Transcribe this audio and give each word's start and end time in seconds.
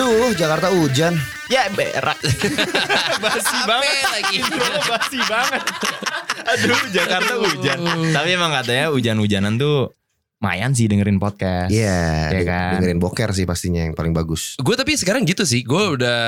Aduh, 0.00 0.32
Jakarta 0.32 0.72
hujan. 0.72 1.12
Ya 1.52 1.68
berak. 1.68 2.16
Basi 3.20 3.58
banget 3.68 3.96
lagi. 4.08 4.36
Basi 4.80 5.20
banget. 5.28 5.60
Aduh, 6.48 6.80
Jakarta 6.88 7.36
hujan. 7.36 7.84
Tapi 8.08 8.28
emang 8.32 8.48
katanya 8.48 8.88
hujan-hujanan 8.88 9.60
tuh 9.60 9.92
lumayan 10.40 10.72
sih 10.72 10.88
dengerin 10.88 11.20
podcast. 11.20 11.68
Iya, 11.68 12.32
Iya 12.32 12.40
de- 12.40 12.48
kan? 12.48 12.70
dengerin 12.80 12.96
boker 12.96 13.28
sih 13.36 13.44
pastinya 13.44 13.84
yang 13.84 13.92
paling 13.92 14.16
bagus. 14.16 14.56
Gue 14.56 14.72
tapi 14.72 14.96
sekarang 14.96 15.28
gitu 15.28 15.44
sih, 15.44 15.60
gue 15.60 16.00
udah 16.00 16.20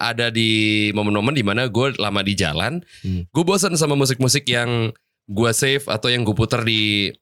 ada 0.00 0.32
di 0.32 0.88
momen-momen 0.96 1.36
di 1.36 1.44
mana 1.44 1.68
gue 1.68 2.00
lama 2.00 2.24
di 2.24 2.32
jalan, 2.32 2.80
Hmm. 3.04 3.28
gue 3.28 3.44
bosan 3.44 3.76
sama 3.76 3.92
musik-musik 3.92 4.48
yang 4.48 4.88
gue 5.28 5.50
save 5.52 5.84
atau 5.84 6.08
yang 6.08 6.24
gue 6.24 6.32
putar 6.32 6.64
di 6.64 7.12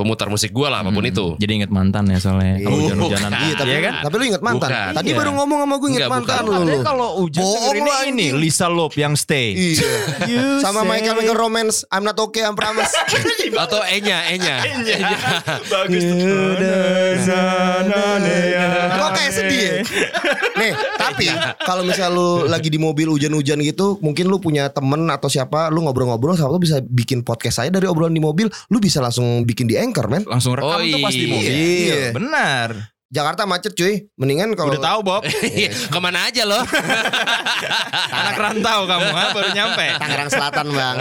pemutar 0.00 0.26
musik 0.26 0.48
gue 0.48 0.64
lah 0.64 0.80
apa 0.80 0.88
pun 0.88 0.98
Hmm, 0.98 1.12
itu. 1.12 1.26
Jadi 1.36 1.52
inget 1.54 1.70
mantan 1.70 2.08
ya 2.08 2.16
soalnya. 2.16 2.56
Kalau 2.58 2.72
Iya. 2.72 2.84
hujan-hujanan. 2.88 3.30
Bukan. 3.30 3.44
Iya, 3.44 3.54
tapi, 3.54 3.68
Iya 3.68 3.80
kan? 3.80 3.94
tapi 4.00 4.14
lu 4.16 4.24
inget 4.24 4.42
mantan. 4.42 4.68
Bukan. 4.70 4.88
Tadi 4.96 5.06
Iya. 5.06 5.16
baru 5.20 5.30
ngomong 5.36 5.58
sama 5.60 5.74
gue 5.76 5.88
inget 5.88 6.00
Enggak, 6.00 6.12
mantan 6.16 6.42
bukan. 6.42 6.56
lu. 6.56 6.70
Lu. 6.70 6.78
kalau 6.80 7.08
hujan 7.20 7.44
ini 7.76 7.90
anjing. 7.92 8.32
Lisa 8.34 8.66
Loeb 8.66 8.92
yang 8.94 9.12
stay. 9.12 9.48
Iya. 9.52 9.92
Sama 10.58 10.80
say- 10.82 11.02
Chemical 11.02 11.36
Romance, 11.36 11.84
I'm 11.88 12.00
not 12.00 12.16
okay, 12.16 12.40
I'm 12.40 12.54
promise. 12.54 12.88
Atau 13.62 13.82
Enya, 13.84 14.24
Enya. 14.26 14.56
Bagus 15.66 16.00
tuh. 16.00 16.54
Kok 18.90 19.10
kayak 19.12 19.32
sedih 19.32 19.60
ya? 19.60 19.74
Nih, 20.52 20.72
tapi 20.94 21.26
kalau 21.58 21.82
misal 21.82 22.12
lu 22.12 22.28
lagi 22.46 22.68
di 22.68 22.76
mobil 22.76 23.08
hujan-hujan 23.08 23.58
gitu, 23.60 23.96
mungkin 24.00 24.28
lu 24.28 24.38
punya 24.38 24.68
temen 24.68 25.08
atau 25.08 25.26
siapa, 25.26 25.68
lu 25.68 25.82
ngobrol-ngobrol 25.82 26.36
sama 26.36 26.52
lu 26.52 26.60
bisa 26.60 26.78
bikin 26.82 27.20
podcast 27.20 27.58
saya 27.58 27.70
dari 27.70 27.84
obrolan 27.84 28.12
di 28.12 28.20
mobil, 28.20 28.46
lu 28.68 28.78
bisa 28.78 29.00
langsung 29.00 29.42
bikin 29.42 29.64
di 29.64 29.74
Anchor, 29.90 30.06
men. 30.06 30.22
Langsung 30.24 30.54
rekam 30.54 30.70
Oh, 30.70 30.78
tuh 30.80 30.98
pas 30.98 31.10
di 31.10 31.20
iya. 31.20 31.28
mobil. 31.28 31.50
Iya. 31.50 32.14
Benar. 32.14 32.70
Jakarta 33.10 33.42
macet 33.42 33.74
cuy. 33.74 34.06
Mendingan 34.14 34.54
kalau 34.54 34.70
Udah 34.70 34.86
tahu 34.86 35.02
Bob. 35.02 35.26
Iya, 35.26 35.74
Ke 35.90 35.98
mana 35.98 36.24
aja 36.24 36.46
loh? 36.46 36.62
Anak 38.14 38.38
rantau 38.38 38.86
kamu 38.86 39.08
ha? 39.10 39.24
baru 39.34 39.50
nyampe. 39.50 39.86
Tangerang 39.98 40.30
Selatan, 40.30 40.66
Bang. 40.70 40.96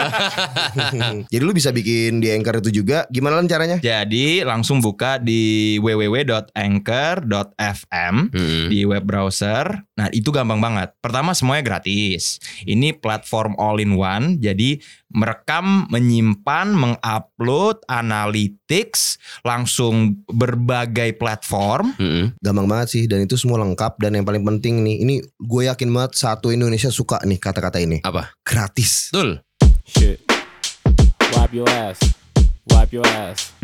Jadi 1.32 1.40
lu 1.40 1.54
bisa 1.54 1.70
bikin 1.70 2.18
di 2.18 2.34
Anchor 2.34 2.60
itu 2.60 2.74
juga. 2.76 3.06
Gimana 3.08 3.38
lan 3.38 3.46
caranya? 3.46 3.78
Jadi 3.78 4.42
langsung 4.42 4.82
buka 4.82 5.22
di 5.22 5.78
www.anchor.fm 5.78 8.16
Hmm. 8.30 8.68
di 8.70 8.84
web 8.84 9.06
browser. 9.06 9.86
Nah, 10.00 10.08
itu 10.16 10.32
gampang 10.32 10.64
banget. 10.64 10.96
Pertama 11.04 11.36
semuanya 11.36 11.76
gratis. 11.76 12.40
Ini 12.64 12.96
platform 12.96 13.60
all 13.60 13.84
in 13.84 14.00
one. 14.00 14.40
Jadi 14.40 14.80
merekam, 15.12 15.92
menyimpan, 15.92 16.72
mengupload, 16.72 17.84
analytics 17.92 19.20
langsung 19.44 20.24
berbagai 20.32 21.20
platform. 21.20 21.92
Hmm. 22.00 22.32
Gampang 22.40 22.72
banget 22.72 22.88
sih 22.96 23.04
dan 23.12 23.28
itu 23.28 23.36
semua 23.36 23.60
lengkap 23.60 24.00
dan 24.00 24.16
yang 24.16 24.24
paling 24.24 24.48
penting 24.48 24.88
nih, 24.88 25.04
ini 25.04 25.16
gue 25.36 25.62
yakin 25.68 25.92
banget 25.92 26.16
satu 26.16 26.56
Indonesia 26.56 26.88
suka 26.88 27.20
nih 27.28 27.36
kata-kata 27.36 27.84
ini. 27.84 28.00
Apa? 28.08 28.32
Gratis. 28.48 29.12
Betul. 29.12 29.44
Shit. 29.84 30.24
Wipe 31.36 31.52
your 31.52 31.68
ass. 31.68 32.00
Wipe 32.72 32.96
your 32.96 33.04
ass. 33.04 33.59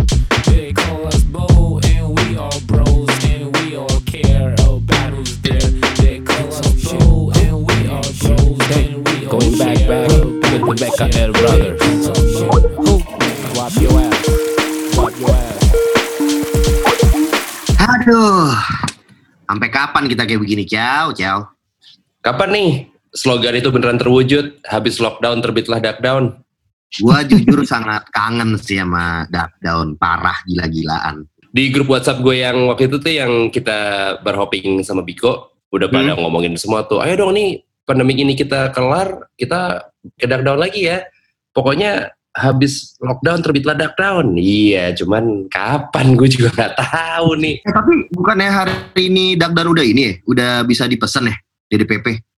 They 0.46 0.74
call 0.74 1.08
us 1.08 1.24
Bo, 1.26 1.80
and 1.84 2.14
we 2.14 2.38
all 2.38 2.60
bros, 2.70 3.10
and 3.30 3.50
we 3.58 3.76
all 3.76 4.00
care 4.06 4.54
about 4.60 5.12
who's 5.14 5.38
there. 5.42 5.70
They 6.00 6.22
call 6.22 6.48
us 6.50 6.62
Bo, 6.86 7.32
and 7.34 7.66
we 7.66 7.78
all 7.90 8.06
bros, 8.22 8.60
and 8.78 9.02
we 9.02 9.26
all 9.26 9.40
Going 9.40 9.58
back, 9.58 9.80
back, 9.90 10.10
get 10.46 10.62
the 10.62 10.76
back 10.78 10.96
up 11.02 11.10
there, 11.12 11.32
brother. 11.34 11.72
Who? 11.78 12.94
Wipe 13.58 13.78
your 13.82 13.98
ass. 13.98 14.24
Wipe 14.94 15.18
your 15.18 15.34
ass. 15.34 15.62
Aduh. 17.82 18.54
Sampai 19.46 19.70
kapan 19.70 20.06
kita 20.10 20.26
kayak 20.26 20.42
begini, 20.42 20.64
Ciao, 20.66 21.14
Ciao? 21.14 21.50
Kapan 22.22 22.50
nih 22.54 22.70
slogan 23.14 23.54
itu 23.54 23.70
beneran 23.70 23.98
terwujud? 24.02 24.62
Habis 24.66 24.98
lockdown 24.98 25.42
terbitlah 25.42 25.82
lockdown. 25.82 26.45
Gua 27.02 27.26
jujur 27.28 27.66
sangat 27.68 28.08
kangen 28.14 28.56
sih 28.56 28.80
sama 28.80 29.28
Dark 29.28 29.58
Down, 29.60 30.00
parah 30.00 30.38
gila-gilaan. 30.48 31.28
Di 31.56 31.72
grup 31.72 31.92
WhatsApp 31.92 32.20
gue 32.20 32.44
yang 32.44 32.68
waktu 32.68 32.92
itu 32.92 33.00
tuh 33.00 33.14
yang 33.16 33.48
kita 33.48 33.80
berhopping 34.28 34.84
sama 34.84 35.08
Biko, 35.08 35.56
udah 35.72 35.88
pada 35.88 36.16
ngomongin 36.20 36.60
semua 36.60 36.84
tuh. 36.84 37.00
Ayo 37.00 37.16
dong 37.16 37.32
nih 37.32 37.64
pandemi 37.88 38.20
ini 38.20 38.36
kita 38.36 38.76
kelar, 38.76 39.32
kita 39.40 39.92
ke 40.20 40.28
lockdown 40.28 40.60
lagi 40.60 40.92
ya. 40.92 41.08
Pokoknya 41.56 42.12
habis 42.36 43.00
lockdown 43.00 43.40
terbitlah 43.40 43.80
lockdown. 43.80 44.36
Iya, 44.36 44.92
cuman 45.00 45.48
kapan 45.48 46.20
gue 46.20 46.28
juga 46.28 46.52
nggak 46.52 46.76
tahu 46.76 47.40
nih. 47.40 47.56
Eh, 47.64 47.72
tapi 47.72 47.94
bukannya 48.12 48.50
hari 48.52 48.76
ini 49.08 49.40
Dark 49.40 49.56
Down 49.56 49.72
udah 49.72 49.86
ini 49.88 50.02
ya? 50.12 50.14
Udah 50.28 50.52
bisa 50.68 50.84
dipesan 50.92 51.32
ya? 51.32 51.36
Dari 51.72 51.88
PP. 51.88 52.35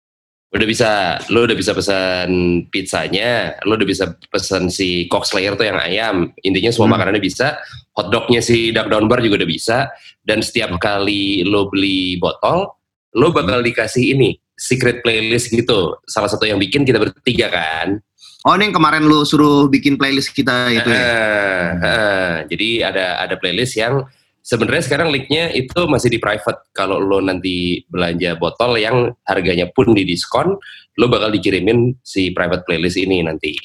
Udah 0.56 0.64
bisa, 0.64 1.20
lo 1.36 1.44
udah 1.44 1.58
bisa 1.58 1.76
pesan 1.76 2.30
pizzanya, 2.72 3.60
lo 3.68 3.76
udah 3.76 3.84
bisa 3.84 4.16
pesan 4.32 4.72
si 4.72 5.04
Cox 5.12 5.36
Slayer 5.36 5.60
tuh 5.60 5.68
yang 5.68 5.76
ayam. 5.76 6.16
Intinya 6.48 6.72
semua 6.72 6.88
Hmm. 6.88 6.96
makanannya 6.96 7.20
bisa. 7.20 7.60
Hotdognya 7.92 8.40
si 8.40 8.72
Duck 8.72 8.88
Down 8.88 9.12
Bar 9.12 9.20
juga 9.20 9.44
udah 9.44 9.50
bisa. 9.52 9.92
Dan 10.24 10.40
setiap 10.40 10.80
kali 10.80 11.44
lo 11.44 11.68
beli 11.68 12.16
botol, 12.18 12.72
lo 13.20 13.36
bakal 13.36 13.60
dikasih 13.68 14.16
ini 14.16 14.40
secret 14.56 15.04
playlist 15.04 15.52
gitu. 15.52 16.00
Salah 16.08 16.32
satu 16.32 16.48
yang 16.48 16.56
bikin 16.56 16.88
kita 16.88 17.04
bertiga 17.04 17.52
kan. 17.52 18.00
Oh 18.48 18.54
ini 18.56 18.70
yang 18.72 18.78
kemarin 18.78 19.04
lu 19.04 19.26
suruh 19.28 19.68
bikin 19.68 20.00
playlist 20.00 20.32
kita 20.32 20.70
itu 20.72 20.88
ya? 20.88 21.02
Eh, 21.02 21.68
eh, 21.84 22.34
jadi 22.48 22.70
ada 22.94 23.06
ada 23.26 23.36
playlist 23.42 23.76
yang 23.76 24.06
sebenarnya 24.46 24.84
sekarang 24.86 25.10
linknya 25.10 25.50
itu 25.50 25.90
masih 25.90 26.14
di 26.14 26.22
private. 26.22 26.70
Kalau 26.70 27.02
lo 27.02 27.18
nanti 27.18 27.82
belanja 27.90 28.38
botol 28.38 28.78
yang 28.78 29.10
harganya 29.26 29.66
pun 29.74 29.98
di 29.98 30.06
diskon, 30.06 30.54
lo 31.02 31.06
bakal 31.10 31.34
dikirimin 31.34 31.98
si 32.06 32.30
private 32.30 32.62
playlist 32.70 33.02
ini 33.02 33.26
nanti. 33.26 33.58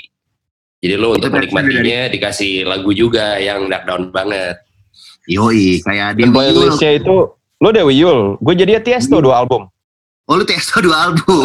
Jadi 0.80 0.96
lo 0.96 1.12
Itu 1.12 1.28
untuk 1.28 1.36
menikmatinya 1.36 2.08
dikasih 2.08 2.64
lagu 2.64 2.96
juga 2.96 3.36
yang 3.36 3.68
dark 3.68 3.84
down 3.84 4.08
banget. 4.08 4.56
Yoi, 5.28 5.84
kayak 5.84 6.16
di 6.16 6.24
playlistnya 6.24 6.97
itu 6.97 7.16
lo 7.36 7.68
Dewi 7.68 8.00
Yul, 8.00 8.41
gue 8.41 8.54
jadi 8.56 8.80
Tiesto 8.80 9.20
dua 9.20 9.44
album. 9.44 9.68
Oh 10.30 10.38
lu 10.38 10.47
Testo 10.47 10.78
dua 10.78 11.10
album. 11.10 11.42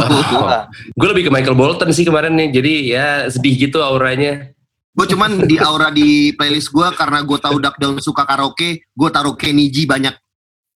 Gue 1.02 1.08
lebih 1.10 1.26
ke 1.26 1.32
Michael 1.34 1.58
Bolton 1.58 1.90
sih 1.90 2.06
kemarin 2.06 2.38
nih, 2.38 2.54
jadi 2.54 2.74
ya 2.86 3.08
sedih 3.34 3.66
gitu 3.66 3.82
auranya. 3.82 4.54
Gue 4.96 5.06
cuman 5.12 5.44
di 5.44 5.60
aura 5.60 5.92
di 5.92 6.32
playlist 6.32 6.72
gue 6.72 6.88
karena 6.96 7.20
gue 7.20 7.36
tahu 7.36 7.60
Dark 7.60 7.76
Down 7.76 8.00
suka 8.00 8.24
karaoke, 8.24 8.88
gue 8.88 9.10
taruh 9.12 9.36
Kenny 9.36 9.68
G 9.68 9.84
banyak. 9.84 10.16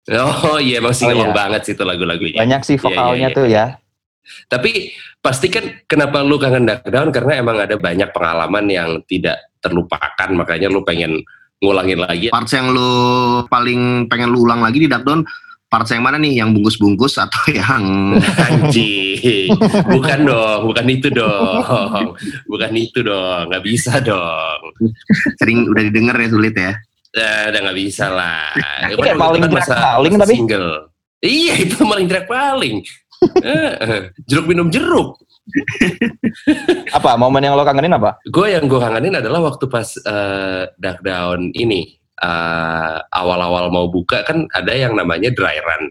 Oh 0.10 0.58
iya 0.60 0.82
emang 0.84 0.92
sih 0.92 1.06
Oh, 1.08 1.14
ngomong 1.14 1.32
iya. 1.32 1.38
banget 1.38 1.62
sih 1.70 1.74
itu 1.78 1.84
lagu-lagunya. 1.86 2.40
Banyak 2.42 2.62
sih 2.66 2.76
Iya, 2.76 2.84
vokalnya 2.84 3.16
iya, 3.16 3.28
iya. 3.30 3.38
tuh 3.38 3.48
ya. 3.48 3.66
Tapi 4.46 4.72
pasti 5.20 5.48
kan 5.50 5.66
kenapa 5.90 6.22
lu 6.22 6.38
kangen 6.38 6.66
dark 6.68 6.86
down 6.86 7.10
karena 7.10 7.34
emang 7.42 7.58
ada 7.58 7.76
banyak 7.80 8.10
pengalaman 8.14 8.66
yang 8.70 8.90
tidak 9.10 9.38
terlupakan 9.60 10.30
makanya 10.34 10.68
lu 10.70 10.82
pengen 10.86 11.22
ngulangin 11.60 12.00
lagi. 12.00 12.28
Parts 12.32 12.56
yang 12.56 12.72
lu 12.72 12.90
paling 13.52 14.08
pengen 14.08 14.32
lu 14.32 14.48
ulang 14.48 14.64
lagi 14.64 14.80
di 14.80 14.88
Dark 14.88 15.04
Down, 15.04 15.28
parts 15.70 15.94
yang 15.94 16.04
mana 16.04 16.18
nih? 16.18 16.42
Yang 16.42 16.50
bungkus-bungkus 16.58 17.22
atau 17.22 17.44
yang 17.62 18.18
Anjing, 18.20 19.54
bukan 19.88 20.20
dong, 20.26 20.60
bukan 20.66 20.86
itu 20.90 21.08
dong, 21.14 22.18
bukan 22.50 22.72
itu 22.74 23.00
dong, 23.06 23.48
nggak 23.54 23.64
bisa 23.64 24.02
dong, 24.02 24.60
sering 25.38 25.70
udah 25.70 25.84
didengar 25.86 26.18
ya 26.18 26.30
sulit 26.34 26.56
ya? 26.58 26.74
Eh, 27.10 27.44
udah 27.50 27.60
nggak 27.66 27.78
bisa 27.78 28.06
lah. 28.14 28.54
Itu 28.94 29.02
kayak 29.02 29.18
paling 29.18 29.42
kan 29.42 29.50
track 29.50 29.70
paling 29.98 30.14
masa 30.14 30.26
tapi. 30.26 30.34
single. 30.38 30.72
Iya 31.20 31.54
itu 31.66 31.76
paling 31.92 32.08
track 32.08 32.28
paling. 32.30 32.76
Eh, 33.44 34.14
jeruk 34.30 34.46
minum 34.48 34.70
jeruk. 34.70 35.18
Apa 36.94 37.18
momen 37.18 37.42
yang 37.42 37.58
lo 37.58 37.66
kangenin 37.66 37.98
apa? 37.98 38.22
gue 38.30 38.54
yang 38.54 38.70
gue 38.70 38.78
kangenin 38.78 39.18
adalah 39.18 39.50
waktu 39.50 39.66
pas 39.66 39.98
eh, 39.98 40.70
dark 40.78 41.02
down 41.02 41.50
ini 41.58 41.99
eh, 42.20 42.98
awal-awal 43.12 43.72
mau 43.72 43.88
buka 43.88 44.24
kan 44.24 44.46
ada 44.52 44.72
yang 44.76 44.94
namanya 44.94 45.32
dry 45.32 45.58
run 45.60 45.90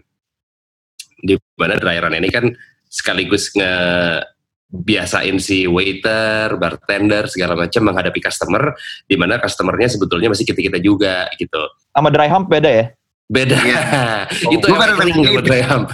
di 1.19 1.35
mana 1.59 1.75
dry 1.75 1.99
run 1.99 2.15
ini 2.15 2.29
kan 2.31 2.45
sekaligus 2.87 3.51
nge 3.53 3.73
biasain 4.69 5.41
si 5.41 5.65
waiter, 5.65 6.53
bartender 6.61 7.25
segala 7.25 7.57
macam 7.57 7.89
menghadapi 7.89 8.21
customer 8.21 8.77
di 9.09 9.17
mana 9.17 9.41
customernya 9.41 9.89
sebetulnya 9.89 10.29
masih 10.29 10.45
kita 10.45 10.61
kita 10.61 10.77
juga 10.77 11.25
gitu 11.41 11.57
Sama 11.89 12.13
dry 12.13 12.29
hump 12.29 12.45
beda 12.47 12.69
ya? 12.69 12.85
beda 13.25 13.57
Iya. 13.65 13.81
itu 14.53 14.65
Gua 14.69 14.85
yang 14.85 14.93
kalau 14.93 15.09
itu. 15.09 15.41
dry 15.41 15.61
hump 15.65 15.89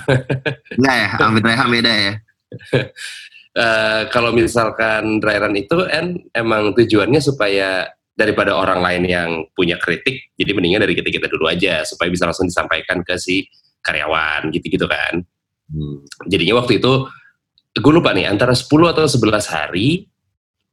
Enggak 0.75 0.95
ya, 0.99 1.07
Amit 1.23 1.43
Reham 1.43 1.69
beda 1.71 1.91
ya. 1.91 2.13
Eh, 3.55 4.03
kalau 4.11 4.35
misalkan 4.35 5.23
dry 5.23 5.39
run 5.39 5.55
itu 5.55 5.79
kan 5.87 6.11
emang 6.35 6.75
tujuannya 6.75 7.23
supaya 7.23 7.87
daripada 8.15 8.55
orang 8.55 8.79
lain 8.79 9.03
yang 9.05 9.29
punya 9.51 9.75
kritik, 9.75 10.31
jadi 10.39 10.55
mendingan 10.55 10.87
dari 10.87 10.95
kita 10.95 11.11
kita 11.11 11.27
dulu 11.27 11.51
aja 11.51 11.83
supaya 11.83 12.07
bisa 12.07 12.23
langsung 12.23 12.47
disampaikan 12.47 13.03
ke 13.03 13.19
si 13.19 13.43
karyawan 13.83 14.49
gitu-gitu 14.55 14.87
kan. 14.87 15.19
Jadinya 16.25 16.63
waktu 16.63 16.79
itu 16.79 17.05
gue 17.75 17.91
lupa 17.91 18.15
nih 18.15 18.31
antara 18.31 18.55
10 18.55 18.71
atau 18.71 19.03
11 19.03 19.51
hari 19.51 20.07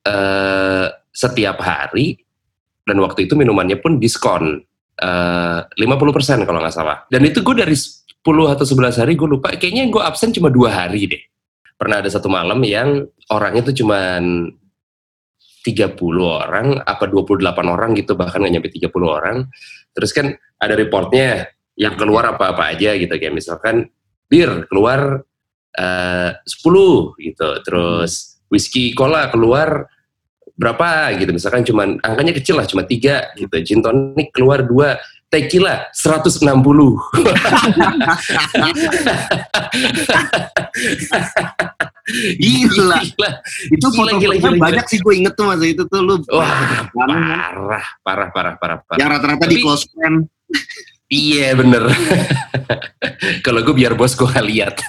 eh 0.02 0.86
setiap 1.12 1.60
hari 1.60 2.16
dan 2.88 2.96
waktu 3.04 3.28
itu 3.28 3.36
minumannya 3.36 3.78
pun 3.78 4.00
diskon 4.00 4.58
eh, 4.96 5.60
50% 5.66 6.48
kalau 6.48 6.58
nggak 6.62 6.74
salah. 6.74 7.04
Dan 7.10 7.26
itu 7.26 7.44
gue 7.44 7.54
dari 7.58 7.76
10 7.76 8.22
atau 8.24 8.64
11 8.64 9.02
hari 9.02 9.12
gue 9.18 9.28
lupa. 9.28 9.50
Kayaknya 9.54 9.90
gue 9.90 10.02
absen 10.02 10.30
cuma 10.30 10.48
dua 10.48 10.70
hari 10.72 11.10
deh. 11.10 11.22
Pernah 11.74 11.98
ada 11.98 12.10
satu 12.10 12.30
malam 12.30 12.62
yang 12.62 13.06
orangnya 13.30 13.66
tuh 13.70 13.76
cuman 13.82 14.50
30 15.62 15.94
orang, 16.20 16.82
apa 16.82 17.06
28 17.06 17.38
orang 17.70 17.94
gitu, 17.94 18.18
bahkan 18.18 18.42
nggak 18.42 18.54
nyampe 18.58 18.68
30 18.68 18.90
orang. 19.06 19.46
Terus 19.94 20.10
kan 20.10 20.34
ada 20.58 20.74
reportnya 20.74 21.46
yang 21.78 21.94
keluar 21.96 22.34
apa-apa 22.34 22.74
aja 22.74 22.98
gitu. 22.98 23.14
Kayak 23.14 23.38
misalkan 23.38 23.86
bir 24.26 24.66
keluar 24.66 25.22
eh 25.72 26.30
10 26.44 27.16
gitu. 27.22 27.48
Terus 27.64 28.42
whisky 28.52 28.92
cola 28.92 29.30
keluar 29.30 29.86
berapa 30.58 31.14
gitu. 31.16 31.32
Misalkan 31.32 31.64
cuman 31.64 31.96
angkanya 32.02 32.34
kecil 32.36 32.60
lah, 32.60 32.68
cuma 32.68 32.84
tiga 32.84 33.32
gitu. 33.38 33.56
Gin 33.62 33.80
tonic 33.80 34.34
keluar 34.34 34.66
dua. 34.66 34.98
Tequila 35.32 35.88
160. 35.96 36.44
Gila. 42.42 42.98
Itu 43.70 43.86
Gila, 43.94 44.18
gila, 44.18 44.34
gila, 44.38 44.58
banyak 44.58 44.86
sih 44.90 44.98
gue 44.98 45.14
inget 45.22 45.38
tuh 45.38 45.46
masa 45.46 45.62
itu 45.62 45.86
tuh 45.86 46.02
lu. 46.02 46.18
Wah, 46.34 46.90
parah, 46.90 47.86
parah, 48.02 48.28
parah, 48.34 48.54
parah, 48.58 48.78
parah. 48.82 48.98
Yang 48.98 49.08
rata-rata 49.18 49.44
di 49.46 49.56
close 49.62 49.86
friend. 49.90 50.26
Iya 51.12 51.52
bener. 51.54 51.92
Kalau 53.46 53.60
gue 53.60 53.74
biar 53.76 53.92
bos 53.92 54.16
gue 54.16 54.26
lihat. 54.48 54.80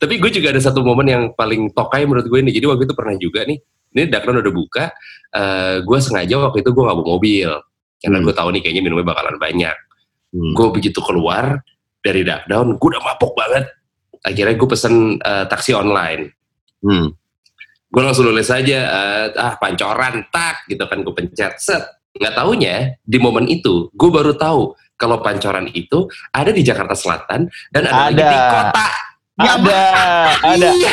Tapi 0.00 0.14
gue 0.16 0.30
juga 0.30 0.48
ada 0.54 0.62
satu 0.62 0.80
momen 0.80 1.06
yang 1.10 1.24
paling 1.34 1.74
tokai 1.74 2.06
menurut 2.06 2.30
gue 2.30 2.38
ini. 2.40 2.54
Jadi 2.54 2.66
waktu 2.70 2.86
itu 2.86 2.94
pernah 2.94 3.14
juga 3.18 3.42
nih. 3.44 3.58
Ini 3.96 4.02
Dakron 4.08 4.40
udah 4.40 4.54
buka. 4.54 4.84
eh 5.36 5.82
gue 5.82 5.98
sengaja 6.00 6.38
waktu 6.38 6.62
itu 6.62 6.70
gue 6.72 6.82
nggak 6.86 6.96
bawa 6.96 7.08
mobil. 7.18 7.50
Karena 7.98 8.16
Hmm. 8.20 8.24
gue 8.24 8.34
tahu 8.36 8.48
nih 8.54 8.60
kayaknya 8.62 8.82
minumnya 8.86 9.06
bakalan 9.10 9.36
banyak. 9.36 9.76
Hmm. 10.30 10.52
Gue 10.54 10.68
begitu 10.70 11.02
keluar 11.02 11.60
dari 11.98 12.22
Dakdown, 12.22 12.78
gue 12.78 12.88
udah 12.94 13.02
mabok 13.02 13.34
banget. 13.34 13.66
Akhirnya 14.26 14.58
gue 14.58 14.68
pesen 14.68 14.94
eh, 15.16 15.44
taksi 15.46 15.72
online. 15.72 16.34
Hmm. 16.82 17.08
gue 17.86 18.02
langsung 18.02 18.28
nulis 18.28 18.50
aja 18.52 18.78
eh, 18.84 19.26
ah 19.32 19.56
pancoran 19.56 20.28
tak 20.28 20.66
gitu 20.68 20.84
kan 20.84 21.00
gue 21.00 21.14
pencet 21.16 21.56
set 21.56 21.80
nggak 22.12 22.34
taunya 22.36 22.92
di 23.00 23.16
momen 23.16 23.48
itu 23.48 23.88
gue 23.96 24.10
baru 24.12 24.36
tahu 24.36 24.76
kalau 24.96 25.24
pancoran 25.24 25.70
itu 25.72 26.04
ada 26.30 26.52
di 26.52 26.60
Jakarta 26.60 26.92
Selatan 26.92 27.48
dan 27.72 27.82
ada, 27.88 28.12
lagi 28.12 28.20
Ada. 28.20 28.28
di 28.28 28.38
kota 28.52 28.88
Ya, 29.36 29.52
ada, 29.60 29.80
ada. 30.48 30.68
Iya. 30.72 30.92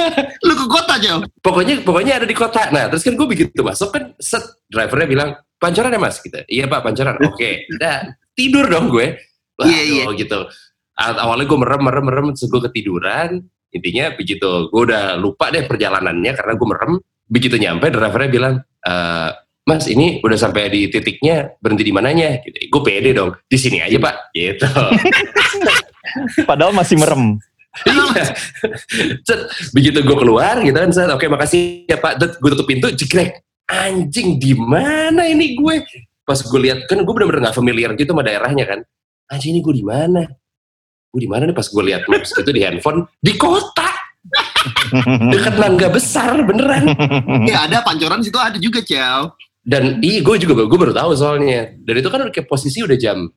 Lu 0.48 0.56
ke 0.56 0.64
kota 0.64 0.96
jauh. 0.96 1.20
pokoknya 1.44 1.84
pokoknya 1.84 2.12
ada 2.20 2.26
di 2.28 2.32
kota 2.32 2.72
nah 2.72 2.88
terus 2.88 3.04
kan 3.04 3.12
gue 3.12 3.26
begitu 3.28 3.60
masuk 3.60 3.92
kan 3.92 4.16
set 4.16 4.40
drivernya 4.68 5.08
bilang 5.08 5.30
pancoran 5.60 5.92
ya 5.92 6.00
mas 6.00 6.16
gitu 6.20 6.40
iya 6.48 6.64
pak 6.64 6.80
pancoran 6.80 7.20
oke 7.20 7.48
udah 7.76 7.96
tidur 8.32 8.64
dong 8.64 8.88
gue 8.88 9.16
Wah, 9.60 9.68
Iya, 9.68 9.82
iya. 9.84 10.02
aduh, 10.08 10.16
gitu 10.16 10.40
awalnya 10.98 11.46
gue 11.48 11.58
merem 11.58 11.82
merem 11.82 12.04
merem 12.04 12.26
terus 12.36 12.48
gue 12.50 12.62
ketiduran. 12.70 13.40
Intinya 13.72 14.12
begitu 14.12 14.68
gue 14.68 14.82
udah 14.92 15.16
lupa 15.16 15.48
deh 15.48 15.64
perjalanannya 15.64 16.32
karena 16.36 16.52
gue 16.56 16.68
merem. 16.68 16.92
Begitu 17.26 17.56
nyampe 17.56 17.88
drivernya 17.88 18.30
bilang 18.30 18.54
"Eh, 18.84 19.30
mas 19.64 19.86
ini 19.86 20.18
udah 20.20 20.38
sampai 20.38 20.68
di 20.68 20.90
titiknya 20.90 21.56
berhenti 21.62 21.84
di 21.86 21.94
mananya? 21.94 22.36
Gitu. 22.42 22.68
Gue 22.68 22.82
pede 22.84 23.16
dong 23.16 23.32
di 23.46 23.56
sini 23.56 23.80
aja 23.80 23.96
pak. 23.96 24.16
Gitu. 24.34 24.66
Padahal 26.50 26.76
masih 26.76 27.00
merem. 27.00 27.40
Iya. 27.88 28.24
Begitu 29.72 30.04
gue 30.04 30.16
keluar 30.20 30.60
gitu 30.60 30.76
kan 30.76 30.92
set, 30.92 31.08
oke 31.08 31.24
makasih 31.30 31.88
ya 31.88 31.96
pak. 31.96 32.20
Gue 32.20 32.50
tutup 32.52 32.68
pintu 32.68 32.92
jegrek. 32.92 33.40
Anjing 33.70 34.36
di 34.36 34.52
mana 34.52 35.24
ini 35.24 35.56
gue? 35.56 35.80
Pas 36.28 36.36
gue 36.36 36.60
lihat 36.60 36.84
kan 36.84 37.00
gue 37.00 37.14
bener-bener 37.14 37.48
gak 37.48 37.56
familiar 37.56 37.96
gitu 37.96 38.12
sama 38.12 38.20
daerahnya 38.26 38.68
kan. 38.68 38.80
Anjing 39.32 39.56
ini 39.56 39.60
gue 39.64 39.74
di 39.80 39.86
mana 39.86 40.28
gue 41.12 41.20
di 41.20 41.28
mana 41.28 41.44
nih 41.44 41.52
pas 41.52 41.68
gue 41.68 41.82
lihat 41.84 42.08
maps 42.08 42.32
itu 42.40 42.50
di 42.50 42.64
handphone? 42.64 43.04
Di 43.20 43.36
kota. 43.36 43.92
Dekat 45.34 45.60
Nangga 45.60 45.92
besar 45.92 46.32
beneran. 46.40 46.88
Ya 47.44 47.68
ada 47.68 47.84
pancoran 47.84 48.24
situ 48.24 48.40
ada 48.40 48.56
juga 48.56 48.80
Ciao. 48.80 49.36
dan 49.62 50.02
iya 50.02 50.18
gue 50.24 50.36
juga 50.42 50.64
gue 50.64 50.78
baru 50.80 50.96
tahu 50.96 51.12
soalnya. 51.12 51.76
Dan 51.84 51.94
itu 52.00 52.08
kan 52.08 52.24
kayak 52.32 52.48
posisi 52.48 52.80
udah 52.80 52.96
jam 52.96 53.28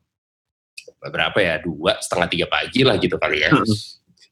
berapa 1.04 1.36
ya? 1.36 1.60
Dua 1.60 2.00
setengah 2.00 2.26
tiga 2.32 2.46
pagi 2.48 2.80
lah 2.80 2.96
gitu 2.96 3.20
kali 3.20 3.44
ya. 3.44 3.52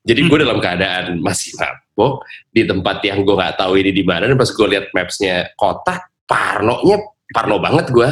Jadi 0.05 0.21
gue 0.25 0.39
dalam 0.41 0.59
keadaan 0.59 1.21
masih 1.21 1.53
mabok 1.61 2.25
di 2.49 2.65
tempat 2.65 3.05
yang 3.05 3.29
gue 3.29 3.35
nggak 3.37 3.61
tahu 3.61 3.77
ini 3.77 3.93
di 3.93 4.03
mana. 4.03 4.25
Dan 4.25 4.41
pas 4.41 4.49
gue 4.49 4.67
lihat 4.73 4.89
mapsnya 4.97 5.53
kota 5.55 6.01
parnonya 6.25 6.97
parno 7.29 7.61
banget 7.61 7.93
gue 7.93 8.09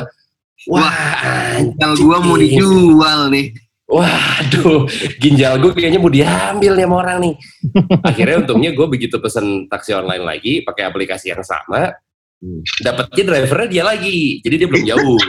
wah 0.69 0.93
Kalau 1.81 1.97
gua 1.99 2.19
mau 2.21 2.37
dijual 2.39 3.33
nih. 3.33 3.51
Waduh, 3.93 4.89
ginjal 5.21 5.61
gue 5.61 5.77
kayaknya 5.77 6.01
mau 6.01 6.09
diambil 6.09 6.73
nih 6.81 6.87
sama 6.89 6.97
orang 7.05 7.19
nih. 7.21 7.35
Akhirnya 8.01 8.37
untungnya 8.41 8.71
gue 8.73 8.87
begitu 8.89 9.21
pesen 9.21 9.69
taksi 9.69 9.93
online 9.93 10.25
lagi, 10.25 10.65
pakai 10.65 10.89
aplikasi 10.89 11.29
yang 11.29 11.45
sama, 11.45 11.93
dapetnya 12.81 13.37
drivernya 13.37 13.69
dia 13.69 13.85
lagi, 13.85 14.41
jadi 14.41 14.65
dia 14.65 14.69
belum 14.73 14.85
jauh. 14.89 15.21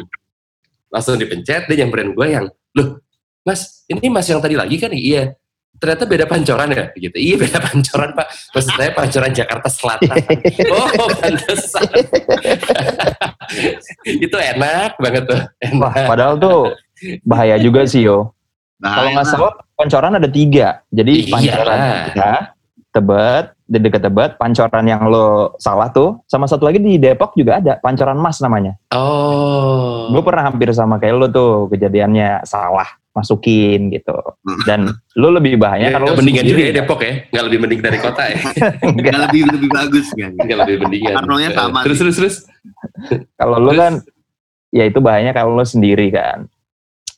Langsung 0.87 1.19
dipencet, 1.19 1.67
dia 1.67 1.83
nyamperin 1.83 2.15
gue 2.15 2.27
yang, 2.31 2.45
loh, 2.79 3.03
mas, 3.43 3.83
ini 3.91 4.07
mas 4.07 4.31
yang 4.31 4.39
tadi 4.39 4.55
lagi 4.55 4.79
kan? 4.79 4.95
Iya. 4.95 5.35
Ternyata 5.73 6.07
beda 6.07 6.23
pancoran 6.23 6.69
ya? 6.71 6.85
Gitu. 6.95 7.17
Iya 7.19 7.35
beda 7.43 7.59
pancoran 7.59 8.09
pak. 8.15 8.27
Maksud 8.55 8.71
saya 8.79 8.91
pancoran 8.95 9.31
Jakarta 9.35 9.67
Selatan. 9.67 10.15
oh, 10.71 10.87
pantesan. 11.19 11.89
Itu 14.07 14.37
enak 14.39 14.95
banget 14.95 15.23
tuh. 15.27 15.41
Enak. 15.59 16.07
padahal 16.07 16.39
tuh 16.39 16.71
bahaya 17.27 17.59
juga 17.59 17.83
sih 17.83 18.07
yo. 18.07 18.31
Kalau 18.83 19.09
nggak 19.09 19.27
salah 19.27 19.53
pancoran 19.73 20.13
ada 20.19 20.27
tiga. 20.27 20.83
Jadi 20.91 21.13
Iya 21.23 21.31
pancoran 21.31 21.77
kita, 22.11 22.31
Tebet, 22.93 23.45
di 23.63 23.77
dekat 23.79 24.01
Tebet, 24.03 24.31
pancoran 24.35 24.85
yang 24.85 25.07
lo 25.07 25.55
salah 25.57 25.89
tuh, 25.89 26.21
sama 26.27 26.45
satu 26.45 26.67
lagi 26.67 26.77
di 26.77 26.99
Depok 26.99 27.33
juga 27.33 27.57
ada, 27.57 27.79
pancoran 27.79 28.19
Mas 28.19 28.37
namanya. 28.37 28.75
Oh. 28.93 30.11
Gue 30.11 30.21
pernah 30.21 30.51
hampir 30.51 30.69
sama 30.75 30.99
kayak 30.99 31.15
lo 31.15 31.27
tuh 31.31 31.51
kejadiannya 31.71 32.43
salah 32.43 32.85
masukin 33.13 33.89
gitu. 33.89 34.13
Dan 34.65 34.89
lo 35.15 35.29
lebih 35.31 35.55
bahaya 35.55 35.89
Ya, 35.89 35.93
kalau 35.93 36.11
nggak 36.11 36.17
lo 36.17 36.21
mendingan 36.21 36.43
juga 36.43 36.61
ya. 36.61 36.71
Depok 36.75 36.99
ya, 37.01 37.13
nggak 37.29 37.43
lebih 37.49 37.59
mending 37.61 37.81
dari 37.81 37.97
kota 37.97 38.23
ya, 38.29 38.37
Nggak 38.99 39.17
lebih 39.29 39.41
lebih 39.53 39.69
bagus 39.69 40.07
kan. 40.13 40.31
nggak 40.35 40.57
lebih 40.65 40.77
mendingan. 40.83 41.13
Parnonya 41.17 41.49
Eh, 41.49 41.55
sama 41.55 41.79
Terus 41.87 41.97
terus 42.01 42.15
terus. 42.19 42.35
Kalau 43.37 43.57
lo 43.57 43.71
kan, 43.73 43.93
ya 44.69 44.83
itu 44.85 44.99
bahayanya 44.99 45.33
kalau 45.33 45.53
lo 45.53 45.65
sendiri 45.65 46.09
kan. 46.09 46.45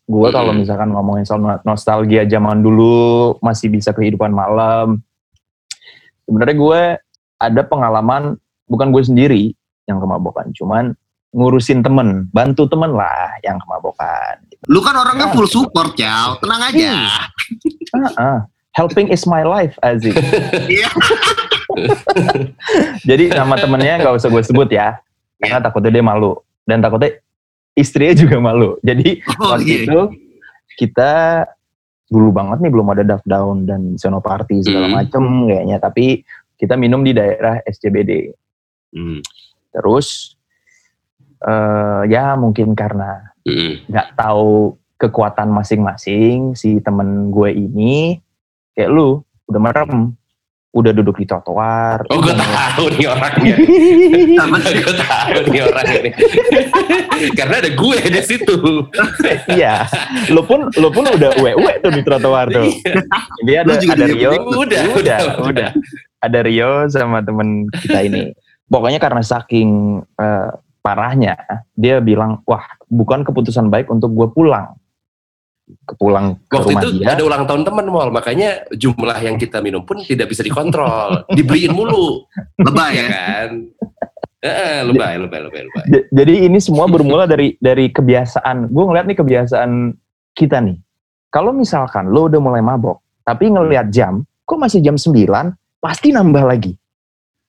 Gue 0.06 0.30
kalau 0.30 0.54
misalkan 0.54 0.94
ngomongin 0.94 1.26
soal 1.26 1.42
no- 1.42 1.62
nostalgia 1.66 2.30
zaman 2.30 2.62
dulu, 2.62 3.42
masih 3.42 3.74
bisa 3.74 3.90
kehidupan 3.90 4.30
malam. 4.30 5.02
Sebenarnya 6.30 6.58
gue 6.58 6.82
ada 7.42 7.62
pengalaman, 7.66 8.38
bukan 8.70 8.94
gue 8.94 9.02
sendiri 9.02 9.44
yang 9.90 9.98
kemabukan, 9.98 10.50
cuman 10.54 10.94
ngurusin 11.34 11.82
temen, 11.82 12.30
bantu 12.30 12.70
temen 12.70 12.94
lah 12.94 13.34
yang 13.42 13.58
kemabukan. 13.58 14.46
Lu 14.70 14.80
kan 14.82 14.94
orangnya 14.94 15.34
full 15.34 15.50
support, 15.50 15.98
Ciao. 15.98 16.38
Tenang 16.38 16.62
aja. 16.70 16.92
Ah, 17.94 18.08
ah. 18.18 18.40
Helping 18.76 19.08
is 19.10 19.24
my 19.26 19.42
life, 19.42 19.74
Aziz. 19.82 20.16
Iya. 20.68 20.90
Jadi 23.10 23.32
nama 23.32 23.56
temennya 23.58 24.04
nggak 24.06 24.16
usah 24.22 24.30
gue 24.30 24.44
sebut 24.44 24.70
ya, 24.70 25.00
karena 25.42 25.60
takutnya 25.64 25.92
dia 25.92 26.04
malu 26.06 26.40
dan 26.68 26.84
takutnya 26.84 27.20
istrinya 27.76 28.16
juga 28.16 28.38
malu. 28.40 28.80
Jadi 28.82 29.20
Oh 29.44 29.54
waktu 29.54 29.68
iya. 29.68 29.78
itu 29.86 30.00
kita 30.76 31.12
dulu 32.08 32.32
banget 32.32 32.62
nih 32.62 32.72
belum 32.72 32.88
ada 32.92 33.04
duck 33.04 33.24
down 33.26 33.66
dan 33.66 33.98
sono 33.98 34.20
party 34.20 34.64
segala 34.64 34.88
Hmm. 34.88 34.96
macem 34.96 35.24
kayaknya, 35.46 35.78
tapi 35.78 36.24
kita 36.56 36.80
minum 36.80 37.04
di 37.04 37.12
daerah 37.12 37.60
SCBD. 37.64 38.32
Hmm. 38.96 39.20
Terus 39.70 40.34
eh 41.44 42.02
ya 42.10 42.34
mungkin 42.34 42.74
karena 42.74 43.36
Hmm. 43.46 43.78
nggak 43.86 44.18
tahu 44.18 44.74
kekuatan 44.98 45.52
masing-masing 45.52 46.56
si 46.56 46.82
temen 46.82 47.30
gue 47.30 47.52
ini 47.52 48.18
kayak 48.74 48.90
lu 48.90 49.22
udah 49.46 49.62
merem 49.62 50.16
udah 50.76 50.92
duduk 50.92 51.16
di 51.16 51.26
trotoar. 51.26 52.04
Oh 52.12 52.20
gue 52.20 52.36
tahu 52.36 52.86
nih 53.00 53.08
orangnya. 53.08 53.56
Gue 54.76 54.96
tahu 55.00 55.40
nih 55.56 55.62
orang 55.64 55.88
ini. 55.88 56.10
Karena 57.40 57.56
ada 57.64 57.72
gue 57.72 57.98
di 58.12 58.22
situ. 58.22 58.56
iya. 59.56 59.88
Lu 60.36 60.44
pun 60.44 60.68
lu 60.76 60.92
pun 60.92 61.08
udah 61.08 61.32
uwe 61.40 61.80
tuh 61.80 61.92
di 61.96 62.02
trotoar 62.04 62.52
tuh. 62.52 62.68
Dia 63.48 63.64
ada 63.64 63.80
juga 63.80 63.96
ada 63.96 64.06
Rio 64.12 64.30
Udah, 64.36 64.44
udah 64.60 64.84
udah, 65.00 65.18
udah. 65.48 65.70
ada 66.20 66.40
Rio 66.44 66.72
sama 66.92 67.24
temen 67.24 67.72
kita 67.80 68.04
ini. 68.04 68.36
Pokoknya 68.68 69.00
karena 69.00 69.24
saking 69.24 70.04
eh, 70.20 70.50
parahnya 70.84 71.40
dia 71.74 71.98
bilang 72.04 72.44
wah 72.46 72.62
bukan 72.92 73.24
keputusan 73.24 73.72
baik 73.72 73.90
untuk 73.90 74.14
gue 74.14 74.28
pulang 74.30 74.76
ke 75.66 75.94
pulang 75.98 76.38
ke 76.46 76.56
Waktu 76.62 76.70
rumah 76.70 76.82
itu 76.82 76.90
dia 77.02 77.18
ada 77.18 77.24
ulang 77.26 77.44
tahun 77.50 77.62
teman 77.66 77.86
mal, 77.90 78.10
makanya 78.14 78.70
jumlah 78.70 79.18
yang 79.18 79.36
kita 79.42 79.66
minum 79.66 79.82
pun 79.82 79.98
tidak 80.06 80.30
bisa 80.30 80.46
dikontrol, 80.46 81.26
dibeliin 81.38 81.74
mulu, 81.74 82.22
Lebay 82.62 82.92
ya 82.94 83.02
ya. 83.02 83.08
kan? 83.10 83.50
Eh, 84.46 84.80
lebay, 84.86 85.18
lebay, 85.18 85.42
lebay, 85.42 85.62
lebay. 85.66 85.86
Jadi 86.14 86.34
ini 86.46 86.62
semua 86.62 86.86
bermula 86.86 87.26
dari 87.26 87.58
dari 87.58 87.90
kebiasaan. 87.90 88.70
Gue 88.70 88.84
ngeliat 88.86 89.10
nih 89.10 89.18
kebiasaan 89.18 89.98
kita 90.38 90.62
nih. 90.62 90.78
Kalau 91.34 91.50
misalkan 91.50 92.14
lo 92.14 92.30
udah 92.30 92.38
mulai 92.38 92.62
mabok, 92.62 93.02
tapi 93.26 93.50
ngelihat 93.50 93.90
jam, 93.90 94.22
kok 94.46 94.62
masih 94.62 94.86
jam 94.86 95.02
9, 95.02 95.26
pasti 95.82 96.14
nambah 96.14 96.46
lagi. 96.46 96.78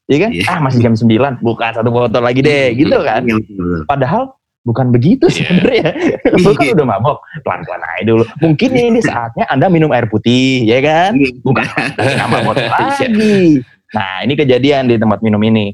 Iya 0.08 0.18
kan? 0.24 0.30
Iya. 0.32 0.44
Ah 0.48 0.58
masih 0.64 0.80
jam 0.80 0.94
9, 0.96 1.44
buka 1.44 1.76
satu 1.76 1.92
foto 1.92 2.18
lagi 2.18 2.40
deh, 2.40 2.72
gitu 2.72 2.96
kan. 3.04 3.28
Iya, 3.28 3.44
betul. 3.44 3.84
Padahal 3.84 4.22
bukan 4.66 4.90
begitu 4.90 5.30
Iya. 5.30 5.34
sebenarnya. 5.46 5.88
Lo 6.42 6.50
kan 6.58 6.66
udah 6.74 6.86
mabok, 6.90 7.16
pelan-pelan 7.46 7.82
aja 7.86 8.02
dulu. 8.02 8.24
Mungkin 8.42 8.70
ini 8.74 8.98
saatnya 8.98 9.46
Anda 9.46 9.70
minum 9.70 9.94
air 9.94 10.10
putih, 10.10 10.66
ya 10.66 10.82
kan? 10.82 11.14
Bukan 11.46 11.62
nambah 11.96 12.40
botol 12.42 12.66
lagi. 12.74 13.62
Nah 13.94 14.26
ini 14.26 14.34
kejadian 14.34 14.90
di 14.90 14.98
tempat 14.98 15.22
minum 15.22 15.38
ini. 15.40 15.70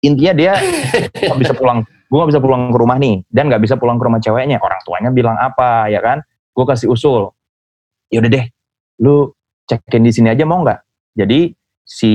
Intinya 0.00 0.32
dia 0.32 0.52
nggak 1.28 1.38
bisa 1.40 1.52
pulang, 1.52 1.84
gue 1.84 2.16
nggak 2.16 2.30
bisa 2.32 2.40
pulang 2.40 2.72
ke 2.72 2.78
rumah 2.80 2.96
nih, 2.96 3.20
dan 3.28 3.52
nggak 3.52 3.60
bisa 3.62 3.76
pulang 3.76 4.00
ke 4.00 4.04
rumah 4.08 4.20
ceweknya. 4.20 4.56
Orang 4.60 4.80
tuanya 4.88 5.12
bilang 5.12 5.36
apa, 5.36 5.92
ya 5.92 6.00
kan? 6.00 6.24
Gue 6.56 6.64
kasih 6.64 6.88
usul. 6.88 7.28
Ya 8.08 8.24
udah 8.24 8.30
deh, 8.32 8.46
lu 9.00 9.32
cekin 9.68 10.04
di 10.04 10.12
sini 10.12 10.28
aja 10.32 10.44
mau 10.48 10.64
nggak? 10.64 10.80
Jadi 11.16 11.52
si 11.84 12.12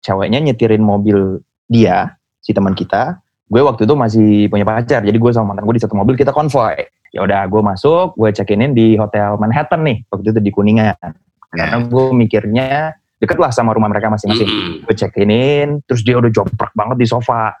ceweknya 0.00 0.40
nyetirin 0.40 0.80
mobil 0.80 1.40
dia, 1.68 2.16
si 2.40 2.52
teman 2.56 2.72
kita. 2.72 3.20
Gue 3.48 3.64
waktu 3.64 3.88
itu 3.88 3.94
masih 3.96 4.28
punya 4.52 4.64
pacar, 4.68 5.00
jadi 5.00 5.16
gue 5.16 5.30
sama 5.32 5.52
mantan 5.52 5.64
gue 5.64 5.76
di 5.80 5.82
satu 5.82 5.96
mobil 5.96 6.14
kita 6.20 6.36
konvoy. 6.36 6.76
Ya 7.08 7.24
udah, 7.24 7.48
gue 7.48 7.62
masuk, 7.64 8.12
gue 8.20 8.28
check-in 8.36 8.76
di 8.76 9.00
hotel 9.00 9.40
Manhattan 9.40 9.80
nih, 9.80 10.04
waktu 10.12 10.36
itu 10.36 10.40
di 10.44 10.52
Kuningan. 10.52 11.16
Karena 11.48 11.80
gue 11.80 12.06
mikirnya 12.12 12.92
deket 13.16 13.40
lah 13.40 13.48
sama 13.48 13.72
rumah 13.72 13.88
mereka 13.88 14.12
masing-masing. 14.12 14.84
Gue 14.84 14.94
check 14.94 15.16
in, 15.16 15.80
terus 15.88 16.04
dia 16.04 16.20
udah 16.20 16.28
jongkrak 16.28 16.76
banget 16.76 17.00
di 17.00 17.06
sofa. 17.08 17.56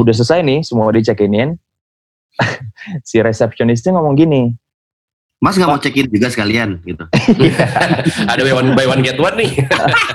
Udah 0.00 0.16
selesai 0.16 0.40
nih, 0.40 0.64
semua 0.64 0.88
dia 0.96 1.12
check 1.12 1.20
in. 1.20 1.60
si 3.08 3.20
resepsionisnya 3.20 3.92
ngomong 3.92 4.16
gini, 4.16 4.54
Mas 5.38 5.54
nggak 5.54 5.70
mau 5.70 5.78
check-in 5.78 6.10
juga 6.10 6.26
sekalian 6.28 6.82
gitu. 6.82 7.06
Ada 8.30 8.42
buy 8.42 8.54
one, 8.58 8.74
buy 8.74 8.86
one 8.90 9.02
get 9.06 9.14
one 9.16 9.38
nih. 9.38 9.54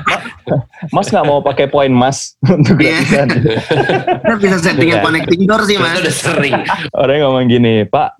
Mas 0.96 1.08
nggak 1.08 1.24
mau 1.24 1.40
pakai 1.40 1.72
poin 1.72 1.88
mas 1.88 2.36
untuk 2.44 2.76
Iya. 2.76 3.00
gratisan. 3.00 3.28
Kita 4.20 4.36
bisa 4.36 4.58
settingan 4.60 5.00
Bukan. 5.00 5.06
connecting 5.08 5.42
door 5.48 5.64
sih 5.64 5.80
mas. 5.80 6.04
udah 6.04 6.12
sering. 6.12 6.60
Orang 6.92 7.24
ngomong 7.24 7.48
gini, 7.48 7.88
Pak, 7.88 8.20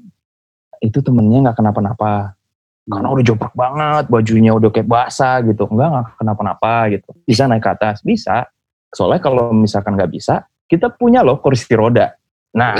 itu 0.80 1.04
temennya 1.04 1.52
nggak 1.52 1.60
kenapa-napa. 1.60 2.40
Karena 2.88 3.08
udah 3.12 3.24
joprak 3.28 3.52
banget, 3.52 4.08
bajunya 4.08 4.56
udah 4.56 4.72
kayak 4.72 4.88
basah 4.88 5.44
gitu. 5.44 5.68
Enggak, 5.68 5.88
nggak 5.92 6.06
kenapa-napa 6.16 6.74
gitu. 6.96 7.10
Bisa 7.28 7.52
naik 7.52 7.68
ke 7.68 7.72
atas? 7.76 8.00
Bisa. 8.00 8.48
Soalnya 8.96 9.20
kalau 9.20 9.52
misalkan 9.52 10.00
nggak 10.00 10.12
bisa, 10.16 10.48
kita 10.72 10.88
punya 10.88 11.20
loh 11.20 11.44
kursi 11.44 11.68
roda. 11.76 12.16
Nah, 12.54 12.78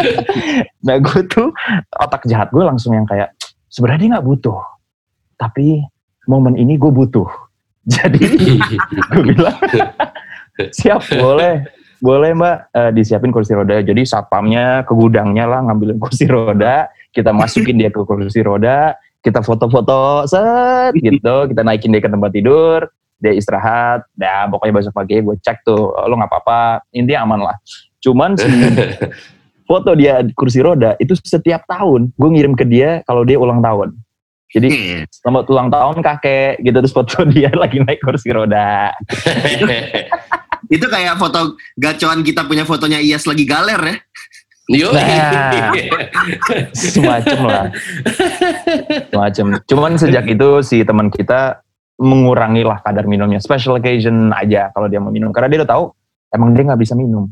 nah 0.86 0.96
gue 0.98 1.20
tuh 1.28 1.52
otak 1.96 2.24
jahat 2.26 2.48
gue 2.50 2.64
langsung 2.64 2.92
yang 2.96 3.04
kayak 3.04 3.32
sebenarnya 3.70 4.00
dia 4.00 4.10
nggak 4.18 4.26
butuh, 4.26 4.60
tapi 5.38 5.84
momen 6.28 6.58
ini 6.58 6.76
gue 6.76 6.90
butuh. 6.90 7.28
Jadi 7.94 8.22
gue 9.16 9.22
bilang 9.24 9.56
siap 10.78 11.00
boleh 11.16 11.64
boleh 12.00 12.30
mbak. 12.36 12.56
Eh, 12.72 12.90
disiapin 12.96 13.30
kursi 13.30 13.52
roda. 13.56 13.78
Jadi 13.80 14.02
satpamnya 14.04 14.84
ke 14.84 14.92
gudangnya 14.92 15.48
lah 15.48 15.60
ngambilin 15.64 16.00
kursi 16.00 16.28
roda. 16.28 16.88
Kita 17.12 17.30
masukin 17.30 17.76
dia 17.76 17.92
ke 17.92 18.00
kursi 18.02 18.40
roda. 18.44 18.96
Kita 19.20 19.44
foto-foto 19.44 20.24
set 20.24 20.96
gitu. 20.96 21.48
Kita 21.52 21.60
naikin 21.60 21.92
dia 21.92 22.02
ke 22.04 22.08
tempat 22.08 22.32
tidur. 22.32 22.88
Dia 23.20 23.36
istirahat. 23.36 24.08
Ya 24.16 24.48
pokoknya 24.48 24.80
besok 24.80 24.96
pagi 24.96 25.20
gue 25.20 25.36
cek 25.40 25.64
tuh 25.64 25.92
"Oh, 25.92 26.04
lo 26.08 26.16
nggak 26.16 26.30
apa-apa. 26.32 26.88
Intinya 26.96 27.28
aman 27.28 27.40
lah. 27.52 27.56
Cuman 28.00 28.36
foto 29.70 29.94
dia 29.94 30.18
di 30.26 30.34
kursi 30.34 30.58
roda 30.58 30.98
itu 30.98 31.14
setiap 31.14 31.62
tahun 31.70 32.10
gue 32.10 32.28
ngirim 32.34 32.58
ke 32.58 32.66
dia 32.66 33.06
kalau 33.06 33.22
dia 33.22 33.38
ulang 33.38 33.62
tahun 33.62 33.94
jadi 34.50 34.66
Iya. 34.66 35.00
selamat 35.14 35.44
ulang 35.46 35.68
tahun 35.70 35.96
kakek 36.02 36.58
gitu 36.66 36.76
terus 36.82 36.90
foto 36.90 37.22
dia 37.34 37.54
lagi 37.54 37.78
naik 37.78 38.02
kursi 38.02 38.34
roda 38.34 38.90
Itu 40.70 40.86
kayak 40.86 41.18
foto 41.18 41.58
gacoan 41.74 42.22
kita 42.22 42.46
punya 42.46 42.62
fotonya 42.62 43.02
Iyas 43.02 43.26
lagi 43.26 43.42
galer 43.42 43.80
ya. 43.82 43.96
Yo. 44.70 44.94
Nah. 44.94 45.74
semacam 46.70 47.38
lah 47.50 47.64
semacam 49.10 49.58
cuman 49.66 49.98
sejak 49.98 50.30
itu 50.30 50.62
si 50.62 50.86
teman 50.86 51.10
kita 51.10 51.58
mengurangi 51.98 52.62
lah 52.62 52.78
kadar 52.78 53.02
minumnya 53.10 53.42
special 53.42 53.82
occasion 53.82 54.30
aja 54.30 54.70
kalau 54.70 54.86
dia 54.86 55.02
mau 55.02 55.10
minum 55.10 55.34
karena 55.34 55.50
dia 55.50 55.66
udah 55.66 55.70
tahu 55.74 55.84
emang 56.30 56.54
dia 56.54 56.70
nggak 56.70 56.86
bisa 56.86 56.94
minum 56.94 57.26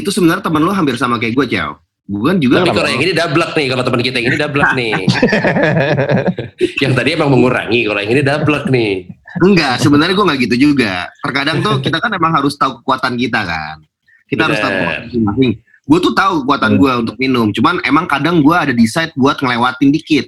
Itu 0.00 0.14
sebenarnya 0.14 0.40
temen 0.40 0.64
lu 0.64 0.72
hampir 0.72 0.96
sama 0.96 1.20
kayak 1.20 1.36
gue 1.36 1.46
Ciao. 1.52 1.76
Gue 2.02 2.34
kan 2.34 2.36
juga 2.42 2.66
Tapi 2.66 2.74
kalau 2.74 2.90
yang 2.90 3.02
ini 3.02 3.12
double 3.14 3.46
nih, 3.54 3.66
kalau 3.70 3.82
teman 3.86 4.00
kita 4.02 4.16
yang 4.18 4.28
ini 4.32 4.38
double 4.40 4.62
nih. 4.74 4.92
yang 6.82 6.92
tadi 6.98 7.08
emang 7.14 7.30
mengurangi, 7.30 7.80
kalau 7.86 8.00
yang 8.02 8.12
ini 8.12 8.22
double 8.26 8.58
nih. 8.72 8.92
enggak. 9.38 9.74
Sebenarnya 9.80 10.14
gue 10.16 10.26
nggak 10.26 10.40
gitu 10.50 10.56
juga. 10.70 11.08
Terkadang 11.22 11.62
tuh 11.62 11.78
kita 11.78 11.98
kan 12.02 12.10
emang 12.12 12.32
harus 12.34 12.58
tahu 12.58 12.82
kekuatan 12.82 13.14
kita 13.16 13.40
kan. 13.46 13.76
Kita 14.26 14.48
harus 14.48 14.58
tahu 14.58 14.72
Bener. 14.72 15.00
masing-masing. 15.08 15.52
Gue 15.82 15.98
tuh 15.98 16.12
tahu 16.14 16.42
kekuatan 16.46 16.72
gue 16.78 16.92
untuk 17.06 17.16
minum. 17.20 17.48
Cuman 17.54 17.80
emang 17.86 18.08
kadang 18.10 18.40
gue 18.42 18.56
ada 18.56 18.72
decide 18.74 19.14
buat 19.14 19.38
ngelewatin 19.38 19.90
dikit. 19.92 20.26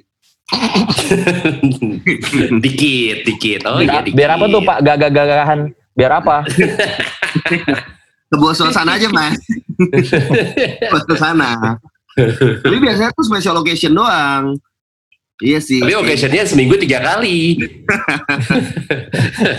dikit, 2.65 3.17
dikit. 3.25 3.59
Oh 3.65 3.81
biar, 3.81 3.89
iya 3.89 3.99
dikit. 4.05 4.13
biar 4.13 4.29
apa 4.37 4.45
tuh 4.45 4.61
pak 4.61 4.77
gagah-gagahan 4.85 5.59
biar 5.95 6.11
apa 6.19 6.43
Ke 8.35 8.43
bawah 8.43 8.51
suasana 8.51 8.99
aja 8.99 9.07
mas. 9.07 9.39
Ke 10.83 10.91
bawah 10.91 11.03
suasana. 11.07 11.79
Tapi 12.59 12.77
biasanya 12.83 13.15
tuh 13.15 13.23
special 13.23 13.63
occasion 13.63 13.95
doang. 13.95 14.59
Iya 15.43 15.59
sih. 15.59 15.83
Tapi 15.83 15.95
occasionnya 15.99 16.47
seminggu 16.47 16.79
tiga 16.79 17.03
kali. 17.03 17.59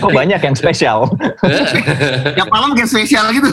kok 0.01 0.13
banyak 0.17 0.41
yang 0.41 0.57
spesial 0.57 1.05
Tiap 2.37 2.49
malam 2.49 2.73
kayak 2.73 2.89
spesial 2.89 3.29
gitu. 3.29 3.45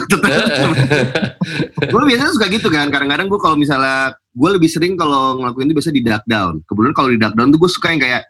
gue 1.85 2.01
biasanya 2.01 2.31
suka 2.33 2.49
gitu 2.49 2.69
kan. 2.73 2.89
Kadang-kadang 2.89 3.29
gue 3.29 3.37
kalau 3.37 3.53
misalnya 3.53 4.17
gue 4.33 4.49
lebih 4.57 4.69
sering 4.69 4.97
kalau 4.97 5.37
ngelakuin 5.37 5.69
itu 5.69 5.75
biasa 5.77 5.93
di 5.93 6.01
dark 6.01 6.25
down. 6.25 6.65
Kebetulan 6.65 6.93
kalau 6.97 7.09
di 7.13 7.17
dark 7.21 7.37
down 7.37 7.53
tuh 7.53 7.61
gue 7.61 7.69
suka 7.69 7.93
yang 7.93 8.01
kayak 8.01 8.25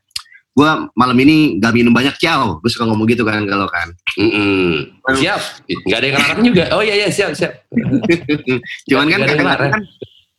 gue 0.56 0.70
malam 0.96 1.18
ini 1.20 1.60
gak 1.60 1.76
minum 1.76 1.92
banyak 1.92 2.16
ciao. 2.16 2.64
Gue 2.64 2.72
suka 2.72 2.88
ngomong 2.88 3.04
gitu 3.12 3.28
kan 3.28 3.44
kalau 3.44 3.68
kan. 3.68 3.92
Mm-mm. 4.16 4.88
Siap. 5.04 5.68
Gak 5.92 5.98
ada 6.00 6.06
yang 6.08 6.18
larang 6.18 6.42
juga. 6.48 6.64
Oh 6.72 6.80
iya 6.80 6.96
iya 6.96 7.10
siap 7.12 7.36
siap. 7.36 7.68
Cuman 8.90 9.12
kan 9.12 9.20
kadang-kadang 9.28 9.52
larang. 9.52 9.72
kan 9.76 9.84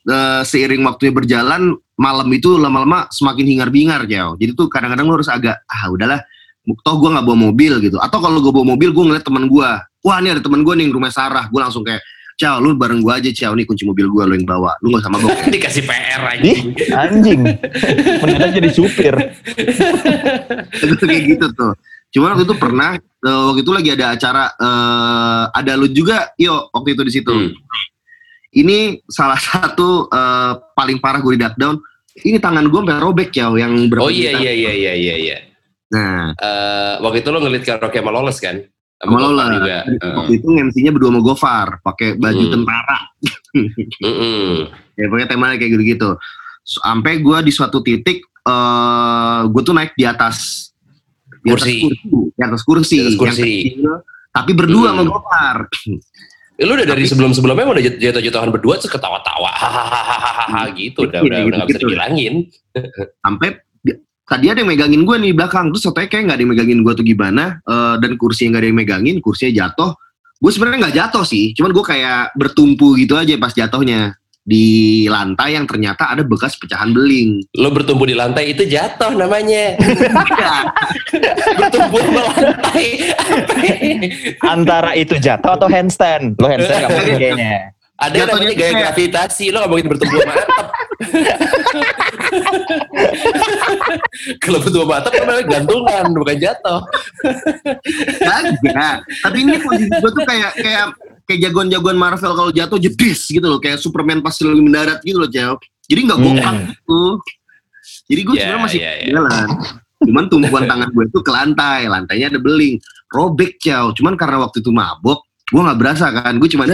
eh, 0.08 0.42
seiring 0.48 0.80
waktunya 0.88 1.12
berjalan 1.12 1.76
malam 2.00 2.28
itu 2.32 2.56
lama-lama 2.56 3.12
semakin 3.12 3.44
hingar-bingar 3.44 4.08
ciao. 4.08 4.40
Jadi 4.40 4.56
tuh 4.56 4.72
kadang-kadang 4.72 5.04
lu 5.04 5.20
harus 5.20 5.28
agak 5.28 5.60
ah 5.68 5.84
udahlah. 5.92 6.24
Toh 6.64 6.96
gue 6.96 7.12
nggak 7.12 7.24
bawa 7.28 7.38
mobil 7.52 7.72
gitu. 7.84 8.00
Atau 8.00 8.24
kalau 8.24 8.40
gue 8.40 8.50
bawa 8.50 8.72
mobil 8.72 8.96
gue 8.96 9.04
ngeliat 9.04 9.22
teman 9.22 9.44
gue. 9.52 9.68
Wah 10.00 10.16
ini 10.24 10.32
ada 10.32 10.40
teman 10.40 10.64
gue 10.64 10.74
nih 10.80 10.88
rumah 10.88 11.12
Sarah. 11.12 11.44
Gue 11.52 11.60
langsung 11.60 11.84
kayak 11.84 12.00
Ciao, 12.36 12.60
lu 12.60 12.76
bareng 12.76 13.00
gue 13.00 13.08
aja, 13.16 13.30
Ciao. 13.32 13.56
Nih 13.56 13.64
kunci 13.64 13.88
mobil 13.88 14.12
gue, 14.12 14.22
lu 14.28 14.36
yang 14.36 14.44
bawa. 14.44 14.76
Lu 14.84 14.92
gak 14.92 15.08
sama 15.08 15.16
gue. 15.24 15.32
Dikasih 15.56 15.88
PR 15.88 16.22
aja. 16.36 16.52
Anjing 17.08 17.40
mendadak 18.20 18.52
jadi 18.60 18.70
supir 18.76 19.16
itu 20.84 21.04
kayak 21.08 21.22
gitu 21.32 21.46
tuh. 21.56 21.72
Cuman 22.12 22.36
waktu 22.36 22.44
itu 22.44 22.56
pernah 22.60 23.00
eh, 23.00 23.42
waktu 23.48 23.64
itu 23.64 23.72
lagi 23.72 23.90
ada 23.96 24.12
acara 24.12 24.44
eh, 24.52 25.44
ada 25.48 25.72
lu 25.80 25.88
juga 25.88 26.36
yo 26.36 26.68
waktu 26.76 26.92
itu 26.92 27.02
di 27.08 27.12
situ. 27.16 27.32
Hmm. 27.32 27.56
Ini 28.52 29.00
salah 29.08 29.40
satu 29.40 30.04
eh, 30.12 30.52
paling 30.76 31.00
parah 31.00 31.24
gue 31.24 31.40
di 31.40 31.44
down. 31.56 31.80
Ini 32.16 32.36
tangan 32.36 32.68
gue 32.68 32.80
sampai 32.84 33.00
robek 33.00 33.32
ya 33.32 33.48
yang 33.56 33.88
berapa 33.88 34.04
Oh 34.04 34.12
iya 34.12 34.36
iya 34.36 34.52
iya 34.52 34.72
iya 34.76 34.92
iya. 34.92 35.14
iya. 35.16 35.38
Nah, 35.86 36.36
Eh, 36.36 36.94
waktu 37.00 37.24
itu 37.24 37.28
lo 37.32 37.40
ngelit 37.40 37.64
karaoke 37.64 37.96
sama 37.96 38.12
Loles 38.12 38.36
kan? 38.44 38.60
Sama 38.98 39.16
lo 39.18 39.30
lah. 39.30 39.48
juga. 39.54 39.78
Waktu 40.16 40.32
itu 40.34 40.46
MC-nya 40.48 40.90
berdua 40.90 41.10
sama 41.10 41.20
Gofar, 41.20 41.68
pakai 41.80 42.08
baju 42.14 42.40
Hmm. 42.40 42.52
tentara. 42.52 42.98
Mm-mm. 44.02 44.72
Ya 44.94 45.04
pokoknya 45.06 45.28
temanya 45.28 45.56
kayak 45.56 45.72
gitu-gitu. 45.72 46.10
Sampai 46.62 47.18
gue 47.18 47.38
di 47.40 47.50
suatu 47.50 47.80
titik 47.80 48.24
eh 48.40 49.40
gue 49.44 49.60
tuh 49.60 49.72
naik 49.72 49.92
di 49.92 50.04
atas 50.04 50.70
di 51.38 51.48
atas 51.48 51.62
Kursi. 51.62 51.76
kursi, 51.80 52.06
di 52.32 52.42
atas 52.42 52.62
kursi, 52.62 52.94
Di 52.94 53.00
atas 53.00 53.06
yang 53.06 53.20
kursi. 53.20 53.52
kecil, 53.68 53.92
tapi 54.30 54.50
berdua 54.52 54.88
Hmm. 54.88 54.96
sama 54.96 55.02
Gofar. 55.06 55.56
Eh, 56.52 56.64
Lu 56.64 56.72
udah 56.72 56.86
dari 56.86 57.04
sebelum-sebelumnya 57.04 57.68
udah 57.68 57.84
jat- 57.84 58.00
jatuh-jatuhan 58.00 58.48
berdua 58.50 58.74
terus 58.76 58.88
ketawa-tawa 58.88 59.52
hahaha 59.60 60.72
gitu 60.72 61.04
udah 61.04 61.20
Iya, 61.20 61.26
udah 61.26 61.38
udah 61.42 61.56
nggak 61.58 61.68
bisa 61.68 61.76
gitu-gitu. 61.76 61.90
dibilangin. 61.92 62.34
sampai 63.22 63.48
tadi 64.26 64.50
ada 64.50 64.58
yang 64.60 64.70
megangin 64.70 65.02
gue 65.06 65.16
nih 65.22 65.30
di 65.30 65.36
belakang 65.38 65.70
terus 65.70 65.86
katanya 65.86 66.08
kayak 66.10 66.22
nggak 66.26 66.36
ada 66.36 66.42
yang 66.42 66.52
megangin 66.52 66.78
gue 66.82 66.92
tuh 66.98 67.06
gimana 67.06 67.44
eh, 67.62 67.94
dan 68.02 68.10
kursi 68.18 68.40
yang 68.46 68.50
nggak 68.52 68.62
ada 68.62 68.68
yang 68.68 68.78
megangin 68.78 69.16
kursinya 69.22 69.52
jatuh 69.54 69.90
gue 70.36 70.50
sebenarnya 70.52 70.78
nggak 70.86 70.96
jatuh 70.98 71.24
sih 71.24 71.54
cuman 71.56 71.70
gue 71.72 71.84
kayak 71.86 72.22
bertumpu 72.36 72.98
gitu 72.98 73.14
aja 73.16 73.32
pas 73.38 73.54
jatuhnya 73.54 74.18
di 74.46 75.04
lantai 75.10 75.58
yang 75.58 75.66
ternyata 75.66 76.14
ada 76.14 76.22
bekas 76.22 76.54
pecahan 76.54 76.94
beling. 76.94 77.42
Lo 77.58 77.74
bertumbuh 77.74 78.06
di 78.06 78.14
lantai 78.14 78.54
itu 78.54 78.62
jatuh 78.62 79.10
namanya. 79.18 79.74
bertumbuh 81.58 81.98
di 81.98 82.12
lantai. 82.14 82.86
Antara 84.54 84.94
itu 84.94 85.18
jatuh 85.18 85.58
atau 85.58 85.66
handstand. 85.66 86.38
Lo 86.38 86.46
handstand 86.46 86.78
gak 86.78 86.90
mungkin 86.94 87.14
kayaknya. 87.18 87.74
Ada 87.98 88.14
yang 88.14 88.28
namanya 88.30 88.54
gaya 88.54 88.72
gravitasi. 88.86 89.50
Lo 89.50 89.66
gak 89.66 89.70
mungkin 89.74 89.88
bertumbuh 89.90 90.18
sama 90.22 90.34
atap. 90.38 90.66
Kalau 94.42 94.58
atap 94.62 95.12
kan 95.12 95.22
namanya 95.26 95.46
gantungan, 95.46 96.04
bukan 96.14 96.36
jatuh. 96.38 96.80
Kagak. 98.20 98.96
Tapi 99.22 99.36
ini 99.42 99.58
posisi 99.60 99.90
gue 99.90 100.10
tuh 100.12 100.24
kayak 100.24 100.52
kayak 100.56 100.84
kayak 101.26 101.40
jagoan-jagoan 101.42 101.98
Marvel 101.98 102.32
kalau 102.34 102.50
jatuh 102.54 102.78
jedis 102.78 103.26
gitu 103.26 103.42
loh, 103.42 103.58
kayak 103.58 103.82
Superman 103.82 104.22
pas 104.22 104.34
lagi 104.34 104.62
mendarat 104.62 104.98
gitu 105.02 105.18
loh, 105.18 105.30
Cel. 105.30 105.58
Jadi 105.86 106.00
nggak 106.06 106.18
Hmm. 106.18 106.26
bongkar 106.26 106.54
gitu. 106.70 107.00
Jadi 108.06 108.20
gue 108.22 108.34
Ya, 108.34 108.40
sebenarnya 108.46 108.62
masih 108.62 108.80
ya, 108.82 108.92
ya. 109.02 109.06
jalan. 109.14 109.48
Cuman 109.96 110.24
tumpuan 110.30 110.64
tangan 110.66 110.88
gue 110.92 111.04
tuh 111.10 111.22
ke 111.24 111.32
lantai, 111.32 111.80
lantainya 111.90 112.30
ada 112.30 112.38
beling, 112.38 112.78
robek 113.10 113.58
Cel. 113.58 113.90
Cuman 113.94 114.14
karena 114.14 114.38
waktu 114.42 114.62
itu 114.62 114.70
mabok, 114.70 115.22
gue 115.50 115.60
nggak 115.62 115.78
berasa 115.78 116.06
kan. 116.10 116.38
Gue 116.38 116.48
cuma 116.50 116.66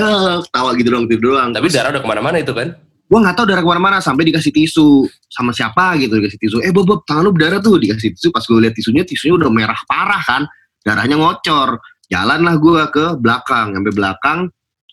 tawa 0.49 0.71
gitu 0.77 0.89
doang, 0.93 1.09
tidur 1.09 1.37
doang. 1.37 1.53
Tapi 1.53 1.67
darah 1.73 1.93
udah 1.93 2.03
ke 2.05 2.09
mana-mana 2.09 2.37
itu 2.41 2.53
kan. 2.53 2.77
Gue 3.13 3.21
nggak 3.21 3.37
tahu 3.37 3.45
darah 3.45 3.61
ke 3.61 3.69
mana-mana 3.69 4.01
sampai 4.01 4.25
dikasih 4.25 4.49
tisu. 4.57 5.05
Sama 5.29 5.53
siapa 5.53 6.01
gitu 6.01 6.17
dikasih 6.17 6.41
tisu. 6.41 6.57
Eh 6.65 6.73
bob 6.73 6.89
Bob, 6.89 7.01
tangan 7.05 7.29
lu 7.29 7.37
berdarah 7.37 7.61
tuh 7.61 7.77
dikasih 7.77 8.17
tisu. 8.17 8.33
Pas 8.33 8.41
gue 8.41 8.57
lihat 8.57 8.73
tisunya 8.73 9.05
tisunya 9.05 9.37
udah 9.37 9.53
merah 9.53 9.77
parah 9.85 10.25
kan. 10.25 10.49
Darahnya 10.81 11.21
ngocor. 11.21 11.77
Jalanlah 12.09 12.57
gue 12.57 12.83
ke 12.89 13.05
belakang. 13.21 13.77
Sampai 13.77 13.93
belakang 13.93 14.39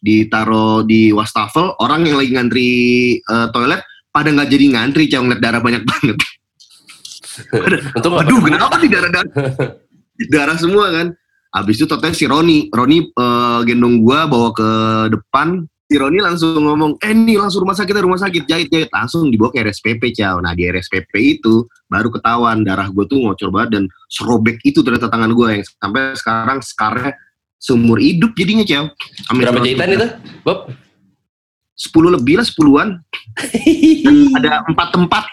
ditaruh 0.04 0.84
di 0.84 1.16
wastafel 1.16 1.80
orang 1.80 2.04
yang 2.04 2.20
lagi 2.20 2.32
ngantri 2.36 2.70
eh, 3.24 3.48
toilet 3.56 3.88
pada 4.12 4.28
nggak 4.36 4.50
jadi 4.52 4.66
ngantri 4.76 5.08
cang. 5.08 5.24
Ngeliat 5.24 5.40
darah 5.40 5.62
banyak 5.64 5.84
banget. 5.88 6.18
Untung 7.96 8.20
pernah- 8.20 8.44
kenapa 8.44 8.76
nih 8.84 8.90
darah 8.92 9.12
darah? 9.16 9.32
darah 10.28 10.58
semua 10.60 10.92
kan. 10.92 11.08
Habis 11.50 11.82
itu 11.82 11.88
total 11.88 12.12
si 12.12 12.28
Roni, 12.28 12.68
Roni 12.68 13.00
eh, 13.16 13.60
gendong 13.64 14.04
gua 14.04 14.28
bawa 14.28 14.52
ke 14.52 14.70
depan. 15.08 15.64
Si 15.90 15.98
Roni 15.98 16.22
langsung 16.22 16.54
ngomong, 16.54 17.02
eh 17.02 17.18
nih 17.18 17.42
langsung 17.42 17.66
rumah 17.66 17.74
sakit, 17.74 17.98
rumah 17.98 18.22
sakit, 18.22 18.46
jahit, 18.46 18.70
jahit. 18.70 18.94
Langsung 18.94 19.26
dibawa 19.26 19.50
ke 19.50 19.66
RSPP, 19.66 20.14
Ciao. 20.14 20.38
Nah 20.38 20.54
di 20.54 20.70
RSPP 20.70 21.10
itu 21.42 21.66
baru 21.90 22.14
ketahuan 22.14 22.62
darah 22.62 22.86
gua 22.94 23.10
tuh 23.10 23.18
ngocor 23.18 23.50
banget 23.50 23.70
dan 23.74 23.84
serobek 24.06 24.62
itu 24.62 24.86
ternyata 24.86 25.10
tangan 25.10 25.34
gua 25.34 25.58
yang 25.58 25.66
sampai 25.66 26.14
sekarang 26.14 26.62
skarnya 26.62 27.18
seumur 27.58 27.98
hidup 27.98 28.38
jadinya, 28.38 28.62
Ciao. 28.62 28.94
Amin. 29.34 29.42
Berapa 29.42 29.66
jahitan 29.66 29.90
itu, 29.90 30.08
Bob? 30.46 30.70
10 31.74 31.90
lebih 32.22 32.38
lah, 32.38 32.46
10-an. 32.46 32.90
Dan 34.06 34.16
ada 34.38 34.62
empat 34.70 34.88
tempat. 34.94 35.24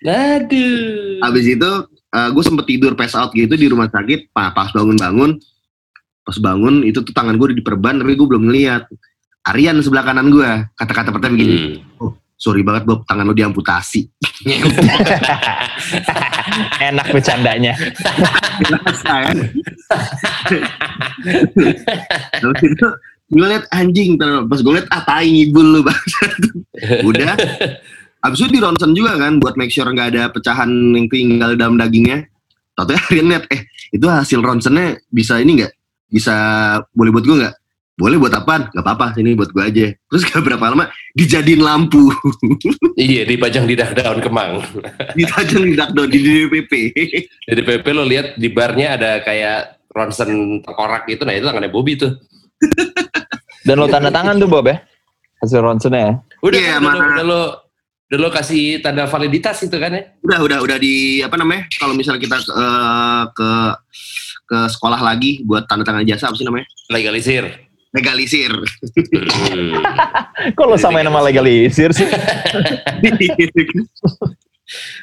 Aduh. 0.00 1.20
Habis 1.20 1.44
itu 1.44 1.70
gue 2.08 2.44
sempet 2.46 2.64
tidur 2.64 2.96
pass 2.96 3.12
out 3.12 3.36
gitu 3.36 3.52
di 3.52 3.68
rumah 3.68 3.92
sakit. 3.92 4.32
Pa- 4.32 4.56
Pas 4.56 4.72
bangun-bangun, 4.72 5.36
pas 6.24 6.36
bangun 6.40 6.88
itu 6.88 7.04
tuh 7.04 7.12
tangan 7.12 7.36
gue 7.36 7.52
diperban 7.52 8.00
tapi 8.00 8.16
gue 8.16 8.24
belum 8.24 8.48
ngeliat. 8.48 8.88
Arian 9.46 9.78
sebelah 9.78 10.02
kanan 10.02 10.26
gue 10.26 10.48
kata-kata 10.74 11.14
pertama 11.14 11.38
begini, 11.38 11.78
Hmm. 12.02 12.18
sorry 12.34 12.66
banget 12.66 12.82
Bob, 12.82 13.06
tangan 13.06 13.30
lo 13.30 13.32
diamputasi. 13.32 14.02
Enak 16.90 17.06
bercandanya. 17.14 17.78
Terus 22.42 22.60
itu 22.62 22.86
gue 23.26 23.46
liat 23.46 23.66
anjing, 23.74 24.10
terus 24.18 24.46
pas 24.46 24.60
gue 24.62 24.72
liat 24.78 24.88
ah 24.90 25.02
tai 25.02 25.28
ngibul 25.30 25.66
lu. 25.78 25.80
Udah. 27.08 27.34
Habis 28.22 28.38
itu 28.42 28.58
di 28.58 28.60
ronsen 28.62 28.90
juga 28.94 29.14
kan 29.18 29.38
buat 29.38 29.54
make 29.54 29.70
sure 29.70 29.86
nggak 29.86 30.08
ada 30.14 30.22
pecahan 30.30 30.68
yang 30.68 31.06
tinggal 31.06 31.54
dalam 31.54 31.78
dagingnya. 31.78 32.26
Tahu 32.74 32.92
Arian 32.92 33.26
lihat 33.30 33.44
eh 33.54 33.70
itu 33.94 34.06
hasil 34.06 34.42
ronsennya 34.42 34.98
bisa 35.08 35.38
ini 35.38 35.62
nggak? 35.62 35.72
Bisa 36.10 36.34
boleh 36.90 37.10
buat 37.14 37.24
gue 37.24 37.36
nggak? 37.46 37.54
Boleh 37.96 38.20
buat 38.20 38.28
apaan? 38.30 38.68
Gak 38.68 38.84
apa-apa, 38.84 39.16
ini 39.16 39.32
buat 39.32 39.48
gue 39.48 39.64
aja. 39.64 39.86
Terus 39.88 40.22
gak 40.22 40.44
berapa 40.46 40.68
lama 40.68 40.84
dijadiin 41.16 41.64
lampu, 41.64 42.12
Iya, 42.96 43.24
dipajang 43.24 43.64
di 43.64 43.72
daun 43.72 44.20
kemang. 44.20 44.60
dipajang 45.18 45.64
di 45.64 45.74
dakdo 45.74 46.04
di 46.04 46.18
DPP. 46.20 46.72
Jadi 47.48 47.60
PP 47.60 47.86
lo 47.90 48.04
lihat 48.04 48.36
di 48.36 48.52
barnya 48.52 49.00
ada 49.00 49.10
kayak 49.20 49.80
ronsen 49.90 50.60
tengkorak 50.60 51.08
gitu, 51.08 51.24
nah 51.24 51.32
itu 51.32 51.48
tangannya 51.48 51.72
Bobby 51.72 51.96
tuh. 51.96 52.12
Dan 53.64 53.80
lo 53.80 53.88
tanda 53.88 54.12
tangan 54.12 54.36
tuh 54.36 54.46
Bob 54.46 54.68
ya? 54.68 54.76
Hasil 55.40 55.58
ronsennya 55.58 56.00
ya? 56.00 56.12
Udah, 56.44 56.58
Iya, 56.60 56.68
kan, 56.70 56.80
udah, 56.80 56.92
mana- 56.92 57.08
udah 57.16 57.24
lo 57.24 57.42
udah 58.06 58.18
lo 58.22 58.28
kasih 58.30 58.78
tanda 58.78 59.10
validitas 59.10 59.66
itu 59.66 59.74
kan 59.74 59.90
ya? 59.90 60.14
udah 60.22 60.38
udah 60.38 60.58
udah 60.62 60.76
di 60.78 61.18
apa 61.18 61.34
namanya 61.34 61.66
kalau 61.74 61.90
misalnya 61.90 62.22
kita 62.22 62.38
eh, 62.38 63.22
ke 63.34 63.50
ke 64.46 64.58
sekolah 64.70 65.02
lagi 65.02 65.42
buat 65.42 65.66
tanda 65.66 65.82
tangan 65.82 66.06
jasa 66.06 66.30
apa 66.30 66.38
sih 66.38 66.46
namanya 66.46 66.70
Legalisir. 66.86 67.65
Legalisir 67.96 68.52
Hmm. 69.46 69.72
Kok 70.52 70.64
lo 70.66 70.76
samain 70.76 71.02
nama 71.02 71.20
legalisir 71.20 71.90
sih? 71.90 72.04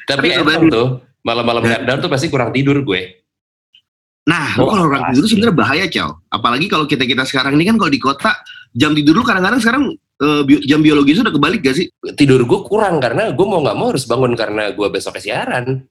Tapi 0.04 0.26
emang 0.30 0.68
tuh 0.68 0.86
malam-malam 1.20 1.62
shutdown 1.64 1.98
tuh 1.98 2.08
pasti 2.08 2.26
kurang 2.28 2.52
tidur 2.52 2.80
gue. 2.80 3.20
nah 4.24 4.56
Oh, 4.56 4.66
kalau 4.66 4.88
orang 4.88 5.12
tidur 5.12 5.24
sebenarnya 5.26 5.52
bahaya 5.52 5.84
cow 5.84 6.08
apalagi 6.30 6.64
kalau 6.64 6.84
kita 6.84 7.04
kita 7.04 7.22
sekarang 7.22 7.54
ini 7.54 7.64
kan 7.64 7.76
kalau 7.76 7.88
di 7.88 7.98
kota 7.98 8.32
jam 8.72 8.92
tidur 8.92 9.14
lu 9.14 9.20
kadang-kadang 9.20 9.60
sekarang 9.60 9.82
bio- 10.42 10.62
jam 10.64 10.80
biologis 10.80 11.20
udah 11.20 11.28
kebalik 11.28 11.60
gak 11.60 11.74
sih 11.74 11.86
Tidur 12.14 12.40
gue 12.40 12.58
kurang 12.62 12.98
karena 12.98 13.30
gue 13.30 13.44
mau 13.44 13.58
nggak 13.60 13.74
mau 13.74 13.90
harus 13.90 14.04
bangun 14.04 14.32
karena 14.32 14.70
gue 14.70 14.86
besok 14.88 15.18
siaran. 15.18 15.84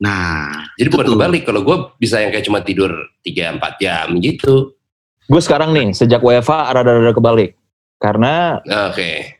nah 0.00 0.48
Jadi 0.74 0.88
bukan 0.88 1.04
Betul. 1.06 1.14
kebalik. 1.14 1.42
Kalau 1.44 1.60
gue 1.60 1.76
bisa 1.94 2.18
yang 2.18 2.32
kayak 2.32 2.42
cuma 2.42 2.58
tidur 2.60 2.90
3-4 3.20 3.78
jam 3.78 4.06
gitu. 4.18 4.74
Gue 5.30 5.38
sekarang 5.38 5.70
nih, 5.70 5.94
sejak 5.94 6.18
WFA 6.18 6.74
rada-rada 6.74 7.14
kebalik. 7.14 7.54
Karena 8.02 8.58
Oke. 8.90 9.38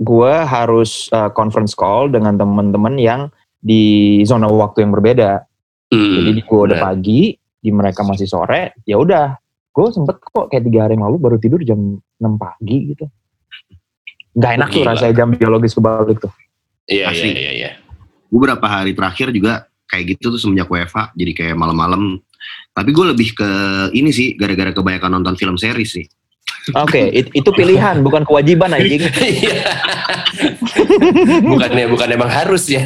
gue 0.00 0.34
harus 0.48 1.12
uh, 1.12 1.28
conference 1.28 1.76
call 1.76 2.08
dengan 2.08 2.40
teman-teman 2.40 2.96
yang 2.96 3.20
di 3.60 4.16
zona 4.24 4.48
waktu 4.48 4.88
yang 4.88 4.96
berbeda. 4.96 5.44
Hmm, 5.92 6.24
Jadi 6.24 6.40
gue 6.40 6.60
udah 6.72 6.78
pagi, 6.80 7.36
di 7.36 7.68
mereka 7.68 8.00
masih 8.00 8.24
sore, 8.24 8.72
ya 8.88 8.96
udah. 8.96 9.36
Gue 9.76 9.92
sempet 9.92 10.16
kok 10.24 10.48
kayak 10.48 10.64
tiga 10.64 10.88
hari 10.88 10.96
yang 10.96 11.04
lalu 11.04 11.16
baru 11.20 11.36
tidur 11.36 11.60
jam 11.60 12.00
6 12.16 12.40
pagi 12.40 12.96
gitu. 12.96 13.04
Gak 14.40 14.52
enak 14.56 14.68
tuh 14.72 14.80
Gila. 14.80 14.90
rasanya 14.96 15.14
jam 15.20 15.28
biologis 15.36 15.76
kebalik 15.76 16.16
tuh. 16.16 16.32
Iya, 16.90 17.12
iya, 17.12 17.30
iya, 17.30 17.52
iya. 17.54 17.70
beberapa 18.30 18.66
hari 18.66 18.98
terakhir 18.98 19.30
juga 19.30 19.70
kayak 19.90 20.16
gitu 20.16 20.34
tuh 20.34 20.40
semenjak 20.42 20.70
WFA 20.70 21.14
jadi 21.14 21.32
kayak 21.34 21.56
malam-malam 21.58 22.22
tapi 22.70 22.90
gue 22.90 23.06
lebih 23.06 23.32
ke 23.32 23.50
ini 23.92 24.10
sih 24.10 24.34
gara-gara 24.34 24.70
kebanyakan 24.70 25.10
nonton 25.12 25.34
film 25.34 25.54
series 25.54 25.92
sih 25.92 26.06
Oke, 26.72 27.08
it- 27.08 27.30
itu 27.32 27.50
pilihan, 27.50 28.00
bukan 28.00 28.20
kewajiban 28.22 28.70
anjing. 28.70 29.00
Iya. 29.16 29.64
bukannya 31.42 31.84
bukan 31.88 32.08
emang 32.10 32.28
harus 32.28 32.68
ya. 32.68 32.84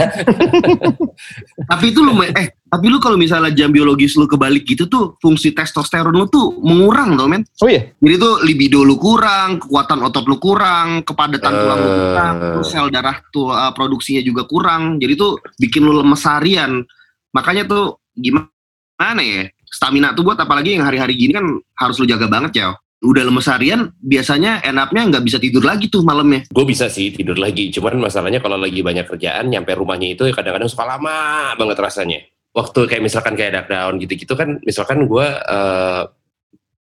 tapi 1.70 1.90
itu 1.90 2.00
lu 2.00 2.12
eh 2.22 2.54
tapi 2.64 2.86
lu 2.88 2.98
kalau 2.98 3.14
misalnya 3.14 3.50
jam 3.52 3.70
biologis 3.70 4.14
lu 4.14 4.26
kebalik 4.26 4.64
gitu 4.64 4.86
tuh 4.86 5.14
fungsi 5.18 5.50
testosteron 5.50 6.12
lu 6.12 6.26
tuh 6.26 6.54
mengurang 6.60 7.14
tau 7.14 7.26
men 7.26 7.42
Oh 7.62 7.68
iya, 7.68 7.94
jadi 7.98 8.14
tuh 8.16 8.34
libido 8.42 8.82
lu 8.82 8.96
kurang 8.96 9.58
kekuatan 9.58 10.02
otot 10.02 10.24
lu 10.26 10.36
kurang 10.36 11.02
kepadatan 11.02 11.52
tulang 11.52 11.78
lu 11.78 11.90
kurang 11.90 12.34
Eh. 12.34 12.50
terus 12.58 12.68
sel 12.68 12.88
darah 12.88 13.16
tuh 13.28 13.48
uh, 13.48 13.70
produksinya 13.70 14.20
juga 14.20 14.44
kurang 14.44 14.98
jadi 14.98 15.14
tuh 15.14 15.38
bikin 15.56 15.82
lu 15.82 15.94
lemes 15.94 16.22
harian 16.24 16.82
makanya 17.30 17.64
tuh 17.64 17.84
gimana 18.12 19.20
ya 19.20 19.46
stamina 19.74 20.14
tuh 20.14 20.22
buat 20.22 20.38
apalagi 20.38 20.78
yang 20.78 20.86
hari-hari 20.86 21.18
gini 21.18 21.34
kan 21.34 21.46
harus 21.74 21.98
lu 21.98 22.06
jaga 22.06 22.30
banget 22.30 22.62
ya 22.62 22.68
udah 23.04 23.22
lemes 23.28 23.46
harian 23.50 23.92
biasanya 24.00 24.64
enaknya 24.64 25.02
nggak 25.12 25.24
bisa 25.28 25.36
tidur 25.36 25.60
lagi 25.60 25.92
tuh 25.92 26.00
malamnya 26.00 26.48
Gue 26.48 26.64
bisa 26.64 26.88
sih 26.88 27.12
tidur 27.12 27.36
lagi. 27.36 27.68
Cuman 27.68 28.00
masalahnya 28.00 28.40
kalau 28.40 28.56
lagi 28.56 28.80
banyak 28.80 29.04
kerjaan, 29.04 29.52
nyampe 29.52 29.76
rumahnya 29.76 30.16
itu 30.16 30.24
kadang-kadang 30.32 30.72
suka 30.72 30.88
lama 30.88 31.52
banget 31.60 31.76
rasanya. 31.76 32.18
Waktu 32.56 32.88
kayak 32.88 33.02
misalkan 33.04 33.34
kayak 33.36 33.52
lockdown 33.52 34.00
gitu-gitu 34.00 34.32
kan, 34.38 34.56
misalkan 34.64 35.04
gue 35.04 35.26
eh, 35.26 36.02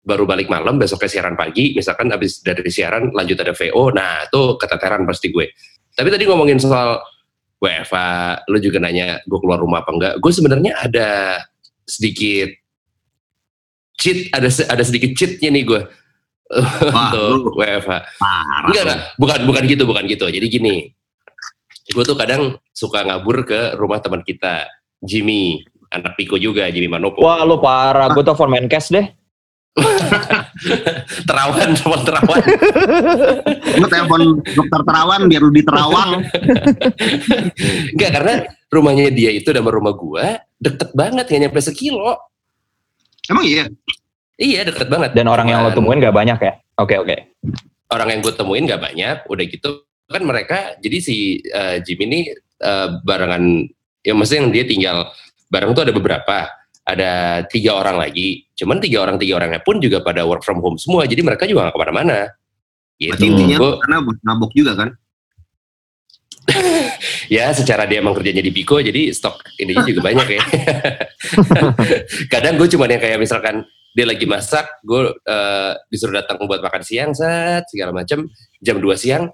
baru 0.02 0.24
balik 0.26 0.50
malam, 0.50 0.80
besoknya 0.80 1.06
siaran 1.12 1.36
pagi, 1.38 1.76
misalkan 1.76 2.10
abis 2.10 2.42
dari 2.42 2.66
siaran 2.66 3.12
lanjut 3.14 3.38
ada 3.38 3.54
VO, 3.54 3.94
nah 3.94 4.24
itu 4.26 4.56
keteteran 4.58 5.04
pasti 5.06 5.30
gue. 5.30 5.46
Tapi 5.94 6.08
tadi 6.08 6.24
ngomongin 6.26 6.58
soal 6.58 6.98
WFA, 7.60 8.40
lu 8.48 8.58
juga 8.58 8.80
nanya 8.80 9.20
gue 9.22 9.38
keluar 9.38 9.60
rumah 9.60 9.84
apa 9.84 9.92
enggak. 9.92 10.14
Gue 10.18 10.32
sebenarnya 10.32 10.80
ada 10.80 11.38
sedikit 11.84 12.48
cheat, 14.00 14.32
ada 14.32 14.48
ada 14.48 14.82
sedikit 14.82 15.12
cheatnya 15.12 15.52
nih 15.52 15.64
gue 15.68 15.82
Wah, 16.90 17.14
untuk 17.14 17.54
lu 17.54 17.62
WFA. 17.62 18.02
parah 18.18 18.66
Enggak, 18.66 18.82
enggak. 18.82 19.00
Bukan, 19.22 19.38
bukan 19.46 19.62
gitu, 19.70 19.82
bukan 19.86 20.04
gitu. 20.10 20.26
Jadi 20.26 20.46
gini, 20.50 20.74
gue 21.94 22.02
tuh 22.02 22.18
kadang 22.18 22.58
suka 22.74 23.06
ngabur 23.06 23.46
ke 23.46 23.78
rumah 23.78 24.02
teman 24.02 24.26
kita, 24.26 24.66
Jimmy, 24.98 25.62
anak 25.94 26.18
Piko 26.18 26.34
juga, 26.42 26.66
Jimmy 26.74 26.90
Manopo. 26.90 27.22
wah 27.22 27.46
lo 27.46 27.62
parah, 27.62 28.10
gue 28.10 28.22
telepon 28.26 28.50
Menkes 28.50 28.90
deh. 28.90 29.06
terawan, 31.30 31.78
telepon 31.78 32.02
terawan. 32.02 32.42
Gue 33.78 33.88
telepon 33.88 34.22
dokter 34.42 34.80
terawan 34.82 35.20
biar 35.30 35.40
lu 35.46 35.54
diterawang. 35.54 36.26
Enggak, 37.94 38.10
karena 38.18 38.34
rumahnya 38.66 39.14
dia 39.14 39.30
itu 39.30 39.46
sama 39.54 39.70
rumah 39.70 39.94
gua 39.94 40.42
deket 40.58 40.90
banget, 40.90 41.30
nggak 41.30 41.40
nyampe 41.46 41.60
sekilo. 41.62 42.18
Emang 43.28 43.44
iya? 43.44 43.64
Iya, 44.40 44.64
deket 44.64 44.88
banget. 44.88 45.12
Dan 45.12 45.28
orang 45.28 45.52
yang 45.52 45.60
lo 45.60 45.70
temuin 45.76 46.00
gak 46.00 46.16
banyak 46.16 46.38
ya? 46.40 46.52
Oke 46.80 46.96
oke. 46.96 47.16
Orang 47.90 48.08
yang 48.08 48.20
gue 48.24 48.32
temuin 48.32 48.64
nggak 48.64 48.80
banyak, 48.80 49.16
udah 49.26 49.44
gitu 49.50 49.82
kan 50.10 50.22
mereka, 50.22 50.78
jadi 50.78 50.98
si 51.02 51.38
eh, 51.42 51.82
Jim 51.82 51.98
ini 52.06 52.30
eh, 52.62 52.88
barengan, 53.02 53.66
ya 54.02 54.14
maksudnya 54.14 54.46
yang 54.46 54.50
dia 54.54 54.64
tinggal 54.66 54.96
bareng 55.50 55.74
tuh 55.74 55.82
ada 55.86 55.94
beberapa, 55.94 56.38
ada 56.86 57.42
tiga 57.50 57.76
orang 57.78 57.98
lagi. 57.98 58.46
Cuman 58.54 58.78
tiga 58.78 59.02
orang 59.02 59.18
tiga 59.18 59.42
orangnya 59.42 59.60
pun 59.62 59.82
juga 59.82 60.02
pada 60.02 60.22
work 60.22 60.46
from 60.46 60.62
home 60.62 60.78
semua, 60.78 61.04
jadi 61.06 61.20
mereka 61.22 61.44
juga 61.50 61.68
nggak 61.68 61.74
ke 61.74 61.80
mana-mana. 61.82 62.18
Gitu. 62.96 63.22
Intinya 63.26 63.56
Gua- 63.58 63.78
karena 63.82 63.98
buat 64.06 64.18
mabok 64.22 64.52
juga 64.54 64.72
kan? 64.78 64.88
ya 67.36 67.52
secara 67.52 67.84
dia 67.86 68.00
emang 68.00 68.16
kerjanya 68.16 68.42
di 68.42 68.52
Biko 68.52 68.80
jadi 68.80 69.12
stok 69.12 69.60
ininya 69.60 69.84
juga 69.86 70.00
banyak 70.10 70.28
ya. 70.36 70.42
Kadang 72.32 72.58
gue 72.58 72.68
cuma 72.70 72.88
yang 72.88 73.02
kayak 73.02 73.20
misalkan 73.20 73.62
dia 73.90 74.06
lagi 74.06 74.24
masak 74.24 74.66
gue 74.86 75.10
eh, 75.26 75.72
disuruh 75.90 76.14
datang 76.22 76.38
buat 76.46 76.62
makan 76.62 76.82
siang 76.82 77.10
set 77.10 77.66
segala 77.70 77.90
macam 77.90 78.30
jam 78.62 78.76
2 78.78 78.86
siang 78.94 79.26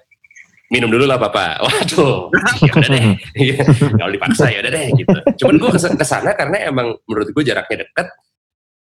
minum 0.73 0.91
dulu 0.91 1.07
lah 1.07 1.19
papa. 1.21 1.59
Waduh 1.65 2.33
ya 2.63 2.73
udah 2.75 2.91
deh. 2.91 3.07
Iya, 3.39 3.63
kalau 3.95 4.13
dipaksa 4.13 4.45
ya 4.51 4.59
udah 4.65 4.73
deh 4.73 4.87
gitu. 4.99 5.19
Cuman 5.45 5.55
gue 5.63 5.71
ke 5.77 6.07
sana 6.07 6.31
karena 6.35 6.57
emang 6.67 6.97
menurut 7.07 7.29
gue 7.31 7.43
jaraknya 7.47 7.87
dekat 7.87 8.09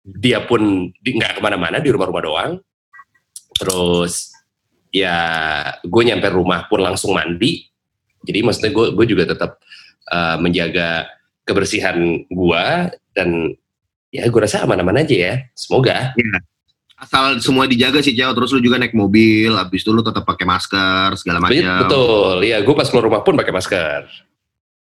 dia 0.02 0.42
pun 0.42 0.90
di- 0.98 1.14
nggak 1.14 1.38
ke 1.38 1.40
mana-mana 1.42 1.82
di 1.82 1.90
rumah-rumah 1.90 2.22
doang. 2.22 2.52
Terus 3.58 4.30
ya 4.92 5.16
gue 5.82 6.02
nyampe 6.04 6.28
rumah 6.28 6.68
pun 6.68 6.84
langsung 6.84 7.16
mandi 7.16 7.71
jadi 8.22 8.38
maksudnya 8.42 8.70
gue 8.70 8.86
gue 8.94 9.06
juga 9.06 9.24
tetap 9.30 9.58
uh, 10.10 10.36
menjaga 10.38 11.06
kebersihan 11.42 11.96
gue 12.26 12.64
dan 13.12 13.54
ya 14.14 14.26
gue 14.26 14.40
rasa 14.40 14.62
aman-aman 14.62 15.02
aja 15.02 15.14
ya. 15.14 15.34
Semoga. 15.54 16.14
Asal 17.02 17.42
semua 17.42 17.66
dijaga 17.66 17.98
sih 17.98 18.14
jauh 18.14 18.30
terus 18.30 18.54
lu 18.54 18.62
juga 18.62 18.78
naik 18.78 18.94
mobil, 18.94 19.50
habis 19.58 19.82
itu 19.82 19.90
lu 19.90 20.06
tetap 20.06 20.22
pakai 20.22 20.46
masker 20.46 21.18
segala 21.18 21.42
macam. 21.42 21.82
betul. 21.82 22.36
Ya 22.46 22.62
gue 22.62 22.74
pas 22.78 22.86
keluar 22.86 23.10
rumah 23.10 23.22
pun 23.26 23.34
pakai 23.34 23.50
masker. 23.50 24.06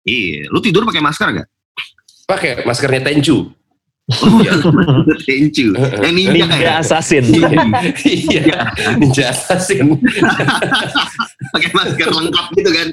Iya, 0.06 0.48
lu 0.54 0.62
tidur 0.64 0.88
pakai 0.88 1.04
masker 1.04 1.28
gak? 1.44 1.50
pakai 2.26 2.66
maskernya 2.66 3.02
Tenju 3.06 3.54
Iya. 4.06 4.62
Thank 5.26 5.58
you. 5.58 5.74
Yang 5.74 6.14
ninja 6.14 6.46
Ninja 6.46 6.58
ya? 6.62 6.74
assassin. 6.78 7.26
iya 8.06 8.70
ninja 9.02 9.34
assassin 9.34 9.98
pakai 11.54 11.70
masker 11.74 12.10
lengkap 12.14 12.46
gitu 12.54 12.70
kan. 12.70 12.88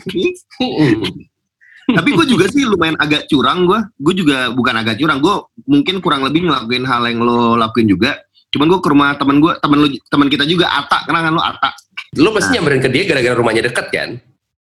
Tapi 1.83 2.09
gue 2.17 2.27
juga 2.33 2.49
sih 2.49 2.65
lumayan 2.65 2.97
agak 2.97 3.29
curang 3.29 3.69
gue. 3.69 3.81
Gue 4.01 4.15
juga 4.17 4.49
bukan 4.57 4.75
agak 4.81 4.97
curang. 4.97 5.21
Gue 5.21 5.37
mungkin 5.69 6.01
kurang 6.01 6.25
lebih 6.25 6.49
ngelakuin 6.49 6.89
hal 6.89 7.05
yang 7.05 7.21
lo 7.21 7.61
lakuin 7.61 7.93
juga. 7.93 8.17
Cuman 8.49 8.73
gue 8.73 8.81
ke 8.81 8.89
rumah 8.89 9.17
temen 9.17 9.37
gue, 9.41 9.53
temen 9.61 9.79
lu, 9.81 9.89
temen 10.13 10.29
kita 10.29 10.45
juga 10.45 10.69
Ata, 10.69 11.09
kenal 11.09 11.25
kan 11.25 11.33
lo 11.33 11.41
Ata? 11.41 11.73
lu 12.21 12.29
pasti 12.37 12.53
nyamperin 12.53 12.81
ke 12.85 12.91
dia 12.93 13.09
gara-gara 13.09 13.33
rumahnya 13.33 13.65
deket 13.73 13.89
kan 13.89 14.11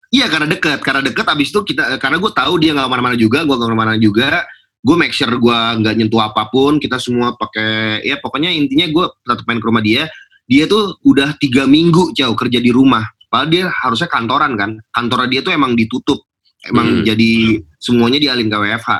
Iya 0.09 0.31
karena 0.31 0.47
deket, 0.47 0.79
karena 0.79 1.01
deket 1.03 1.25
abis 1.27 1.51
itu 1.51 1.59
kita, 1.65 1.99
karena 1.99 2.17
gue 2.21 2.31
tahu 2.31 2.53
dia 2.55 2.71
nggak 2.71 2.87
ke 2.87 2.91
mana-mana 2.93 3.15
juga, 3.19 3.43
gue 3.43 3.51
nggak 3.51 3.67
ke 3.67 3.73
mana-mana 3.75 3.99
juga. 3.99 4.29
Gue 4.85 4.95
make 5.01 5.17
sure 5.17 5.33
gue 5.33 5.59
nggak 5.81 5.97
nyentuh 5.97 6.21
apa 6.21 6.45
pun, 6.53 6.77
kita 6.77 7.01
semua 7.01 7.33
pakai, 7.33 8.05
ya 8.05 8.21
pokoknya 8.21 8.53
intinya 8.53 8.85
gue 8.85 9.05
tetap 9.25 9.41
main 9.49 9.57
ke 9.57 9.65
rumah 9.65 9.81
dia. 9.81 10.05
Dia 10.45 10.69
tuh 10.69 11.01
udah 11.01 11.33
tiga 11.41 11.65
minggu 11.65 12.13
jauh 12.13 12.37
kerja 12.37 12.61
di 12.61 12.69
rumah. 12.69 13.01
Padahal 13.25 13.49
dia 13.49 13.65
harusnya 13.73 14.05
kantoran 14.05 14.53
kan, 14.53 14.77
kantornya 14.93 15.27
dia 15.27 15.41
tuh 15.41 15.57
emang 15.57 15.73
ditutup, 15.73 16.21
emang 16.69 17.01
Hmm. 17.01 17.03
jadi 17.03 17.29
semuanya 17.81 18.21
dialih 18.21 18.45
ke 18.45 18.57
WFH. 18.61 18.91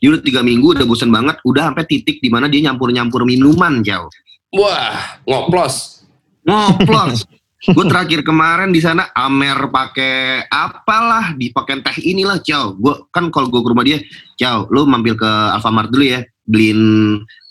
Dia 0.00 0.08
udah 0.16 0.22
tiga 0.24 0.40
minggu, 0.40 0.80
udah 0.80 0.88
bosen 0.88 1.12
banget, 1.12 1.36
udah 1.44 1.68
sampai 1.68 1.84
titik 1.84 2.24
di 2.24 2.32
mana 2.32 2.48
dia 2.48 2.64
nyampur-nyampur 2.72 3.28
minuman 3.28 3.84
jauh. 3.84 4.08
wah 4.50 5.20
ngoplos 5.28 6.02
Ngoplos. 6.42 7.22
gue 7.60 7.84
terakhir 7.84 8.24
kemarin 8.24 8.72
di 8.72 8.80
sana 8.80 9.12
Amer 9.12 9.68
pakai 9.68 10.48
apalah 10.48 11.36
dipakai 11.36 11.84
teh 11.84 11.96
inilah 12.08 12.40
Ciao. 12.40 12.72
Gue 12.72 13.04
kan 13.12 13.28
kalau 13.28 13.52
gue 13.52 13.60
ke 13.60 13.68
rumah 13.68 13.84
dia, 13.84 14.00
Ciao, 14.40 14.64
lu 14.72 14.88
mampir 14.88 15.12
ke 15.12 15.28
Alfamart 15.28 15.92
dulu 15.92 16.08
ya, 16.08 16.24
beliin 16.48 16.80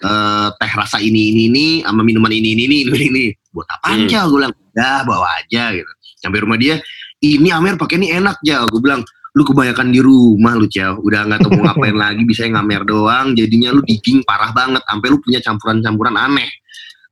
eh, 0.01 0.47
teh 0.57 0.71
rasa 0.73 0.97
ini 0.97 1.29
ini 1.29 1.41
ini 1.53 1.65
sama 1.85 2.01
minuman 2.01 2.33
ini 2.33 2.57
ini 2.57 2.63
ini 2.65 2.77
ini, 2.89 2.99
ini. 3.05 3.25
Buat 3.53 3.69
apaan 3.69 4.05
Hmm. 4.05 4.09
Ciao? 4.09 4.25
Gue 4.33 4.41
bilang, 4.41 4.53
dah 4.73 5.05
bawa 5.05 5.27
aja 5.45 5.77
gitu. 5.77 5.91
Sampai 6.17 6.41
rumah 6.41 6.57
dia, 6.57 6.81
ini 7.21 7.53
Amer 7.53 7.77
pakai 7.77 8.01
ini 8.01 8.09
enak 8.09 8.41
Ciao. 8.41 8.65
Gue 8.65 8.81
bilang, 8.81 9.05
lu 9.37 9.45
kebanyakan 9.45 9.93
di 9.93 10.01
rumah 10.01 10.57
lu 10.57 10.65
Ciao. 10.65 10.97
Udah 11.05 11.29
nggak 11.29 11.45
tahu 11.45 11.53
mau 11.53 11.63
ngapain 11.69 11.93
lagi, 11.93 12.25
bisa 12.25 12.49
ngamer 12.49 12.81
doang. 12.81 13.37
Jadinya 13.37 13.77
lu 13.77 13.85
digging 13.85 14.25
parah 14.25 14.49
banget, 14.57 14.81
sampai 14.89 15.07
lu 15.13 15.21
punya 15.21 15.37
campuran-campuran 15.37 16.17
aneh 16.17 16.49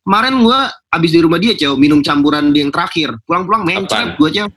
kemarin 0.07 0.39
gua 0.39 0.59
abis 0.87 1.11
di 1.11 1.19
rumah 1.19 1.35
dia 1.35 1.51
cow 1.59 1.75
minum 1.75 1.99
campuran 1.99 2.55
dia 2.55 2.63
yang 2.63 2.71
terakhir. 2.71 3.11
Pulang-pulang 3.27 3.67
mencret 3.67 4.15
gua 4.15 4.29
cow 4.31 4.47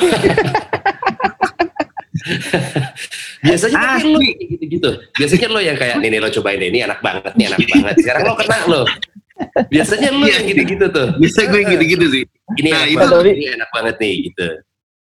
biasanya 3.44 3.98
tapi 3.98 4.06
lo 4.06 4.18
gitu-gitu. 4.22 4.90
Biasanya 5.18 5.46
lo 5.50 5.60
yang 5.60 5.76
kayak 5.76 5.96
nih 5.98 6.08
nih 6.14 6.20
lo 6.22 6.28
cobain 6.30 6.58
deh 6.62 6.68
ini 6.70 6.78
enak 6.86 7.00
banget 7.02 7.32
nih 7.34 7.46
enak 7.50 7.58
banget. 7.66 7.94
Sekarang 8.06 8.22
lo 8.22 8.34
kena 8.38 8.58
lo. 8.70 8.82
Biasanya 9.72 10.08
lo 10.14 10.24
Iya. 10.28 10.32
yang 10.38 10.44
gitu-gitu 10.52 10.86
tuh. 10.92 11.08
biasa 11.16 11.38
gue 11.48 11.60
gitu-gitu 11.64 12.06
sih. 12.12 12.22
Ini 12.60 12.68
Nah, 12.70 12.84
enak 12.84 12.92
itu 12.92 13.06
banget 13.08 13.34
ini 13.34 13.46
enak 13.56 13.70
banget 13.72 13.94
nih 13.98 14.14
gitu. 14.30 14.48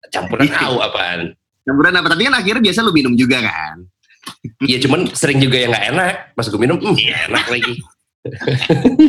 Campuran 0.10 0.44
Iya. 0.48 0.58
tahu 0.58 0.76
apaan? 0.82 1.20
Campuran 1.68 1.94
apa? 2.00 2.08
Tapi 2.16 2.22
kan 2.26 2.36
akhirnya 2.40 2.62
biasa 2.66 2.80
lu 2.82 2.92
minum 2.96 3.14
juga 3.14 3.38
kan? 3.46 3.76
Iya 4.64 4.78
cuman 4.84 5.00
sering 5.12 5.40
juga 5.44 5.58
yang 5.60 5.70
nggak 5.76 5.86
enak. 5.94 6.14
Pas 6.34 6.46
gue 6.48 6.60
minum 6.60 6.78
hmm, 6.80 6.98
enak 7.30 7.46
lagi 7.52 7.74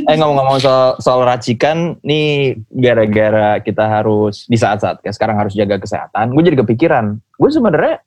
Eh 0.07 0.15
ngomong-ngomong 0.15 0.63
soal, 0.63 0.95
soal 1.03 1.27
racikan, 1.27 1.99
nih 2.01 2.55
gara-gara 2.71 3.59
kita 3.59 3.83
harus 3.83 4.47
di 4.47 4.55
saat-saat 4.55 5.03
kayak 5.03 5.15
sekarang 5.19 5.37
harus 5.37 5.51
jaga 5.53 5.83
kesehatan, 5.83 6.31
gue 6.31 6.43
jadi 6.47 6.59
kepikiran, 6.63 7.19
gue 7.19 7.51
sebenarnya 7.51 8.07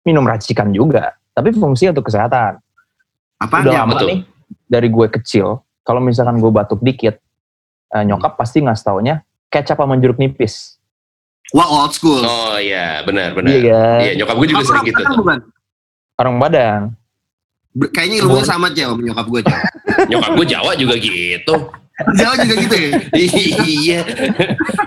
minum 0.00 0.24
racikan 0.24 0.72
juga, 0.72 1.12
tapi 1.36 1.52
fungsi 1.52 1.92
untuk 1.92 2.08
kesehatan. 2.08 2.56
apa 3.36 3.56
Udah 3.64 3.72
ya 3.72 3.80
lama 3.84 3.92
betul. 3.96 4.08
nih 4.08 4.18
dari 4.64 4.88
gue 4.88 5.06
kecil, 5.12 5.46
kalau 5.80 6.00
misalkan 6.00 6.40
gue 6.40 6.48
batuk 6.48 6.80
dikit, 6.80 7.20
eh, 7.90 8.04
nyokap 8.04 8.36
pasti 8.36 8.60
ngasih 8.60 8.84
taunya 8.84 9.14
kecap 9.48 9.76
sama 9.76 9.96
jeruk 9.96 10.16
nipis. 10.16 10.76
wah 11.50 11.66
old 11.66 11.90
school 11.90 12.22
oh 12.22 12.54
iya 12.56 13.02
benar 13.02 13.34
benar 13.34 13.50
Iya 13.50 13.64
kan? 13.66 13.98
iya 14.06 14.12
nyokap 14.14 14.34
gue 14.38 14.46
juga 14.46 14.60
Apa 14.62 14.68
sering 14.70 14.84
gitu 14.86 15.02
bukan 15.18 15.38
Orang 16.14 16.36
Padang. 16.36 16.82
Kayaknya 17.70 18.16
ilmunya 18.26 18.44
sama 18.46 18.66
sama 18.74 18.98
nyokap 19.06 19.26
gue 19.30 19.40
cow 19.46 19.58
nyokap 20.10 20.32
gue 20.34 20.46
Jawa 20.48 20.72
juga 20.74 20.94
gitu. 20.98 21.54
Jawa 22.16 22.34
juga 22.40 22.54
gitu 22.64 22.76
ya? 22.80 22.90
Iya. 23.70 24.00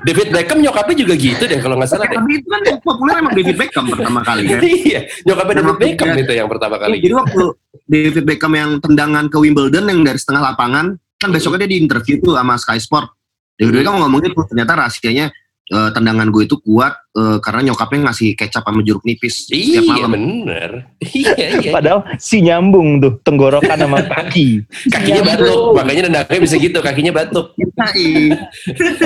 David 0.03 0.29
Beckham 0.33 0.59
nyokapnya 0.59 0.95
juga 1.05 1.13
gitu 1.15 1.43
deh 1.45 1.59
kalau 1.61 1.77
nggak 1.77 1.89
salah 1.89 2.09
deh. 2.09 2.17
Tapi 2.17 2.31
itu 2.41 2.47
kan 2.49 2.61
yang 2.65 2.79
populer 2.81 3.13
emang 3.21 3.33
David 3.37 3.55
Beckham 3.55 3.85
pertama 3.87 4.19
kali 4.25 4.41
kan 4.49 4.59
iya 4.89 4.99
nyokapnya 5.23 5.53
David 5.61 5.77
Beckham 5.79 6.09
itu 6.17 6.33
yang 6.33 6.49
pertama 6.49 6.75
kali. 6.81 6.95
Jadi 6.99 7.13
waktu 7.13 7.43
David 7.87 8.23
Beckham 8.25 8.53
yang 8.57 8.71
tendangan 8.81 9.25
ke 9.29 9.37
Wimbledon 9.37 9.85
yang 9.87 9.99
dari 10.01 10.19
setengah 10.19 10.41
lapangan 10.53 10.85
kan 11.21 11.29
besoknya 11.31 11.63
dia 11.63 11.69
di 11.71 11.77
interview 11.79 12.19
tuh 12.19 12.35
sama 12.35 12.59
Sky 12.59 12.81
Sport. 12.81 13.07
David. 13.55 13.85
Beckham 13.85 14.01
ngomong 14.01 14.19
gitu 14.25 14.41
ternyata 14.49 14.73
rahasianya 14.75 15.29
eh, 15.69 15.89
tendangan 15.93 16.27
gue 16.27 16.43
itu 16.43 16.59
kuat 16.59 16.91
eh, 17.13 17.37
karena 17.39 17.71
nyokapnya 17.71 18.11
ngasih 18.11 18.35
kecap 18.35 18.63
sama 18.63 18.83
jeruk 18.83 19.05
nipis 19.05 19.47
setiap 19.47 19.63
Iya 19.63 19.81
malam 19.85 20.11
bener. 20.11 20.69
Iya 21.15 21.33
iya. 21.61 21.71
Padahal 21.71 21.99
si 22.17 22.41
nyambung 22.41 22.99
tuh 22.99 23.21
tenggorokan 23.23 23.77
sama 23.77 24.03
kaki. 24.17 24.65
Kakinya 24.91 25.23
batuk, 25.23 25.59
makanya 25.73 26.01
nendangnya 26.11 26.39
bisa 26.41 26.55
gitu. 26.57 26.79
Kakinya 26.83 27.13
batuk. 27.13 27.55
Iya. 27.95 28.49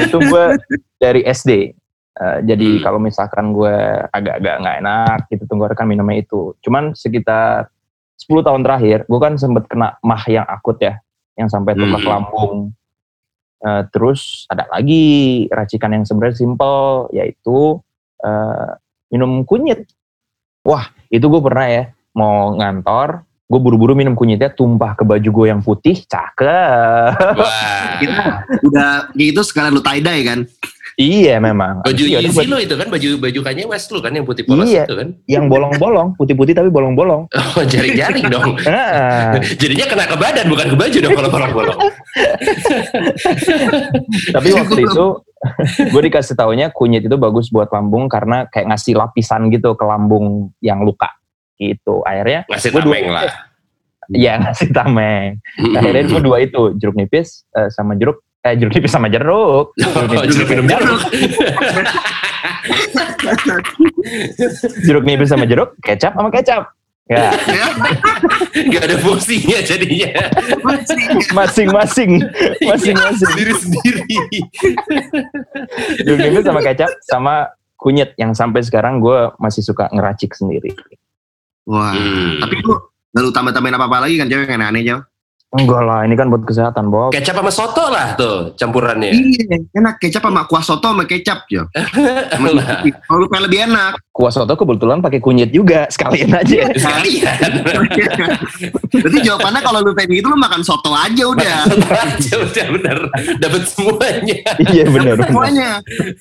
itu 0.08 0.18
gue 0.18 0.44
dari 0.98 1.22
SD. 1.24 1.52
Eh, 2.18 2.38
jadi 2.50 2.68
Hmm. 2.78 2.82
kalau 2.82 2.98
misalkan 2.98 3.54
gue 3.54 3.76
agak-agak 4.10 4.56
nggak 4.58 4.78
enak 4.82 5.20
gitu 5.30 5.44
tenggorokan 5.46 5.86
minumnya 5.86 6.26
itu. 6.26 6.58
Cuman 6.66 6.98
sekitar 6.98 7.70
10 8.18 8.42
tahun 8.42 8.66
terakhir, 8.66 9.06
gue 9.06 9.20
kan 9.22 9.38
sempet 9.38 9.70
kena 9.70 10.02
mah 10.02 10.26
yang 10.26 10.42
akut 10.50 10.82
ya, 10.82 10.98
yang 11.38 11.46
sampai 11.46 11.78
tukak 11.78 12.02
Hmm. 12.02 12.10
lambung. 12.10 12.58
Eh, 13.58 13.84
terus 13.90 14.46
ada 14.54 14.70
lagi 14.70 15.46
racikan 15.50 15.90
yang 15.90 16.06
sebenarnya 16.06 16.38
simple, 16.38 17.10
yaitu 17.10 17.82
eh, 18.22 18.70
minum 19.10 19.42
kunyit. 19.42 19.90
Wah, 20.62 20.94
itu 21.10 21.26
gue 21.26 21.42
pernah 21.42 21.66
ya, 21.66 21.84
mau 22.14 22.54
ngantor, 22.54 23.26
gue 23.48 23.60
buru-buru 23.64 23.98
minum 23.98 24.14
kunyitnya, 24.14 24.54
tumpah 24.54 24.94
ke 24.94 25.04
baju 25.08 25.30
gue 25.32 25.46
yang 25.48 25.64
putih, 25.66 26.06
cakep. 26.06 27.18
Wah. 27.18 27.98
Kita 28.02 28.24
udah 28.62 28.90
gitu 29.18 29.42
sekalian 29.42 29.74
lu 29.74 29.82
tie 29.82 30.04
dye 30.04 30.22
kan 30.22 30.40
Iya 30.98 31.38
memang. 31.38 31.86
Baju 31.86 32.04
ya 32.04 32.18
Yeezy 32.18 32.50
lo 32.50 32.58
itu 32.58 32.74
kan 32.74 32.90
baju 32.90 33.22
baju 33.22 33.40
Kanye 33.40 33.70
West 33.70 33.94
lo 33.94 34.02
kan 34.02 34.10
yang 34.12 34.26
putih 34.26 34.42
polos 34.44 34.66
Iya. 34.66 34.90
itu 34.90 34.98
kan. 34.98 35.14
yang 35.30 35.46
bolong-bolong, 35.46 36.18
putih-putih 36.18 36.54
tapi 36.54 36.68
bolong-bolong. 36.68 37.30
Oh, 37.54 37.62
jaring-jaring 37.62 38.26
dong. 38.34 38.58
Ah, 38.66 39.38
Jadinya 39.38 39.86
kena 39.86 40.06
ke 40.06 40.18
badan 40.18 40.46
bukan 40.48 40.74
ke 40.74 40.76
baju 40.76 40.98
dong 40.98 41.14
kalau 41.14 41.30
bolong-bolong. 41.30 41.78
tapi 44.34 44.50
waktu 44.52 44.80
itu 44.84 45.06
gue 45.88 46.02
dikasih 46.04 46.34
taunya 46.34 46.74
kunyit 46.74 47.06
itu 47.06 47.14
bagus 47.16 47.50
buat 47.50 47.70
lambung 47.70 48.10
karena 48.10 48.46
kayak 48.48 48.74
ngasih 48.74 48.98
lapisan 48.98 49.50
gitu 49.50 49.74
ke 49.74 49.86
lambung 49.86 50.50
yang 50.60 50.82
luka 50.82 51.14
gitu. 51.56 52.02
Akhirnya 52.04 52.46
Ngasih 52.48 52.72
tameng 52.74 53.06
lah. 53.08 53.30
ya 54.10 54.34
ngasih 54.40 54.70
tameng. 54.72 55.38
Akhirnya 55.74 56.04
gue 56.06 56.22
dua 56.22 56.38
itu 56.40 56.74
jeruk 56.74 56.96
nipis 56.96 57.46
eh, 57.52 57.70
sama 57.70 57.94
jeruk 57.94 58.24
eh 58.48 58.56
jeruk 58.56 58.72
nipis 58.72 58.96
sama 58.96 59.12
jeruk. 59.12 59.76
Jeruk 59.76 59.92
Oh, 59.98 60.04
nipis, 60.08 60.32
jeruk 60.32 60.48
minum 60.48 60.66
jeruk. 60.72 61.02
jeruk 64.88 65.04
nipis 65.04 65.30
sama 65.30 65.44
jeruk, 65.44 65.76
kecap 65.84 66.16
sama 66.16 66.32
kecap. 66.32 66.72
Ya, 67.08 67.32
Gak 68.76 68.84
ada 68.84 69.00
fungsinya 69.00 69.64
jadinya. 69.64 70.12
masing-masing, 71.32 72.20
masing-masing. 72.68 73.16
Sendiri-sendiri. 73.16 74.04
Jeruk 76.04 76.20
nipis 76.20 76.46
sama 76.48 76.62
kecap 76.64 76.92
sama 77.08 77.36
kunyit 77.80 78.12
yang 78.20 78.36
sampai 78.36 78.60
sekarang 78.66 79.00
gue 79.00 79.32
masih 79.40 79.64
suka 79.64 79.88
ngeracik 79.94 80.36
sendiri. 80.36 80.74
Wah. 81.68 81.96
Hmm. 81.96 82.44
Tapi 82.44 82.56
lu 82.64 82.76
gak 83.12 83.22
lu 83.24 83.32
tambah-tambahin 83.32 83.76
apa-apa 83.76 84.08
lagi 84.08 84.16
kan 84.20 84.28
cewek 84.28 84.48
yang 84.48 84.60
aneh-aneh 84.60 84.84
jauh. 84.84 85.04
Enggak 85.48 85.80
lah, 85.80 86.04
ini 86.04 86.20
kan 86.20 86.28
buat 86.28 86.44
kesehatan, 86.44 86.92
Bob. 86.92 87.16
Kecap 87.16 87.40
sama 87.40 87.52
soto 87.56 87.88
lah 87.88 88.20
tuh 88.20 88.52
campurannya. 88.60 89.16
Iya, 89.16 89.64
enak 89.80 89.96
kecap 89.96 90.28
sama 90.28 90.44
kuah 90.44 90.60
soto 90.60 90.92
sama 90.92 91.08
kecap 91.08 91.48
jo. 91.48 91.64
Lah, 92.58 92.84
Kalau 92.84 93.18
lu 93.24 93.26
pengen 93.32 93.44
lebih 93.48 93.60
enak. 93.72 93.96
Kuah 94.12 94.28
soto 94.28 94.60
kebetulan 94.60 95.00
pakai 95.00 95.24
kunyit 95.24 95.56
juga, 95.56 95.88
sekalian 95.88 96.36
aja. 96.36 96.68
Sekalian. 96.76 97.64
Berarti 98.92 99.20
jawabannya 99.24 99.62
kalau 99.64 99.80
lu 99.88 99.96
pengen 99.96 100.20
gitu 100.20 100.28
lu 100.28 100.36
makan 100.36 100.62
soto 100.68 100.92
aja 100.92 101.24
udah. 101.24 101.64
aja 101.96 102.34
udah 102.44 102.66
bener 102.68 102.98
dapat 103.40 103.64
semuanya 103.72 104.38
iya 104.68 104.84
benar. 104.84 105.16
benar. 105.16 105.28
Semuanya. 105.32 105.70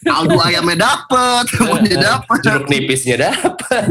Kaldu 0.06 0.36
ayamnya 0.38 0.76
dapet, 0.86 1.44
semuanya 1.50 1.94
dapet. 1.98 2.38
jeruk 2.46 2.66
nipisnya 2.70 3.16
dapat 3.26 3.90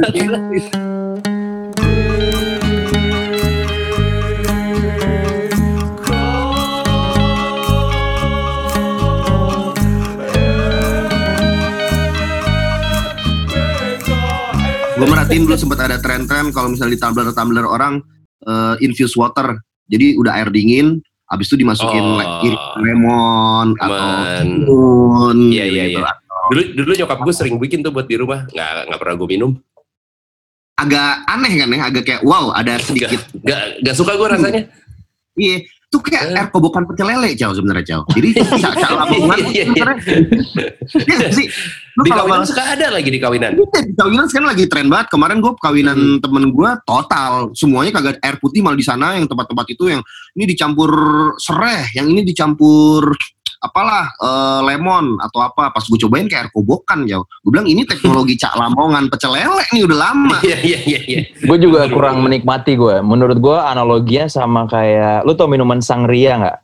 Merhatiin 15.26 15.42
dulu 15.42 15.58
sempat 15.58 15.82
ada 15.82 15.98
tren-tren 15.98 16.54
kalau 16.54 16.70
misalnya 16.70 16.94
di 16.94 17.02
tumbler-tumbler 17.02 17.66
orang 17.66 17.98
eh, 18.46 18.78
infuse 18.86 19.18
water. 19.18 19.58
Jadi 19.90 20.14
udah 20.22 20.38
air 20.38 20.54
dingin, 20.54 21.02
habis 21.26 21.50
itu 21.50 21.58
dimasukin 21.58 21.98
Oh. 21.98 22.46
irisan 22.46 22.78
lemon 22.78 23.68
atau 23.76 24.06
Men. 24.22 24.46
timun. 24.62 25.38
Iya, 25.50 25.66
iya, 25.66 25.84
iya. 25.90 26.02
dulu 26.46 26.62
dulu 26.78 26.94
nyokap 26.94 27.26
gue 27.26 27.34
sering 27.34 27.58
bikin 27.58 27.82
tuh 27.82 27.90
buat 27.90 28.06
di 28.06 28.22
rumah 28.22 28.46
nggak 28.46 28.70
nggak 28.86 29.00
pernah 29.02 29.16
gue 29.18 29.26
minum 29.28 29.52
Agak 30.78 31.26
aneh 31.26 31.54
kan 31.58 31.74
ya, 31.74 31.82
agak 31.82 32.04
kayak 32.06 32.22
wow 32.22 32.54
ada 32.54 32.78
sedikit. 32.78 33.18
nggak 33.34 33.82
nggak 33.82 33.96
suka 33.98 34.14
gue 34.14 34.28
rasanya 34.30 34.62
Iya, 35.34 35.66
itu 35.96 36.12
kayak 36.12 36.24
Eh. 36.28 36.36
air 36.36 36.48
kobokan 36.52 36.84
pecel 36.84 37.08
lele 37.08 37.32
jauh 37.40 37.56
sebenarnya 37.56 37.86
jauh. 37.96 38.06
Jadi 38.12 38.30
cak 38.62 38.92
lamongan 38.92 39.40
Iya, 39.48 39.64
iya, 39.64 39.66
iya. 39.72 39.86
Iya 40.92 41.28
sih. 41.32 41.48
Lu 41.96 42.04
di 42.04 42.12
kawinan 42.12 42.44
suka 42.44 42.76
ada 42.76 42.92
lagi 42.92 43.08
di 43.08 43.24
kawinan 43.24 43.56
di 43.56 43.96
kawinan 43.96 44.28
sekarang 44.28 44.52
lagi 44.52 44.68
tren 44.68 44.92
banget. 44.92 45.08
Kemarin 45.16 45.40
gue 45.40 45.56
kawinan 45.56 46.20
temen 46.20 46.52
gue 46.52 46.70
total 46.84 47.56
semuanya 47.56 47.96
kagak 47.96 48.20
air 48.20 48.36
putih 48.36 48.60
malah 48.60 48.76
di 48.76 48.84
sana 48.84 49.16
yang 49.16 49.32
tempat-tempat 49.32 49.66
itu 49.72 49.88
yang 49.88 50.04
ini 50.36 50.44
dicampur 50.44 50.92
sereh, 51.40 51.88
yang 51.96 52.12
ini 52.12 52.28
dicampur 52.28 53.16
apalah 53.66 54.14
eh, 54.16 54.60
lemon 54.66 55.18
atau 55.18 55.42
apa. 55.42 55.70
Pas 55.70 55.82
gue 55.82 56.00
cobain 56.02 56.26
kayak 56.26 56.48
air 56.48 56.52
kobokan 56.54 57.04
jauh. 57.06 57.26
Gue 57.42 57.52
bilang 57.52 57.66
ini 57.66 57.84
teknologi 57.84 58.38
cak 58.38 58.54
lamongan 58.56 59.10
pecel 59.10 59.34
lele 59.34 59.66
nih 59.74 59.84
udah 59.84 60.00
lama. 60.00 60.38
iya 60.48 60.58
iya 60.62 60.80
iya 60.86 61.00
iya 61.06 61.22
Gue 61.42 61.58
juga 61.58 61.90
kurang 61.90 62.22
menikmati 62.22 62.78
gue. 62.78 63.02
Menurut 63.02 63.38
gue 63.38 63.58
analoginya 63.58 64.26
sama 64.26 64.66
kayak, 64.66 65.26
lu 65.26 65.34
tau 65.34 65.50
minuman 65.50 65.82
sangria 65.82 66.38
nggak? 66.38 66.58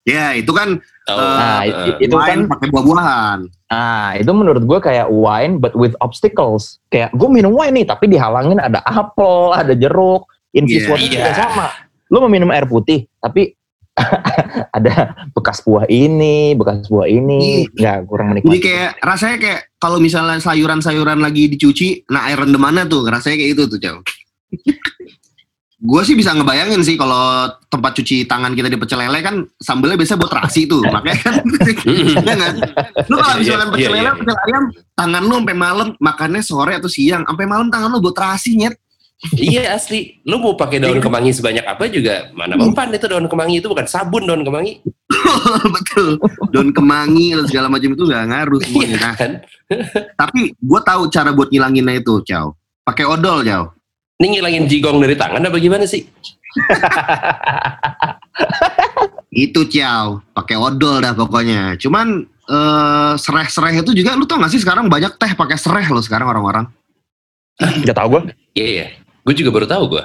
ya 0.00 0.32
itu 0.32 0.48
kan 0.50 0.80
Tahu. 1.10 1.18
Nah, 1.18 1.60
Eh, 1.66 2.06
itu 2.06 2.14
wine 2.14 2.28
kan 2.28 2.40
pakai 2.46 2.66
buah-buahan. 2.70 3.38
Nah, 3.70 4.08
itu 4.14 4.30
menurut 4.30 4.62
gue 4.62 4.78
kayak 4.78 5.10
wine 5.10 5.58
but 5.58 5.74
with 5.74 5.96
obstacles. 5.98 6.78
Kayak 6.88 7.10
gue 7.16 7.28
minum 7.28 7.50
wine 7.50 7.82
nih, 7.82 7.86
tapi 7.88 8.06
dihalangin 8.06 8.62
ada 8.62 8.78
apel, 8.86 9.50
ada 9.52 9.74
jeruk, 9.74 10.28
infused 10.54 10.86
Iya. 10.86 10.90
water 10.94 11.08
juga 11.10 11.30
Iya. 11.30 11.36
sama. 11.36 11.66
Lu 12.10 12.22
mau 12.22 12.30
minum 12.30 12.50
air 12.50 12.66
putih, 12.66 13.06
tapi 13.18 13.54
ada 14.76 15.12
bekas 15.34 15.60
buah 15.60 15.84
ini, 15.90 16.54
bekas 16.56 16.88
buah 16.88 17.10
ini, 17.10 17.68
nggak 17.74 18.08
kurang 18.08 18.32
Jadi 18.32 18.42
menikmati. 18.46 18.60
kayak 18.62 18.90
rasanya 19.02 19.36
kayak 19.42 19.60
kalau 19.76 19.98
misalnya 20.00 20.38
sayuran-sayuran 20.40 21.20
lagi 21.20 21.50
dicuci, 21.52 22.06
nah 22.08 22.30
air 22.30 22.40
rendemannya 22.40 22.86
tuh 22.88 23.04
rasanya 23.06 23.36
kayak 23.40 23.50
gitu 23.56 23.62
tuh, 23.76 23.78
Jauh. 23.82 24.02
gue 25.80 26.02
sih 26.04 26.12
bisa 26.12 26.36
ngebayangin 26.36 26.84
sih 26.84 27.00
kalau 27.00 27.48
tempat 27.72 27.96
cuci 27.96 28.28
tangan 28.28 28.52
kita 28.52 28.68
di 28.68 28.76
pecel 28.76 29.00
lele 29.00 29.24
kan 29.24 29.48
sambelnya 29.56 29.96
biasa 29.96 30.20
buat 30.20 30.28
terasi 30.28 30.68
tuh 30.68 30.84
makanya 30.92 31.20
kan 31.24 31.34
ya 32.20 32.34
nggak? 32.36 32.52
lu 33.08 33.14
kalau 33.16 33.32
habis 33.32 33.48
Iya, 33.48 33.56
makan 33.56 33.64
iya, 33.64 33.72
pecel 33.72 33.92
lele 33.96 34.04
iya. 34.04 34.12
pecel 34.12 34.36
ayam 34.44 34.64
tangan 34.92 35.22
lu 35.24 35.34
sampai 35.40 35.56
malam 35.56 35.88
makannya 35.96 36.42
sore 36.44 36.72
atau 36.76 36.90
siang 36.92 37.24
sampai 37.24 37.46
malam 37.48 37.72
tangan 37.72 37.96
lu 37.96 38.04
buat 38.04 38.12
terasi 38.12 38.60
nyet 38.60 38.76
iya 39.36 39.76
asli. 39.76 40.16
Lu 40.24 40.40
mau 40.40 40.56
pakai 40.56 40.80
daun 40.80 40.98
kemangi 40.98 41.36
sebanyak 41.36 41.64
apa 41.68 41.84
juga? 41.92 42.32
Mana 42.32 42.56
mempan 42.56 42.88
itu 42.88 43.04
daun 43.04 43.28
kemangi 43.28 43.60
itu 43.60 43.68
bukan 43.68 43.84
sabun 43.84 44.24
daun 44.24 44.40
kemangi. 44.40 44.80
Betul. 45.76 46.16
Daun 46.48 46.70
kemangi 46.72 47.36
dan 47.36 47.44
segala 47.44 47.66
macam 47.68 47.92
itu 47.92 48.04
nggak 48.08 48.24
ngaruh 48.32 48.60
semuanya. 48.64 48.88
Iya 48.88 48.96
nah, 48.96 49.14
kan? 49.14 49.32
tapi 50.20 50.40
gue 50.56 50.80
tahu 50.80 51.02
cara 51.12 51.30
buat 51.36 51.52
ngilanginnya 51.52 52.00
itu 52.00 52.24
Chow. 52.24 52.56
Pakai 52.82 53.04
odol 53.04 53.44
Chow. 53.44 53.68
Ini 54.20 54.26
ngilangin 54.36 54.64
jigong 54.68 55.00
dari 55.00 55.16
tangan 55.16 55.48
apa 55.48 55.56
gimana 55.56 55.88
sih? 55.88 56.04
Itu 59.30 59.64
ciao, 59.70 60.20
pakai 60.36 60.60
odol 60.60 61.00
dah 61.00 61.16
pokoknya. 61.16 61.80
Cuman 61.80 62.28
eh, 62.28 63.12
sereh-sereh 63.16 63.80
itu 63.80 63.96
juga 63.96 64.12
lu 64.18 64.28
tau 64.28 64.36
gak 64.36 64.52
sih 64.52 64.60
sekarang 64.60 64.92
banyak 64.92 65.16
teh 65.16 65.32
pakai 65.32 65.56
sereh 65.56 65.88
lo 65.88 66.04
sekarang 66.04 66.28
orang-orang. 66.28 66.68
Gak 67.60 67.96
tau 67.96 68.08
gue. 68.12 68.32
iya 68.50 68.66
iya 68.66 68.86
gue 69.26 69.34
juga 69.36 69.50
baru 69.52 69.66
tahu 69.68 69.84
gue 69.96 70.04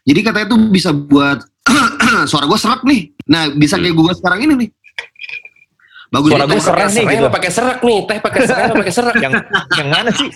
Jadi 0.00 0.20
katanya 0.24 0.46
tuh 0.56 0.60
bisa 0.72 0.90
buat 0.96 1.44
suara 2.30 2.48
gue 2.48 2.58
serak 2.58 2.80
nih. 2.88 3.12
Nah 3.28 3.52
bisa 3.52 3.76
kayak 3.76 3.92
gue 3.92 4.14
sekarang 4.16 4.40
ini 4.48 4.54
nih. 4.64 4.70
Bagus 6.10 6.30
Suara 6.34 6.42
ya, 6.42 6.48
gua 6.50 6.56
teh 6.58 6.64
serak 6.66 6.90
nih, 6.90 7.04
gitu. 7.06 7.28
pakai 7.30 7.50
serak 7.54 7.78
nih 7.86 7.98
teh 8.02 8.18
pakai 8.18 8.42
serai 8.42 8.62
apa 8.66 8.74
pakai 8.82 8.94
serak 8.98 9.16
Yang 9.22 9.32
yang 9.78 9.88
mana 9.92 10.10
sih? 10.10 10.30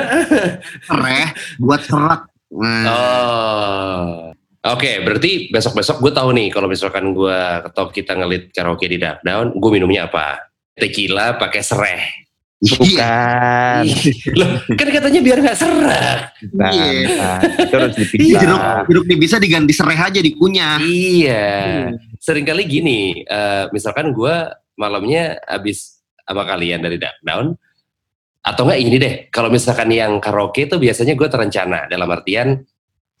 sereh 0.88 1.26
buat 1.60 1.80
serak. 1.84 2.20
Nah, 2.54 2.86
Oh. 2.88 4.30
Oke, 4.64 5.04
berarti 5.04 5.52
besok-besok 5.52 6.00
gue 6.00 6.12
tahu 6.16 6.32
nih 6.32 6.48
kalau 6.48 6.72
misalkan 6.72 7.12
gue 7.12 7.38
ketop 7.68 7.92
kita 7.92 8.16
ngelit 8.16 8.48
karaoke 8.48 8.88
di 8.88 8.96
Dark 8.96 9.20
Down, 9.20 9.52
gue 9.52 9.70
minumnya 9.74 10.08
apa? 10.08 10.40
Tequila 10.72 11.36
pakai 11.36 11.60
sereh. 11.60 12.23
Iya. 12.62 13.14
Bukan. 13.82 13.84
Loh, 14.38 14.50
kan 14.78 14.88
katanya 14.88 15.20
biar 15.20 15.38
nggak 15.42 15.58
serak. 15.58 16.18
Iya. 16.42 16.86
bukan. 17.08 17.38
Itu 17.66 17.74
harus 17.74 17.94
Jeruk, 18.14 18.62
jeruk 18.88 19.04
nih 19.10 19.18
bisa 19.18 19.36
diganti 19.42 19.72
sereh 19.74 19.98
aja 19.98 20.20
dikunyah. 20.22 20.78
Iya. 20.80 21.44
Seringkali 22.20 22.62
gini, 22.64 23.20
eh, 23.20 23.64
misalkan 23.74 24.14
gue 24.14 24.34
malamnya 24.78 25.38
abis 25.44 26.00
sama 26.24 26.48
kalian 26.48 26.80
dari 26.80 26.96
Dark 26.96 27.20
Down, 27.20 27.52
atau 28.44 28.62
enggak 28.68 28.80
ini 28.80 28.96
deh, 28.96 29.14
kalau 29.28 29.48
misalkan 29.48 29.88
yang 29.92 30.20
karaoke 30.20 30.68
itu 30.68 30.76
biasanya 30.76 31.16
gue 31.16 31.28
terencana 31.28 31.88
dalam 31.88 32.08
artian 32.12 32.60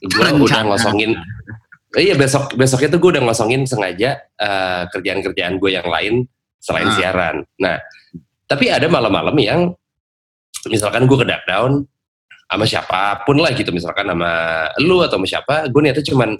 gue 0.04 0.20
udah 0.36 0.68
ngosongin 0.68 1.16
iya 1.96 2.12
besok 2.12 2.52
besoknya 2.60 2.92
tuh 2.92 3.00
gue 3.00 3.10
udah 3.16 3.24
ngosongin 3.24 3.64
sengaja 3.64 4.20
eh, 4.36 4.82
kerjaan-kerjaan 4.92 5.56
gue 5.56 5.70
yang 5.72 5.88
lain 5.88 6.14
selain 6.60 6.88
Ah. 6.88 6.96
siaran. 6.96 7.36
Nah, 7.60 7.76
tapi 8.48 8.70
ada 8.70 8.86
malam-malam 8.88 9.36
yang 9.40 9.60
misalkan 10.68 11.04
gue 11.04 11.18
ke 11.18 11.26
dark 11.28 11.44
down 11.44 11.84
sama 12.44 12.64
siapa 12.68 13.24
pun 13.26 13.40
lah 13.40 13.50
gitu, 13.56 13.74
misalkan 13.74 14.06
sama 14.06 14.32
lu 14.78 15.02
atau 15.02 15.18
sama 15.18 15.26
siapa, 15.26 15.54
gue 15.68 15.80
niatnya 15.80 16.06
cuman 16.06 16.38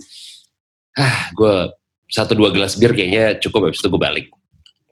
ah 0.94 1.32
gue 1.34 1.54
satu 2.06 2.38
dua 2.38 2.54
gelas 2.54 2.78
bir 2.78 2.94
kayaknya 2.94 3.40
cukup 3.42 3.72
habis 3.72 3.82
itu 3.82 3.88
gue 3.90 3.98
balik. 3.98 4.26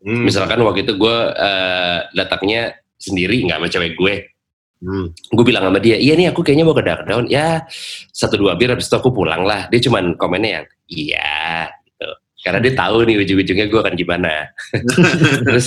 Hmm. 0.03 0.27
Misalkan 0.27 0.59
waktu 0.67 0.83
itu 0.83 0.99
gue 0.99 1.17
eh, 1.31 1.99
datangnya 2.17 2.75
sendiri 2.99 3.47
nggak 3.47 3.59
sama 3.61 3.69
cewek 3.71 3.95
gue, 3.95 4.15
Hmm. 4.83 5.15
gue 5.15 5.47
bilang 5.47 5.71
sama 5.71 5.79
dia, 5.79 5.95
iya 5.95 6.19
nih 6.19 6.35
aku 6.35 6.43
kayaknya 6.43 6.67
mau 6.67 6.75
ke 6.75 6.83
dark 6.83 7.07
down, 7.07 7.31
ya 7.31 7.63
satu 8.11 8.35
dua 8.35 8.59
bir 8.59 8.75
habis 8.75 8.91
itu 8.91 8.99
aku 8.99 9.15
pulang 9.15 9.47
lah. 9.47 9.71
Dia 9.71 9.79
cuman 9.79 10.19
komennya 10.19 10.51
yang 10.59 10.67
iya. 10.91 11.71
Karena 12.43 12.59
dia 12.59 12.75
tahu 12.75 13.07
nih 13.07 13.17
ujung-ujungnya 13.23 13.67
gue 13.71 13.81
akan 13.81 13.95
gimana. 13.95 14.51
Terus 15.47 15.67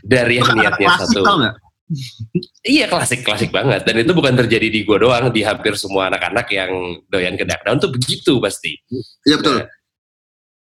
dari 0.00 0.40
yang 0.40 0.56
niatnya 0.56 0.88
satu, 0.98 1.20
iya 2.64 2.88
klasik 2.88 3.22
klasik 3.22 3.52
banget. 3.52 3.84
Dan 3.84 4.00
itu 4.00 4.16
bukan 4.16 4.34
terjadi 4.34 4.72
di 4.72 4.80
gue 4.82 4.96
doang, 4.96 5.28
di 5.28 5.44
hampir 5.44 5.76
semua 5.76 6.08
anak-anak 6.08 6.48
yang 6.48 6.72
doyan 7.12 7.36
ke 7.36 7.44
Darkdown 7.44 7.76
tuh 7.76 7.92
begitu 7.92 8.40
pasti. 8.40 8.72
Iya 9.28 9.36
betul. 9.36 9.62
Nah, 9.62 9.68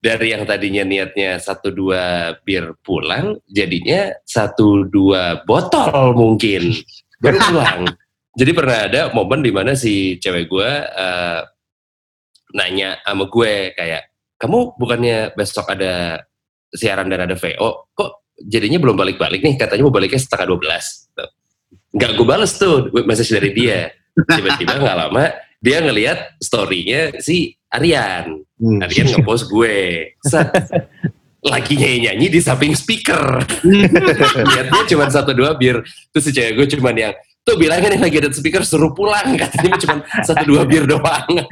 dari 0.00 0.32
yang 0.32 0.48
tadinya 0.48 0.80
niatnya 0.80 1.36
satu 1.36 1.68
dua 1.68 2.32
bir 2.40 2.72
pulang, 2.80 3.36
jadinya 3.44 4.08
satu 4.24 4.88
dua 4.88 5.44
botol 5.44 6.16
mungkin 6.16 6.72
baru 7.20 7.36
pulang. 7.36 7.82
Jadi 8.40 8.50
pernah 8.54 8.78
ada 8.86 9.02
momen 9.12 9.42
di 9.42 9.52
mana 9.52 9.74
si 9.74 10.16
cewek 10.16 10.46
gue 10.48 10.70
eh, 10.86 11.40
nanya 12.56 12.98
sama 13.02 13.26
gue 13.30 13.74
kayak, 13.74 14.02
kamu 14.40 14.58
bukannya 14.80 15.36
besok 15.36 15.70
ada 15.72 16.24
siaran 16.70 17.10
dan 17.10 17.26
ada 17.26 17.36
VO, 17.36 17.92
kok 17.92 18.20
jadinya 18.40 18.80
belum 18.80 18.96
balik-balik 18.96 19.44
nih? 19.44 19.54
Katanya 19.60 19.84
mau 19.84 19.94
baliknya 19.94 20.20
setengah 20.20 20.56
12. 20.56 21.16
Tuh. 21.18 21.30
Nggak 21.90 22.10
gue 22.16 22.26
bales 22.26 22.52
tuh 22.56 22.88
message 23.04 23.30
dari 23.34 23.50
dia. 23.52 23.90
Tiba-tiba 24.14 24.78
nggak 24.80 24.96
lama 24.96 25.24
dia 25.60 25.78
ngelihat 25.84 26.40
story-nya 26.40 27.20
si 27.20 27.52
Aryan. 27.68 28.40
Hmm. 28.56 28.80
Aryan 28.80 29.06
ngepost 29.12 29.52
gue. 29.52 30.08
Set. 30.24 30.48
Lagi 31.40 31.72
nyanyi-nyanyi 31.76 32.26
di 32.28 32.40
samping 32.40 32.72
speaker. 32.76 33.44
Niatnya 33.64 34.82
cuma 34.88 35.08
satu 35.08 35.32
dua 35.36 35.56
bir. 35.56 35.84
Terus 36.12 36.24
si 36.24 36.30
cewek 36.36 36.52
gue 36.56 36.66
cuman 36.76 36.96
yang, 36.96 37.14
tuh 37.44 37.56
bilangin 37.56 37.96
yang 37.96 38.04
lagi 38.04 38.20
ada 38.20 38.28
speaker 38.32 38.60
suruh 38.64 38.92
pulang. 38.92 39.36
Katanya 39.40 39.76
cuma 39.80 39.96
satu 40.24 40.44
dua 40.48 40.64
bir 40.68 40.84
doang. 40.84 41.44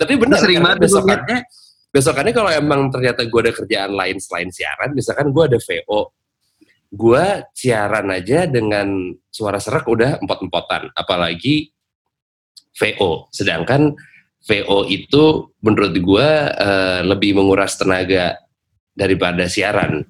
Tapi 0.00 0.12
benar 0.18 0.38
Sering 0.42 0.60
banget 0.62 0.78
besokannya, 0.88 1.38
besokannya 1.90 2.34
kalau 2.34 2.50
emang 2.50 2.80
ternyata 2.88 3.26
gue 3.26 3.40
ada 3.40 3.52
kerjaan 3.54 3.92
lain 3.94 4.16
selain 4.18 4.50
siaran, 4.50 4.90
misalkan 4.94 5.30
gue 5.30 5.44
ada 5.46 5.58
VO, 5.58 6.00
gue 6.90 7.24
siaran 7.54 8.10
aja 8.10 8.50
dengan 8.50 9.14
suara 9.30 9.62
serak 9.62 9.86
udah 9.86 10.18
empot-empotan. 10.18 10.90
Apalagi 10.94 11.70
VO. 12.74 13.30
Sedangkan 13.30 13.94
VO 14.40 14.88
itu 14.88 15.54
menurut 15.62 15.94
gue 15.94 16.28
eh, 16.50 17.00
lebih 17.06 17.38
menguras 17.38 17.78
tenaga 17.78 18.40
daripada 18.90 19.46
siaran. 19.46 20.02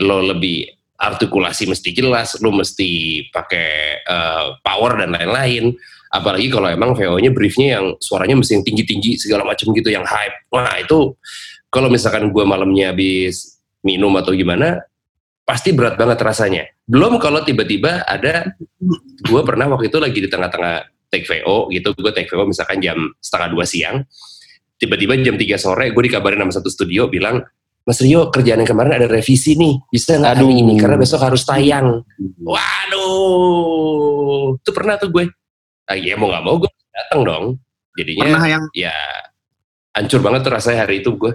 Lo 0.00 0.24
lebih 0.24 0.66
artikulasi 0.94 1.68
mesti 1.68 1.90
jelas, 1.92 2.38
lo 2.40 2.54
mesti 2.54 3.22
pakai 3.28 3.70
eh, 4.00 4.46
power 4.64 5.04
dan 5.04 5.12
lain-lain. 5.12 5.76
Apalagi 6.14 6.46
kalau 6.46 6.70
emang 6.70 6.94
VO-nya 6.94 7.34
briefnya 7.34 7.82
yang 7.82 7.98
suaranya 7.98 8.38
mesti 8.38 8.54
yang 8.54 8.62
tinggi-tinggi 8.62 9.18
segala 9.18 9.42
macam 9.42 9.74
gitu, 9.74 9.90
yang 9.90 10.06
hype. 10.06 10.46
Wah 10.54 10.78
itu 10.78 11.18
kalau 11.74 11.90
misalkan 11.90 12.30
gue 12.30 12.44
malamnya 12.46 12.94
habis 12.94 13.58
minum 13.82 14.14
atau 14.14 14.30
gimana, 14.30 14.78
pasti 15.42 15.74
berat 15.74 15.98
banget 15.98 16.22
rasanya. 16.22 16.70
Belum 16.86 17.18
kalau 17.18 17.42
tiba-tiba 17.42 18.06
ada, 18.06 18.54
gue 19.26 19.42
pernah 19.42 19.66
waktu 19.74 19.90
itu 19.90 19.98
lagi 19.98 20.22
di 20.22 20.30
tengah-tengah 20.30 20.86
take 21.10 21.26
VO 21.26 21.66
gitu, 21.74 21.90
gue 21.98 22.12
take 22.14 22.30
VO 22.30 22.46
misalkan 22.46 22.78
jam 22.78 22.96
setengah 23.18 23.48
dua 23.50 23.66
siang, 23.66 24.06
tiba-tiba 24.78 25.18
jam 25.18 25.34
3 25.34 25.58
sore 25.58 25.90
gue 25.90 26.02
dikabarin 26.06 26.46
sama 26.46 26.54
satu 26.54 26.70
studio 26.70 27.10
bilang, 27.10 27.42
Mas 27.84 28.00
Rio 28.00 28.32
kerjaan 28.32 28.64
yang 28.64 28.70
kemarin 28.70 28.96
ada 28.96 29.04
revisi 29.10 29.58
nih, 29.60 29.76
bisa 29.92 30.16
nggak 30.16 30.40
hari 30.40 30.48
ini 30.48 30.80
karena 30.80 30.96
besok 30.96 31.20
harus 31.20 31.44
tayang. 31.44 32.00
Waduh, 32.40 33.82
itu 34.56 34.70
pernah 34.72 34.96
tuh 34.96 35.12
gue. 35.12 35.28
Ah, 35.84 35.96
ya 35.96 36.16
mau 36.16 36.32
nggak 36.32 36.44
mau 36.44 36.56
gue 36.56 36.70
datang 36.90 37.20
dong. 37.22 37.44
Jadinya 37.94 38.22
Pernah 38.26 38.46
yang 38.48 38.64
ya 38.72 38.94
hancur 39.94 40.20
banget 40.24 40.40
tuh 40.48 40.52
rasanya 40.54 40.78
hari 40.86 41.04
itu 41.04 41.12
gue. 41.14 41.32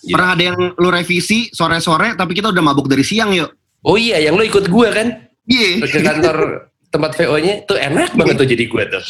Gitu. 0.00 0.16
pernah 0.16 0.32
ada 0.32 0.42
yang 0.52 0.58
lu 0.80 0.88
revisi 0.88 1.52
sore-sore 1.52 2.16
tapi 2.16 2.32
kita 2.32 2.48
udah 2.48 2.64
mabuk 2.64 2.88
dari 2.88 3.04
siang 3.04 3.36
yuk. 3.36 3.52
Oh 3.84 4.00
iya, 4.00 4.16
yang 4.20 4.36
lo 4.36 4.44
ikut 4.44 4.68
gue 4.68 4.88
kan? 4.92 5.28
Iya. 5.44 5.84
ke 5.84 6.00
kantor 6.00 6.36
tempat 6.90 7.10
VO-nya 7.20 7.64
tuh 7.64 7.76
enak 7.76 8.12
banget 8.16 8.34
tuh 8.40 8.48
jadi 8.48 8.64
gue 8.64 8.82
tuh. 8.92 9.02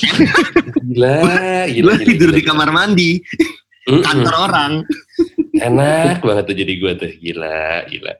Gila, 0.90 1.14
Lu 1.22 1.26
gila, 1.26 1.42
gila, 1.70 1.92
tidur 2.02 2.30
gila. 2.34 2.38
di 2.38 2.42
kamar 2.42 2.68
mandi 2.74 3.10
Mm-mm. 3.86 4.02
kantor 4.02 4.34
orang. 4.50 4.72
Enak 5.58 6.22
banget 6.22 6.44
tuh 6.50 6.56
jadi 6.58 6.72
gue 6.74 6.92
tuh. 6.98 7.10
Gila, 7.18 7.60
gila. 7.86 8.12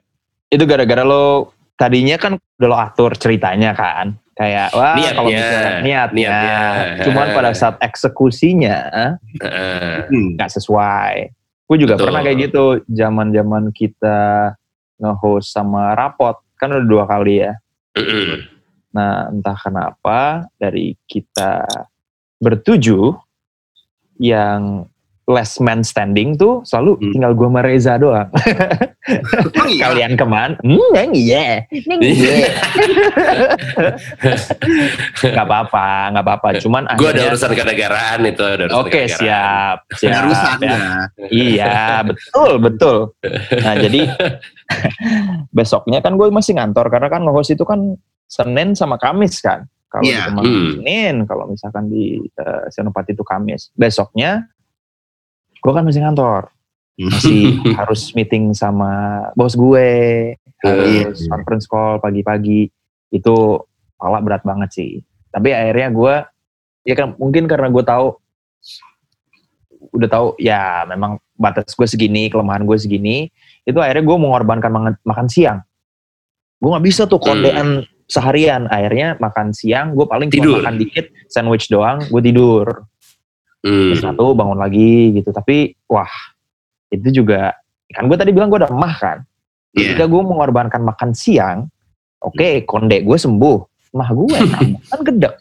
Itu 0.47 0.63
gara-gara 0.67 1.03
lo 1.03 1.51
tadinya 1.75 2.15
kan 2.19 2.35
udah 2.35 2.67
lo 2.67 2.77
atur 2.79 3.15
ceritanya 3.15 3.71
kan. 3.75 4.15
Kayak 4.41 4.73
wah 4.73 4.97
Niatnya, 4.97 5.13
kalau 5.13 5.29
misalnya 5.29 5.73
niatnya, 5.85 6.29
niatnya. 6.33 7.03
cuman 7.05 7.27
pada 7.37 7.51
saat 7.53 7.75
eksekusinya 7.77 8.77
Heeh. 9.37 10.09
Hmm. 10.09 10.29
nggak 10.33 10.49
sesuai. 10.57 11.13
Gue 11.69 11.77
juga 11.77 11.93
Betul. 11.93 12.09
pernah 12.09 12.21
kayak 12.25 12.37
gitu 12.49 12.63
zaman-zaman 12.89 13.69
kita 13.69 14.19
nge-host 14.97 15.53
sama 15.53 15.93
rapot 15.93 16.41
kan 16.57 16.73
udah 16.73 16.87
dua 16.89 17.05
kali 17.05 17.45
ya. 17.45 17.53
Nah 18.97 19.29
entah 19.29 19.57
kenapa 19.61 20.49
dari 20.57 20.97
kita 21.05 21.63
bertujuh 22.41 23.13
yang 24.17 24.89
last 25.31 25.57
man 25.57 25.81
standing 25.81 26.35
tuh 26.35 26.59
selalu 26.61 26.99
Hmm. 26.99 27.11
tinggal 27.11 27.31
gue 27.31 27.47
sama 27.47 27.61
Reza 27.61 27.93
doang. 27.95 28.27
Oh 29.57 29.65
iya. 29.65 29.83
Kalian 29.87 30.13
keman? 30.13 30.49
Hmm, 30.59 30.91
yang 30.93 31.11
iya. 31.11 31.63
Yang 31.71 31.99
iya. 32.03 32.35
Gak 35.23 35.41
apa-apa, 35.41 35.87
gak 36.11 36.23
apa-apa. 36.23 36.47
Cuman 36.59 36.83
Gue 36.93 37.09
ada 37.09 37.27
urusan 37.27 37.51
kenegaraan 37.51 38.19
itu, 38.23 38.43
ada 38.43 38.63
urusan 38.67 38.77
Oke 38.77 38.89
kenegaraan. 39.05 39.17
siap, 39.17 39.77
siap. 39.91 40.11
Ada 40.11 40.19
urusan 40.21 40.57
ya. 40.59 40.69
ya. 40.69 40.81
Iya 41.27 41.75
betul 42.03 42.51
betul. 42.59 42.97
Nah 43.57 43.75
jadi 43.75 44.01
besoknya 45.57 45.99
kan 45.99 46.13
gue 46.13 46.27
masih 46.29 46.55
ngantor 46.55 46.87
karena 46.89 47.07
kan 47.07 47.21
nge-host 47.23 47.53
itu 47.53 47.63
kan 47.63 47.95
Senin 48.25 48.73
sama 48.73 48.95
Kamis 48.95 49.39
kan. 49.39 49.65
Kalau 49.87 50.07
Iya. 50.07 50.15
di 50.15 50.23
Kemang 50.25 50.45
Hmm. 50.47 50.71
Senin, 50.71 51.15
kalau 51.25 51.45
misalkan 51.47 51.83
di 51.87 52.03
uh, 52.37 52.63
Senopati 52.69 53.11
itu 53.11 53.23
Kamis. 53.23 53.75
Besoknya 53.75 54.47
gue 55.61 55.71
kan 55.71 55.85
masih 55.85 56.01
ngantor, 56.01 56.49
masih 56.97 57.61
harus 57.79 58.09
meeting 58.17 58.51
sama 58.51 59.23
bos 59.37 59.53
gue, 59.53 59.89
harus 60.61 61.17
Iya. 61.17 61.29
conference 61.29 61.65
call 61.69 62.01
pagi-pagi. 62.01 62.69
Itu 63.13 63.65
pala 63.95 64.17
berat 64.21 64.41
banget 64.41 64.69
sih. 64.73 64.91
Tapi 65.29 65.53
akhirnya 65.53 65.89
gue 65.93 66.15
ya 66.81 66.95
kan 66.97 67.13
mungkin 67.21 67.45
karena 67.45 67.69
gue 67.69 67.83
tahu 67.85 68.17
udah 69.91 70.09
tahu 70.09 70.27
ya 70.41 70.85
memang 70.87 71.17
batas 71.35 71.73
gue 71.73 71.87
segini, 71.89 72.29
kelemahan 72.29 72.63
gue 72.63 72.77
segini, 72.77 73.27
itu 73.65 73.77
akhirnya 73.81 74.05
gue 74.05 74.17
mengorbankan 74.17 74.71
makan, 74.71 74.93
makan 75.01 75.27
siang. 75.27 75.59
Gue 76.61 76.69
nggak 76.69 76.85
bisa 76.85 77.09
tuh 77.09 77.17
kondean 77.17 77.81
seharian. 78.05 78.69
Akhirnya 78.69 79.17
makan 79.17 79.49
siang, 79.49 79.97
gue 79.97 80.05
paling 80.05 80.29
cuma 80.29 80.37
Tidur. 80.45 80.57
makan 80.61 80.75
dikit, 80.77 81.05
sandwich 81.27 81.67
doang, 81.73 82.05
gue 82.05 82.21
tidur. 82.21 82.85
Hmm. 83.61 83.93
Terus 83.93 84.01
satu 84.01 84.33
bangun 84.33 84.57
lagi 84.57 85.13
gitu. 85.13 85.29
Tapi 85.29 85.77
wah 85.85 86.09
itu 86.91 87.23
juga 87.23 87.55
kan 87.91 88.07
gue 88.07 88.17
tadi 88.17 88.31
bilang 88.33 88.49
gue 88.49 88.59
udah 88.61 88.71
emah 88.71 88.95
kan. 88.97 89.17
Iya. 89.77 89.95
Ketika 89.95 90.05
gue 90.09 90.21
mengorbankan 90.25 90.81
makan 90.83 91.15
siang, 91.15 91.69
oke 92.19 92.65
konde 92.67 92.99
gue 93.05 93.17
sembuh, 93.17 93.57
mah 93.95 94.09
gue 94.11 94.37
kan 94.91 94.99
gedek. 95.05 95.35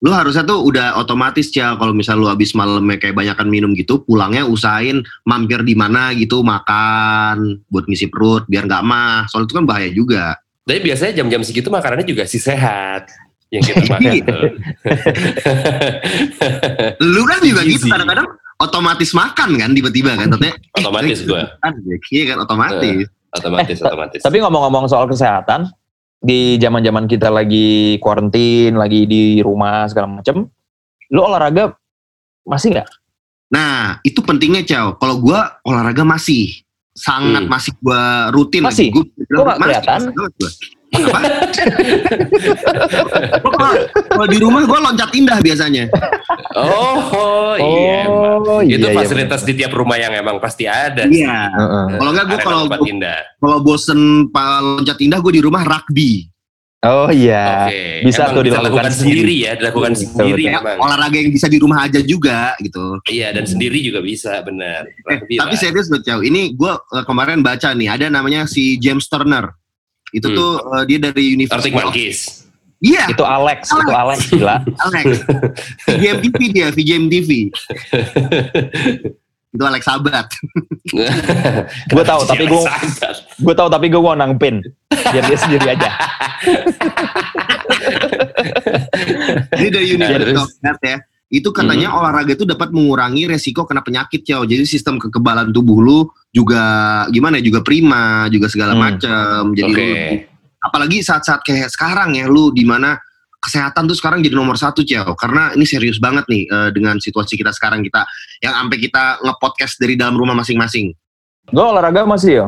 Lu 0.00 0.12
harusnya 0.12 0.44
tuh 0.44 0.64
udah 0.64 0.96
otomatis 1.00 1.52
ya 1.52 1.76
kalau 1.76 1.92
misal 1.92 2.20
lu 2.20 2.28
habis 2.28 2.56
malamnya 2.56 2.96
kayak 3.00 3.16
banyakan 3.16 3.48
minum 3.48 3.72
gitu, 3.76 4.04
pulangnya 4.04 4.44
usahain 4.48 5.04
mampir 5.24 5.60
di 5.64 5.76
mana 5.76 6.12
gitu 6.16 6.40
makan 6.40 7.60
buat 7.68 7.84
ngisi 7.88 8.08
perut 8.08 8.44
biar 8.48 8.64
nggak 8.68 8.84
mah. 8.84 9.28
Soalnya 9.28 9.46
itu 9.48 9.56
kan 9.56 9.66
bahaya 9.68 9.90
juga. 9.92 10.24
Tapi 10.66 10.80
biasanya 10.82 11.22
jam-jam 11.22 11.40
segitu 11.46 11.68
makanannya 11.70 12.08
juga 12.08 12.26
sih 12.26 12.42
sehat 12.42 13.25
yang 13.48 13.62
kita 13.62 13.80
makan 13.92 14.10
Iya. 14.10 14.22
tuh. 14.22 14.40
Lu 17.04 17.22
kan 17.24 17.38
juga 17.40 17.62
gitu 17.62 17.86
Gizi. 17.86 17.90
kadang-kadang 17.90 18.26
otomatis 18.58 19.10
makan 19.12 19.48
kan 19.54 19.70
tiba-tiba 19.72 20.10
kan. 20.14 20.26
Katanya, 20.28 20.54
eh, 20.76 20.80
Otomatis 20.80 21.18
eh, 21.18 21.26
gua. 21.26 21.42
kan, 21.60 21.72
Iya 22.10 22.24
kan 22.26 22.38
otomatis. 22.42 22.96
otomatis, 23.32 23.76
otomatis. 23.78 24.20
Tapi 24.22 24.36
ngomong-ngomong 24.40 24.84
soal 24.86 25.04
kesehatan, 25.06 25.68
di 26.16 26.56
zaman-zaman 26.56 27.04
kita 27.04 27.28
lagi 27.28 28.00
quarantine, 28.00 28.72
lagi 28.74 29.04
di 29.04 29.38
rumah 29.38 29.84
segala 29.86 30.08
macem, 30.10 30.48
lu 31.06 31.20
olahraga 31.20 31.76
masih 32.42 32.72
nggak? 32.72 32.88
Nah, 33.46 34.00
itu 34.02 34.18
pentingnya, 34.20 34.64
Chow. 34.64 34.96
Kalau 34.96 35.20
gua 35.20 35.60
olahraga 35.62 36.02
masih 36.02 36.50
sangat 36.90 37.44
Hmm. 37.44 37.52
masih 37.52 37.72
gua 37.78 38.02
rutin 38.32 38.64
Masih? 38.64 38.88
lagi. 38.88 39.04
Gua, 39.04 39.04
Gua 39.28 39.44
nggak 39.44 39.58
masih, 39.60 39.74
kelihatan. 39.76 40.00
gua. 40.10 40.28
Apa? 40.88 41.18
Kalau- 43.42 43.84
Kalau 44.06 44.26
di 44.26 44.38
rumah 44.38 44.62
gua 44.64 44.78
loncat 44.82 45.10
indah 45.12 45.38
biasanya. 45.40 45.84
Oh, 46.54 47.54
iya. 47.56 48.06
emang. 48.06 48.40
Oh, 48.46 48.60
Itu 48.62 48.80
iya, 48.80 48.92
iya, 48.92 48.96
fasilitas 48.96 49.42
di 49.42 49.52
tiap 49.54 49.72
rumah 49.72 49.96
yang 49.96 50.14
emang 50.14 50.38
pasti 50.38 50.64
ada. 50.64 51.04
Iya. 51.04 51.50
Kalau 51.92 52.10
gua 52.12 52.24
Arena 52.24 52.36
kalau 52.40 52.58
tempat 52.64 52.80
gua- 52.80 52.88
indah. 52.88 53.18
kalau 53.36 53.58
bosen 53.60 54.00
loncat 54.76 54.98
indah 54.98 55.18
gue 55.18 55.32
di 55.32 55.42
rumah 55.42 55.62
rugby. 55.62 56.30
Oh 56.80 57.10
iya. 57.10 57.66
Oke. 57.66 58.06
bisa 58.06 58.22
Emang 58.22 58.34
tuh 58.36 58.42
dilakukan 58.46 58.92
sendiri 58.94 59.20
sendiri. 59.26 59.34
ya, 59.42 59.52
dilakukan 59.58 59.92
Betul, 59.92 60.02
sendiri 60.06 60.42
betul. 60.46 60.60
emang. 60.62 60.76
olahraga 60.78 61.16
yang 61.18 61.30
bisa 61.30 61.46
di 61.48 61.58
rumah 61.58 61.78
aja 61.82 61.98
juga 61.98 62.54
gitu. 62.56 62.84
Iya 63.04 63.28
dan 63.34 63.42
sendiri 63.42 63.78
juga 63.82 63.98
bisa 63.98 64.38
benar. 64.40 64.86
Eh, 65.10 65.18
tapi 65.34 65.54
serius 65.56 65.90
loh 65.90 65.98
Chow, 65.98 66.22
ini 66.22 66.54
gue 66.54 66.72
kemarin 67.02 67.42
baca 67.42 67.74
nih 67.74 67.88
ada 67.90 68.06
namanya 68.06 68.46
si 68.46 68.78
James 68.78 69.08
Turner. 69.08 69.50
Itu 70.16 70.32
Hmm. 70.32 70.36
tuh 70.36 70.50
eh, 70.72 70.82
dia 70.88 70.98
dari 70.98 71.12
Arctic 71.12 71.36
University 71.36 71.68
of 71.68 71.76
Monkeys. 71.76 72.20
Iya, 72.76 73.08
Itu 73.08 73.24
Alex, 73.24 73.72
itu 73.72 73.88
Alex 73.88 74.18
gila. 74.28 74.60
Alex. 74.84 75.04
VJM 75.88 76.18
TV 76.20 76.38
dia, 76.52 76.66
VJM 76.68 77.04
TV. 77.08 77.48
itu 79.56 79.64
Alex 79.64 79.82
Sabat. 79.84 80.28
Gue 81.92 82.04
tahu, 82.04 82.20
tapi 82.28 82.44
gue 82.44 82.60
gue 83.40 83.54
tahu 83.56 83.68
tapi 83.72 83.88
gue 83.88 83.98
mau 83.98 84.12
nangpin 84.12 84.60
biar 84.92 85.24
dia 85.24 85.38
sendiri 85.40 85.66
aja. 85.72 85.90
Ini 89.56 89.68
dari 89.72 89.86
University 89.88 90.32
terus? 90.32 90.44
of 90.44 90.50
Health 90.62 90.84
ya. 90.84 90.98
Itu 91.26 91.50
katanya 91.50 91.90
olahraga 91.90 92.38
itu 92.38 92.46
dapat 92.46 92.70
mengurangi 92.70 93.26
resiko 93.26 93.66
kena 93.66 93.82
penyakit 93.82 94.22
Chow. 94.22 94.46
Jadi 94.46 94.62
sistem 94.62 95.02
kekebalan 95.02 95.50
tubuh 95.50 95.82
lu 95.82 95.98
juga 96.36 96.62
gimana 97.08 97.40
ya, 97.40 97.48
juga 97.48 97.64
prima, 97.64 98.28
juga 98.28 98.52
segala 98.52 98.76
Hmm. 98.76 98.82
macam. 98.84 99.40
Jadi 99.56 99.72
Oke. 99.72 99.80
lu 99.80 99.94
apalagi 100.60 100.98
saat-saat 101.00 101.40
kayak 101.40 101.72
sekarang 101.72 102.12
ya 102.12 102.28
lu 102.28 102.52
di 102.52 102.66
mana 102.66 102.98
kesehatan 103.38 103.86
tuh 103.86 103.94
sekarang 103.94 104.20
jadi 104.20 104.34
nomor 104.34 104.58
satu 104.58 104.82
Ciao 104.82 105.14
karena 105.14 105.54
ini 105.54 105.62
serius 105.62 105.96
banget 105.96 106.26
nih 106.26 106.44
eh, 106.44 106.70
dengan 106.74 106.98
situasi 106.98 107.38
kita 107.38 107.54
sekarang 107.54 107.80
kita 107.80 108.02
yang 108.42 108.52
sampai 108.52 108.76
kita 108.76 109.22
nge-podcast 109.22 109.78
dari 109.78 109.94
dalam 109.94 110.18
rumah 110.18 110.34
masing-masing. 110.34 110.90
Gue 111.48 111.62
olahraga 111.62 112.02
masih 112.04 112.32
ya. 112.34 112.46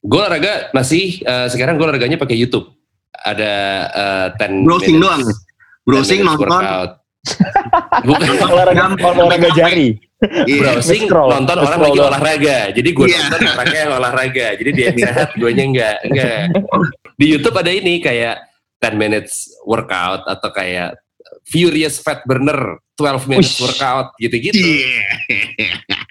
Gue 0.00 0.18
olahraga 0.18 0.70
masih 0.72 1.20
eh, 1.20 1.46
sekarang 1.50 1.76
gue 1.76 1.84
olahraganya 1.84 2.16
pakai 2.16 2.38
YouTube. 2.38 2.70
Ada 3.12 3.52
eh, 4.32 4.40
10 4.40 4.62
Browsing 4.64 4.96
minutes- 4.96 5.04
doang. 5.04 5.22
10 5.26 5.84
Browsing 5.84 6.20
nonton. 6.22 6.48
workout. 6.48 6.90
Bukan 8.02 8.26
Olahraga 8.50 8.84
olahraga 8.98 9.50
jari. 9.54 9.94
Iya. 10.22 10.78
browsing 10.78 11.10
nonton 11.10 11.56
orang 11.58 11.80
lagi 11.82 11.98
olahraga. 11.98 12.58
Jadi 12.70 12.88
gue 12.94 13.06
Iya. 13.10 13.18
nonton 13.26 13.40
orangnya 13.42 13.80
yang 13.82 13.92
olahraga. 13.98 14.46
Jadi 14.54 14.70
dia 14.70 14.88
sehat, 14.94 15.28
gue 15.34 15.50
nya 15.50 15.64
enggak. 15.66 15.96
Enggak. 16.06 16.42
Di 17.18 17.26
YouTube 17.26 17.56
ada 17.58 17.70
ini 17.74 17.98
kayak 17.98 18.38
10 18.78 18.94
minutes 18.98 19.50
workout 19.66 20.22
atau 20.26 20.50
kayak 20.54 20.94
Furious 21.42 21.98
Fat 21.98 22.22
Burner 22.22 22.78
12 22.94 23.26
minutes 23.26 23.58
Uish. 23.58 23.62
workout 23.66 24.14
gitu-gitu. 24.18 24.62
Iya. 24.62 25.02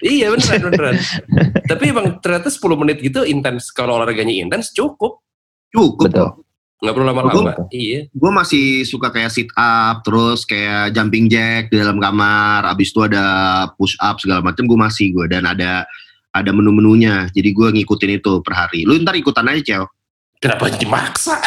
Iya 0.04 0.26
beneran 0.28 0.60
beneran. 0.68 0.96
Tapi 1.72 1.84
emang 1.88 2.20
ternyata 2.20 2.52
10 2.52 2.60
menit 2.76 3.00
gitu 3.00 3.24
intens 3.24 3.72
kalau 3.72 3.96
olahraganya 3.96 4.32
intens 4.32 4.76
cukup. 4.76 5.24
Cukup. 5.72 6.12
Betul. 6.12 6.28
Nggak 6.82 6.94
perlu 6.98 7.06
lama-lama. 7.06 7.54
Iya. 7.70 8.10
Gue 8.10 8.30
masih 8.34 8.82
suka 8.82 9.14
kayak 9.14 9.30
sit 9.30 9.46
up, 9.54 10.02
terus 10.02 10.42
kayak 10.42 10.90
jumping 10.90 11.30
jack 11.30 11.70
di 11.70 11.78
dalam 11.78 12.02
kamar. 12.02 12.66
Abis 12.66 12.90
itu 12.90 13.06
ada 13.06 13.22
push 13.78 13.94
up 14.02 14.18
segala 14.18 14.42
macam. 14.42 14.66
Gue 14.66 14.74
masih 14.74 15.14
gue 15.14 15.30
dan 15.30 15.46
ada 15.46 15.86
ada 16.34 16.50
menu-menunya. 16.50 17.30
Jadi 17.30 17.54
gue 17.54 17.68
ngikutin 17.70 18.18
itu 18.18 18.42
per 18.42 18.58
hari. 18.58 18.82
Lu 18.82 18.98
ntar 18.98 19.14
ikutan 19.14 19.46
aja 19.46 19.62
Cel. 19.62 19.84
Kenapa 20.42 20.66
dimaksa? 20.74 21.38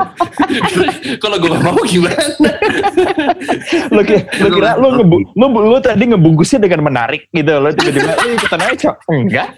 kalau 1.22 1.38
gue 1.38 1.46
gak 1.46 1.62
mau 1.62 1.78
gimana? 1.86 2.18
Lu, 3.94 4.02
ki- 4.02 4.26
lu 4.40 4.48
kira 4.50 4.74
lu, 4.76 4.98
ngebu, 4.98 5.16
lu, 5.34 5.46
lu 5.46 5.78
tadi 5.78 6.10
ngebungkusnya 6.10 6.58
dengan 6.60 6.82
menarik 6.84 7.30
gitu 7.30 7.54
lo 7.56 7.70
tiba-tiba 7.70 8.18
lu 8.18 8.34
ikutan 8.34 8.60
aja 8.60 8.74
Cok." 8.76 8.96
enggak 9.08 9.48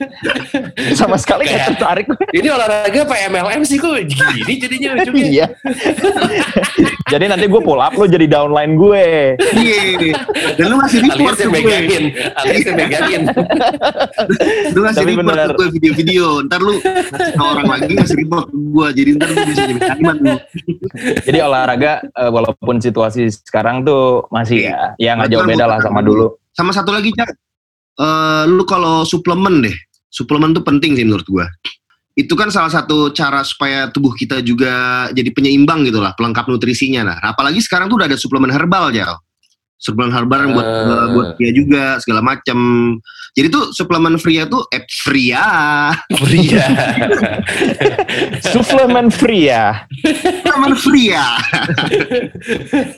sama 1.01 1.17
sekali 1.17 1.45
Kayak- 1.45 1.57
nggak 1.57 1.69
tertarik 1.73 2.07
Ini 2.29 2.49
olahraga 2.49 2.99
apa 3.03 3.15
MLM 3.29 3.63
sih 3.65 3.77
kok 3.77 3.97
gini 4.05 4.53
jadinya 4.61 4.89
ujungnya. 4.99 5.25
iya 5.25 5.47
jadi 7.13 7.25
nanti 7.29 7.45
gue 7.45 7.61
pull 7.61 7.77
up 7.77 7.93
lu 7.93 8.09
jadi 8.09 8.25
downline 8.25 8.73
gue 8.81 9.37
Iya. 9.53 10.17
Dan 10.57 10.65
lu 10.73 10.77
masih 10.81 10.99
report 11.05 11.37
ke 11.37 11.45
gue. 11.45 11.53
megangin, 11.53 12.05
alias 12.41 12.65
yang 12.65 12.77
megangin. 12.77 13.23
Lu 14.73 14.81
ngasih 14.85 15.05
Tapi 15.05 15.13
report 15.13 15.37
ke 15.37 15.53
gue 15.53 15.69
video-video. 15.77 16.27
Ntar 16.49 16.61
lu 16.65 16.73
ngasih 16.81 17.33
ke 17.37 17.43
orang 17.45 17.67
lagi 17.69 17.93
ngasih 17.93 18.17
report 18.25 18.47
ke 18.49 18.57
gue. 18.57 18.87
Jadi 18.97 19.11
ntar 19.17 19.29
lu 19.29 19.37
bisa 19.45 19.63
jadi 19.69 19.81
kalimat 19.81 20.17
lu. 20.19 20.35
jadi 21.29 21.39
olahraga 21.45 21.93
eh, 22.05 22.31
walaupun 22.33 22.77
situasi 22.81 23.29
sekarang 23.29 23.85
tuh 23.85 24.27
masih 24.33 24.73
ya 24.73 24.97
ya 24.97 25.17
nggak 25.19 25.31
jauh 25.33 25.45
beda 25.45 25.65
lah 25.69 25.79
sama 25.83 26.01
dulu 26.01 26.37
Sama 26.53 26.73
satu 26.73 26.93
lagi 26.93 27.13
Cak. 27.13 27.31
Eh, 28.01 28.45
lu 28.49 28.65
kalau 28.65 29.05
suplemen 29.05 29.65
deh. 29.65 29.77
Suplemen 30.13 30.53
tuh 30.53 30.65
penting 30.65 30.93
sih 30.97 31.05
menurut 31.09 31.25
gue. 31.25 31.47
Itu 32.13 32.37
kan 32.37 32.53
salah 32.53 32.69
satu 32.69 33.09
cara 33.17 33.41
supaya 33.41 33.89
tubuh 33.89 34.13
kita 34.13 34.45
juga 34.45 35.09
jadi 35.17 35.33
penyeimbang 35.33 35.89
gitu 35.89 36.01
lah. 36.01 36.13
Pelengkap 36.13 36.45
nutrisinya 36.49 37.09
lah. 37.09 37.17
Apalagi 37.25 37.65
sekarang 37.65 37.89
tuh 37.89 37.97
udah 38.01 38.09
ada 38.09 38.21
suplemen 38.21 38.53
herbal 38.53 38.93
Jal. 38.93 39.17
Suplemen 39.81 40.15
herbal 40.15 40.47
yang 40.47 40.53
buat 40.55 40.69
Ah. 40.69 41.09
buat 41.11 41.29
dia 41.41 41.51
juga 41.51 41.99
segala 41.99 42.21
macam. 42.23 42.59
Jadi 43.33 43.49
tuh 43.49 43.73
suplemen 43.73 44.21
Fria 44.21 44.45
tuh 44.45 44.69
eh 44.69 44.85
Fria. 44.93 45.49
Pria. 46.07 46.67
suplemen 48.53 49.09
free 49.09 49.49
ya 49.49 49.89
suplemen 50.45 50.77
Fria. 50.77 51.27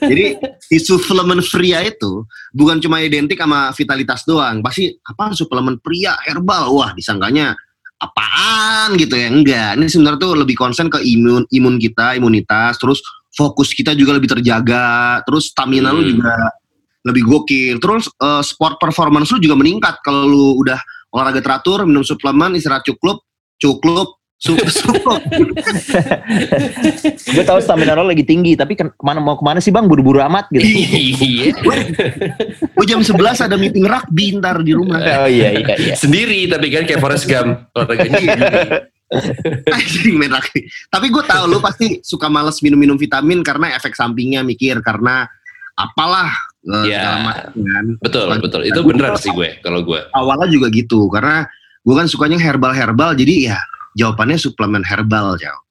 Jadi 0.03 0.25
di 0.43 0.77
suplemen 0.77 1.39
Fria 1.39 1.79
itu 1.87 2.27
bukan 2.51 2.83
cuma 2.83 2.99
identik 2.99 3.39
sama 3.39 3.71
vitalitas 3.71 4.27
doang. 4.27 4.59
Pasti 4.59 4.91
apa 5.07 5.31
suplemen 5.31 5.79
pria 5.79 6.19
herbal. 6.27 6.75
Wah, 6.75 6.91
disangkanya 6.91 7.55
apaan 7.99 8.99
gitu 8.99 9.15
ya. 9.15 9.27
Enggak. 9.31 9.71
Ini 9.79 9.85
sebenarnya 9.87 10.19
tuh 10.19 10.33
lebih 10.35 10.55
konsen 10.55 10.91
ke 10.91 10.99
imun 10.99 11.47
imun 11.49 11.75
kita, 11.79 12.15
imunitas, 12.19 12.77
terus 12.79 12.99
fokus 13.35 13.75
kita 13.75 13.91
juga 13.95 14.15
lebih 14.15 14.31
terjaga, 14.31 15.19
terus 15.27 15.51
stamina 15.51 15.91
lu 15.91 16.03
Hmm. 16.03 16.11
juga 16.15 16.35
lebih 17.05 17.23
gokil. 17.27 17.75
Terus 17.79 18.09
eh, 18.09 18.43
sport 18.43 18.79
performance 18.81 19.29
lu 19.31 19.39
juga 19.39 19.55
meningkat 19.59 20.01
kalau 20.01 20.25
lu 20.25 20.45
udah 20.63 20.79
olahraga 21.13 21.39
teratur, 21.39 21.87
minum 21.87 22.03
suplemen, 22.03 22.57
istirahat 22.59 22.83
cukup, 22.83 23.23
cukup. 23.55 24.19
gue 27.35 27.43
tahu 27.47 27.59
stamina 27.63 27.95
lo 27.95 28.03
lagi 28.03 28.27
tinggi 28.27 28.59
tapi 28.59 28.75
ke 28.75 28.83
mana 28.99 29.23
mau 29.23 29.39
ke 29.39 29.43
mana 29.47 29.63
sih 29.63 29.71
bang 29.71 29.87
buru-buru 29.87 30.19
amat 30.27 30.51
gitu 30.51 30.65
Iya. 30.65 31.55
Oh 32.75 32.83
jam 32.83 32.99
11 32.99 33.15
ada 33.47 33.55
meeting 33.55 33.87
rugby 33.87 34.35
ntar 34.37 34.59
di 34.61 34.75
rumah. 34.75 34.99
oh 34.99 35.29
iya 35.31 35.55
iya 35.55 35.75
iya 35.79 35.95
Sendiri 35.95 36.51
tapi 36.51 36.67
kan 36.67 36.83
kayak 36.83 36.99
Forrest 36.99 37.25
Gump. 37.31 37.71
Olahraganya 37.73 38.19
sendiri. 38.19 38.59
Anjing 39.71 40.15
main 40.19 40.31
rugby. 40.35 40.67
Tapi 40.91 41.07
gue 41.09 41.23
tahu 41.23 41.43
lu 41.47 41.63
pasti 41.63 42.03
suka 42.03 42.27
males 42.27 42.59
minum-minum 42.59 42.99
vitamin 42.99 43.39
karena 43.39 43.71
efek 43.79 43.95
sampingnya 43.95 44.43
mikir 44.43 44.83
karena 44.83 45.25
apalah 45.79 46.31
segala 46.59 47.17
macam 47.23 47.51
kan. 47.55 47.85
Betul, 48.03 48.27
betul. 48.43 48.61
Itu 48.67 48.79
beneran 48.83 49.15
sih 49.15 49.31
gue 49.31 49.63
kalau 49.63 49.79
gue. 49.81 49.99
Awalnya 50.11 50.51
juga 50.51 50.67
gitu 50.75 51.07
karena 51.07 51.47
gue 51.85 51.95
kan 51.95 52.07
sukanya 52.09 52.35
herbal-herbal 52.41 53.13
jadi 53.15 53.55
ya 53.55 53.59
jawabannya 53.95 54.37
suplemen 54.37 54.83
herbal 54.83 55.39
jauh. 55.39 55.61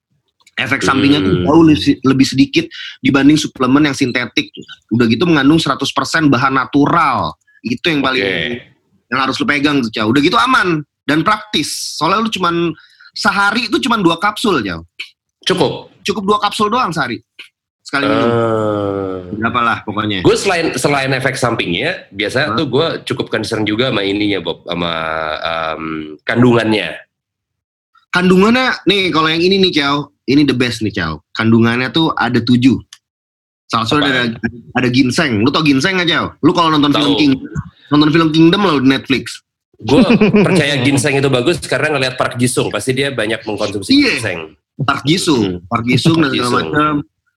Efek 0.55 0.81
sampingnya 0.81 1.19
tuh 1.19 1.35
Hmm. 1.35 1.45
jauh 1.45 1.65
lebih, 2.07 2.23
sedikit 2.25 2.65
dibanding 3.01 3.35
suplemen 3.35 3.85
yang 3.85 3.97
sintetik. 3.97 4.55
Udah 4.89 5.07
gitu 5.07 5.27
mengandung 5.27 5.59
100% 5.59 5.91
bahan 6.27 6.55
natural. 6.55 7.35
Itu 7.61 7.91
yang 7.91 8.01
paling 8.01 8.23
Oke. 8.23 8.63
yang 9.11 9.19
harus 9.21 9.35
lu 9.35 9.45
pegang 9.45 9.83
tuh 9.83 9.91
jauh. 9.91 10.15
Udah 10.15 10.23
gitu 10.23 10.39
aman 10.39 10.79
dan 11.03 11.21
praktis. 11.21 11.99
Soalnya 11.99 12.23
lu 12.23 12.31
cuman 12.31 12.71
sehari 13.11 13.67
itu 13.67 13.83
cuman 13.83 13.99
dua 13.99 14.15
kapsul 14.17 14.63
jauh. 14.63 14.87
Cukup. 15.43 15.91
Cukup 16.01 16.23
dua 16.25 16.39
kapsul 16.39 16.71
doang 16.71 16.89
sehari. 16.89 17.19
Sekali 17.83 18.07
minum. 18.07 18.25
Eh, 18.25 19.19
Berapa 19.35 19.61
lah 19.61 19.79
pokoknya. 19.83 20.23
gue 20.23 20.37
selain 20.39 20.73
selain 20.75 21.11
efek 21.13 21.35
sampingnya, 21.35 22.09
biasa 22.09 22.55
Hah? 22.55 22.57
tuh 22.57 22.65
gue 22.65 22.87
cukup 23.05 23.29
concern 23.29 23.67
juga 23.67 23.91
sama 23.91 24.01
ininya 24.01 24.41
Bob, 24.41 24.65
sama 24.65 24.93
em, 25.43 25.85
kandungannya. 26.23 26.97
Kandungannya 28.15 28.79
nih 28.87 29.11
kalau 29.11 29.27
yang 29.27 29.43
ini 29.43 29.59
nih 29.59 29.73
Ciao, 29.75 30.15
ini 30.25 30.47
the 30.47 30.55
best 30.55 30.81
nih 30.81 30.95
Ciao. 30.95 31.27
Kandungannya 31.35 31.91
tuh 31.91 32.15
ada 32.15 32.39
tujuh. 32.39 32.79
Salah 33.67 33.91
satu 33.91 34.07
ada 34.07 34.31
ada 34.73 34.89
ginseng. 34.89 35.43
Lu 35.43 35.51
tau 35.51 35.67
ginseng 35.67 35.99
nggak 35.99 36.07
Ciao? 36.07 36.31
Lu 36.41 36.55
kalau 36.55 36.71
nonton 36.71 36.95
Tahu. 36.95 37.03
film 37.03 37.15
King, 37.19 37.33
nonton 37.91 38.11
film 38.15 38.29
Kingdom 38.31 38.61
lo 38.63 38.79
di 38.79 38.87
Netflix. 38.87 39.43
Gue 39.83 39.99
percaya 40.31 40.79
ginseng 40.81 41.19
itu 41.19 41.27
bagus 41.27 41.59
karena 41.59 41.91
ngelihat 41.91 42.15
Park 42.15 42.39
Jisung 42.39 42.71
pasti 42.71 42.95
dia 42.95 43.11
banyak 43.11 43.43
mengkonsumsi 43.43 43.91
Iya. 43.91 44.23
ginseng. 44.23 44.39
Park 44.79 45.03
Jisung, 45.03 45.43
Park 45.67 45.83
Jisung 45.83 46.23
dan 46.23 46.31
Park 46.31 46.35
segala 46.39 46.51
macam. 46.55 46.95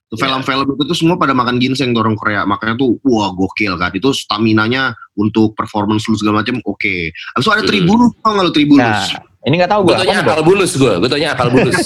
Iya. 0.08 0.16
Film-film 0.16 0.66
itu 0.72 0.84
tuh 0.88 0.96
semua 0.96 1.16
pada 1.18 1.36
makan 1.36 1.58
ginseng 1.60 1.92
orang 1.92 2.14
Korea. 2.14 2.46
Makanya 2.46 2.78
tuh 2.78 2.96
wah 3.02 3.34
gokil 3.34 3.76
kan. 3.76 3.90
Itu 3.92 4.14
stamina-nya 4.14 4.94
untuk 5.18 5.52
performance 5.52 6.06
lu 6.06 6.16
segala 6.16 6.40
macam 6.40 6.62
oke. 6.64 7.12
Habis 7.34 7.44
itu 7.44 7.50
ada 7.52 7.60
Hmm. 7.60 7.68
tribulus, 7.68 8.10
tau 8.22 8.30
nggak 8.32 8.44
lu 8.46 8.52
tribulus? 8.54 8.86
nah 8.86 9.26
ini 9.40 9.54
nggak 9.54 9.70
tahu 9.70 9.82
Gue 9.86 9.94
gue 9.94 10.02
tanya 10.02 10.18
akal 10.20 10.42
bulus 10.42 10.72
gue, 10.74 10.92
gue 10.98 11.08
tanya 11.08 11.28
akal 11.32 11.48
bulus. 11.48 11.78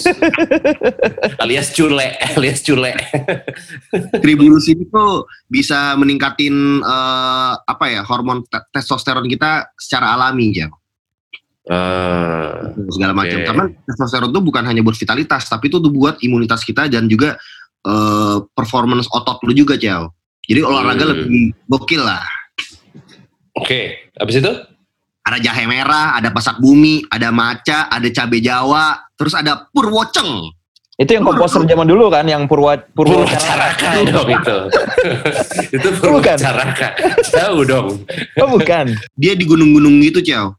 alias 1.39 1.69
cule, 1.71 2.07
alias 2.33 2.61
cule. 2.65 2.93
Tribulus 4.19 4.67
ini 4.67 4.89
tuh 4.89 5.29
bisa 5.47 5.93
meningkatin 5.95 6.55
eh, 6.81 7.53
apa 7.61 7.85
ya 7.87 8.01
hormon 8.03 8.41
te- 8.49 8.65
testosteron 8.73 9.29
kita 9.29 9.69
secara 9.77 10.17
alami 10.17 10.49
ya. 10.55 10.73
Ah, 11.69 12.75
segala 12.91 13.13
macam. 13.15 13.39
Karena 13.39 13.65
testosteron 13.85 14.33
itu 14.33 14.41
bukan 14.41 14.65
hanya 14.65 14.81
buat 14.81 14.97
vitalitas, 14.97 15.47
tapi 15.47 15.69
itu 15.69 15.79
tuh 15.79 15.93
buat 15.93 16.19
imunitas 16.21 16.65
kita 16.65 16.89
dan 16.89 17.07
juga 17.07 17.37
eh, 17.85 18.37
performance 18.57 19.07
otot 19.13 19.45
lu 19.45 19.53
juga, 19.53 19.77
Ciao. 19.77 20.09
Jadi 20.43 20.59
olahraga 20.59 21.05
Hmm. 21.05 21.11
lebih 21.15 21.43
gokil 21.69 22.03
lah. 22.03 22.25
Oke, 23.53 24.09
habis 24.17 24.41
itu? 24.41 24.53
Ada 25.23 25.39
jahe 25.39 25.71
merah, 25.71 26.19
ada 26.19 26.35
pasak 26.35 26.59
bumi, 26.59 27.07
ada 27.07 27.31
maca, 27.31 27.87
ada 27.87 28.09
cabe 28.11 28.43
jawa, 28.43 29.07
terus 29.15 29.39
ada 29.39 29.71
purwoceng. 29.71 30.51
Itu 30.99 31.19
yang 31.19 31.25
komposer 31.25 31.65
zaman 31.65 31.89
dulu 31.89 32.13
kan, 32.13 32.27
yang 32.29 32.45
Purwa 32.45 32.77
Purwa 32.93 33.25
Purwacaraka 33.25 33.89
dong 34.07 34.29
itu. 34.29 34.59
itu 35.79 35.89
Bukan. 35.89 36.37
Purwacaraka. 36.37 36.89
Jauh 37.33 37.63
dong. 37.65 38.03
Oh 38.39 38.49
bukan. 38.55 38.93
Dia 39.17 39.33
di 39.33 39.43
gunung-gunung 39.49 39.99
gitu, 40.05 40.21
Ciao. 40.21 40.55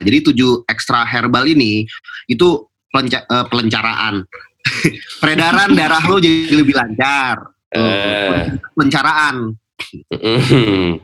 Jadi 0.00 0.32
tujuh 0.32 0.64
ekstra 0.68 1.02
herbal 1.08 1.48
ini 1.48 1.88
itu 2.28 2.68
pelenca- 2.92 3.26
eh, 3.26 3.46
pelencaraan. 3.50 4.22
Peredaran 5.20 5.76
darah 5.76 6.04
lo 6.08 6.22
jadi 6.22 6.54
lebih 6.54 6.76
lancar. 6.76 7.42
Eh. 7.74 8.54
Pelencaraan. 8.76 9.50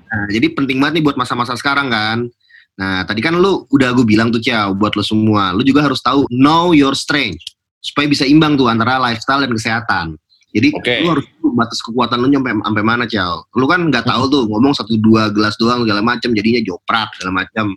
Nah, 0.00 0.24
jadi 0.30 0.46
penting 0.54 0.78
banget 0.78 1.00
nih 1.00 1.04
buat 1.04 1.18
masa-masa 1.18 1.58
sekarang 1.58 1.90
kan. 1.90 2.30
Nah, 2.78 3.02
tadi 3.04 3.20
kan 3.20 3.36
lu 3.36 3.66
udah 3.68 3.92
gue 3.92 4.06
bilang 4.06 4.30
tuh 4.30 4.40
Ciao, 4.40 4.72
buat 4.76 4.94
lo 4.94 5.04
semua. 5.04 5.50
Lu 5.56 5.66
juga 5.66 5.84
harus 5.84 6.00
tahu 6.00 6.28
know 6.30 6.70
your 6.70 6.94
strength. 6.94 7.40
Supaya 7.80 8.06
bisa 8.06 8.28
imbang 8.28 8.60
tuh 8.60 8.68
antara 8.68 9.00
lifestyle 9.00 9.42
dan 9.42 9.52
kesehatan. 9.52 10.06
Jadi 10.50 10.68
Oke. 10.74 10.94
lu 11.06 11.08
harus 11.14 11.26
tahu 11.38 11.48
batas 11.54 11.78
kekuatan 11.78 12.18
lu 12.18 12.28
nyampe 12.30 12.50
sampai 12.50 12.84
mana 12.84 13.04
Ciao. 13.06 13.46
Lu 13.54 13.70
kan 13.70 13.86
nggak 13.86 14.04
tahu 14.06 14.22
tuh 14.28 14.42
ngomong 14.50 14.74
satu 14.74 14.98
dua 14.98 15.30
gelas 15.30 15.54
doang 15.56 15.86
segala 15.86 16.02
macam 16.02 16.30
jadinya 16.34 16.60
joprak 16.62 17.08
segala 17.16 17.44
macam. 17.46 17.74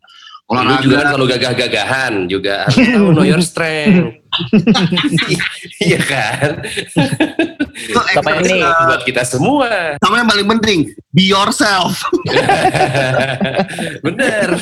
Lu 0.53 0.61
Olahraga 0.61 0.85
juga 0.85 0.95
kan 1.01 1.05
selalu 1.09 1.25
gagah-gagahan 1.33 2.13
juga 2.29 2.53
harus 2.69 2.77
tahu 2.93 3.07
know 3.17 3.25
your 3.25 3.41
strength. 3.41 4.21
Iya 5.83 6.01
kan? 6.01 6.49
Sama 7.93 8.29
exercise, 8.33 8.49
ini. 8.49 8.61
Buat 8.65 9.01
kita 9.05 9.23
semua. 9.29 9.69
sama 10.01 10.15
yang 10.21 10.29
paling 10.29 10.47
penting 10.57 10.79
be 11.13 11.29
yourself. 11.29 12.01
bener. 14.05 14.57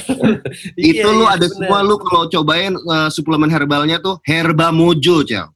itu 0.75 1.07
Iya, 1.07 1.15
lu 1.15 1.23
iya, 1.23 1.35
ada 1.39 1.47
bener. 1.47 1.55
semua 1.55 1.77
lu 1.87 1.95
kalau 2.03 2.27
cobain 2.27 2.73
uh, 2.75 3.07
suplemen 3.07 3.47
herbalnya 3.47 4.03
tuh 4.03 4.19
Herba 4.27 4.75
Mojo 4.75 5.23
Ciao. 5.23 5.55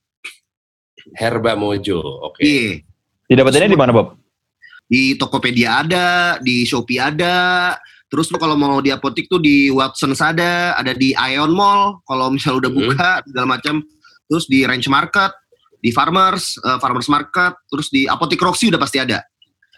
Herba 1.15 1.59
Mojo. 1.59 1.99
Oke. 2.31 2.39
Iya. 2.43 2.83
Didapetinnya 3.27 3.71
di 3.71 3.79
mana 3.79 3.91
Bob? 3.91 4.15
di 4.85 5.17
Tokopedia 5.17 5.81
ada, 5.81 6.37
di 6.39 6.63
Shopee 6.63 7.01
ada. 7.01 7.73
Terus 8.15 8.31
lu 8.31 8.39
kalau 8.39 8.55
mau 8.55 8.79
di 8.79 8.95
apotik 8.95 9.27
tuh 9.27 9.43
di 9.43 9.67
Watsons 9.67 10.23
ada, 10.23 10.71
ada 10.71 10.95
di 10.95 11.11
Ion 11.11 11.51
Mall 11.51 11.99
kalau 12.07 12.31
misal 12.31 12.63
udah 12.63 12.71
Hmm. 12.71 12.79
buka 12.87 13.19
segala 13.27 13.59
macam. 13.59 13.83
Terus 14.25 14.47
di 14.47 14.63
Range 14.63 14.87
Market, 14.87 15.35
di 15.77 15.91
Farmers, 15.91 16.55
eh, 16.57 16.79
Farmers 16.79 17.11
Market, 17.11 17.59
terus 17.67 17.91
di 17.91 18.07
Apotik 18.07 18.39
Roxy 18.39 18.71
udah 18.71 18.79
pasti 18.79 19.03
ada. 19.03 19.19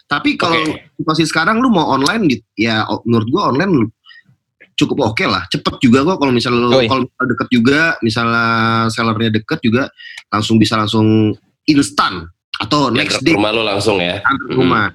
Tapi 0.06 0.38
kalau 0.38 0.54
Oke. 0.54 0.94
situasi 0.94 1.26
sekarang 1.26 1.58
lu 1.58 1.66
mau 1.68 1.90
online 1.90 2.30
di- 2.30 2.44
ya 2.54 2.86
menurut 3.02 3.26
gua 3.26 3.50
online 3.50 3.72
lu 3.74 3.84
cukup 4.72 5.10
oke 5.10 5.26
lah, 5.26 5.42
cepet 5.50 5.74
juga 5.82 6.06
kok 6.06 6.16
kalau 6.16 6.30
misalnya 6.30 6.62
lu 6.62 6.78
Oi. 6.78 6.86
kalau 6.86 7.02
misalnya 7.02 7.28
deket 7.34 7.48
juga, 7.50 7.80
misalnya 7.98 8.44
sellernya 8.88 9.30
deket 9.34 9.58
juga 9.60 9.90
langsung 10.30 10.56
bisa 10.56 10.78
langsung 10.78 11.34
instan 11.66 12.22
atau 12.56 12.86
next 12.88 13.18
Yang 13.18 13.20
ke 13.20 13.26
day 13.26 13.34
rumah 13.34 13.50
lo 13.50 13.62
langsung 13.66 13.98
ya. 13.98 14.22
antar 14.22 14.46
ke 14.46 14.54
Hmm. 14.54 14.88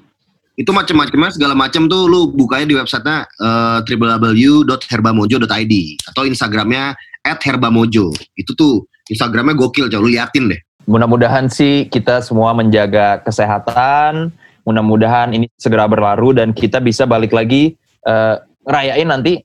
Itu 0.53 0.69
macam-macamnya 0.69 1.33
segala 1.33 1.57
macam 1.57 1.89
tuh 1.89 2.05
lu 2.05 2.29
bukanya 2.29 2.65
di 2.69 2.75
websitenya 2.77 3.25
uh, 3.41 3.79
www.herbamojo.id 3.81 5.73
atau 6.13 6.23
Instagramnya 6.29 6.93
@herbamojo. 7.25 8.13
Itu 8.37 8.53
tuh 8.53 8.85
Instagramnya 9.09 9.57
gokil, 9.57 9.89
coba 9.89 10.01
lu 10.05 10.13
liatin 10.13 10.53
deh. 10.53 10.61
Mudah-mudahan 10.85 11.47
sih 11.49 11.89
kita 11.89 12.21
semua 12.21 12.53
menjaga 12.53 13.23
kesehatan. 13.25 14.29
Mudah-mudahan 14.63 15.33
ini 15.35 15.49
segera 15.59 15.89
berlalu 15.89 16.37
dan 16.37 16.53
kita 16.55 16.79
bisa 16.79 17.03
balik 17.03 17.33
lagi 17.35 17.75
eh, 18.07 18.35
ngerayain 18.63 19.09
nanti 19.09 19.43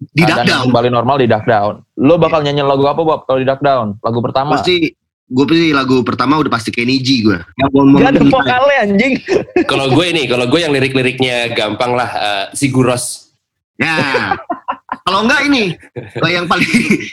Di 0.00 0.24
yang 0.24 0.32
Duckdown. 0.32 0.64
kembali 0.72 0.88
normal 0.88 1.16
di 1.20 1.26
Duck 1.28 1.44
Down. 1.44 1.84
Lo 2.00 2.16
bakal 2.16 2.40
nyanyi 2.40 2.64
lagu 2.64 2.88
apa 2.88 3.04
Bob 3.04 3.28
kalau 3.28 3.36
di 3.36 3.44
Duck 3.44 3.60
Down? 3.60 4.00
Lagu 4.00 4.18
pertama. 4.24 4.56
Pasti 4.56 4.96
gue 5.30 5.44
pasti 5.46 5.70
lagu 5.70 6.02
pertama 6.02 6.36
udah 6.36 6.50
pasti 6.50 6.74
Kenny 6.74 6.98
G 6.98 7.22
gue. 7.22 7.38
Gak 7.38 8.10
ada 8.10 8.22
vokalnya 8.26 8.78
anjing. 8.82 9.14
Kalau 9.64 9.86
gue 9.88 10.04
ini, 10.04 10.26
kalau 10.26 10.50
gue 10.50 10.58
yang 10.58 10.74
lirik-liriknya 10.74 11.54
gampang 11.54 11.94
lah. 11.94 12.10
eh, 12.10 12.44
Siguros. 12.52 13.30
Ya. 13.78 14.34
Kalau 15.06 15.24
enggak 15.24 15.48
ini 15.48 15.72
eh, 15.96 16.30
yang 16.30 16.44
paling 16.44 16.68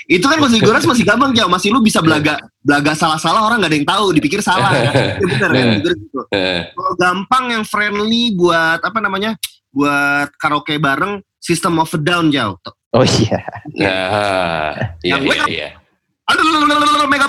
itu 0.06 0.26
kan 0.26 0.36
masih 0.36 0.60
goras 0.60 0.84
masih 0.84 1.08
gampang 1.08 1.32
jauh 1.32 1.48
masih 1.48 1.72
lu 1.72 1.80
bisa 1.80 2.04
belaga 2.04 2.36
belaga 2.60 2.92
salah-salah 2.92 3.48
orang 3.48 3.64
nggak 3.64 3.72
ada 3.72 3.78
yang 3.80 3.88
tahu 3.88 4.06
dipikir 4.12 4.44
salah 4.44 4.76
ya 4.76 4.92
bener 5.16 5.50
kan 5.50 5.66
Bener 5.80 5.94
gitu. 5.96 6.20
Eh, 6.30 6.68
Kalau 6.68 6.94
gampang 7.00 7.56
yang 7.56 7.64
friendly 7.64 8.36
buat 8.36 8.84
apa 8.84 9.00
namanya 9.00 9.40
buat 9.72 10.28
karaoke 10.36 10.76
bareng 10.76 11.24
System 11.40 11.80
of 11.80 11.88
a 11.96 12.00
Down 12.02 12.28
jauh 12.30 12.60
Oh 12.92 13.06
iya. 13.08 13.40
Nah, 13.78 14.74
iya, 15.00 15.16
Yang 15.16 15.22
gue 15.24 15.32
iya, 15.32 15.40
kan- 15.40 15.50
iya. 15.50 15.70
Aduh, 16.28 16.46
mega 17.08 17.28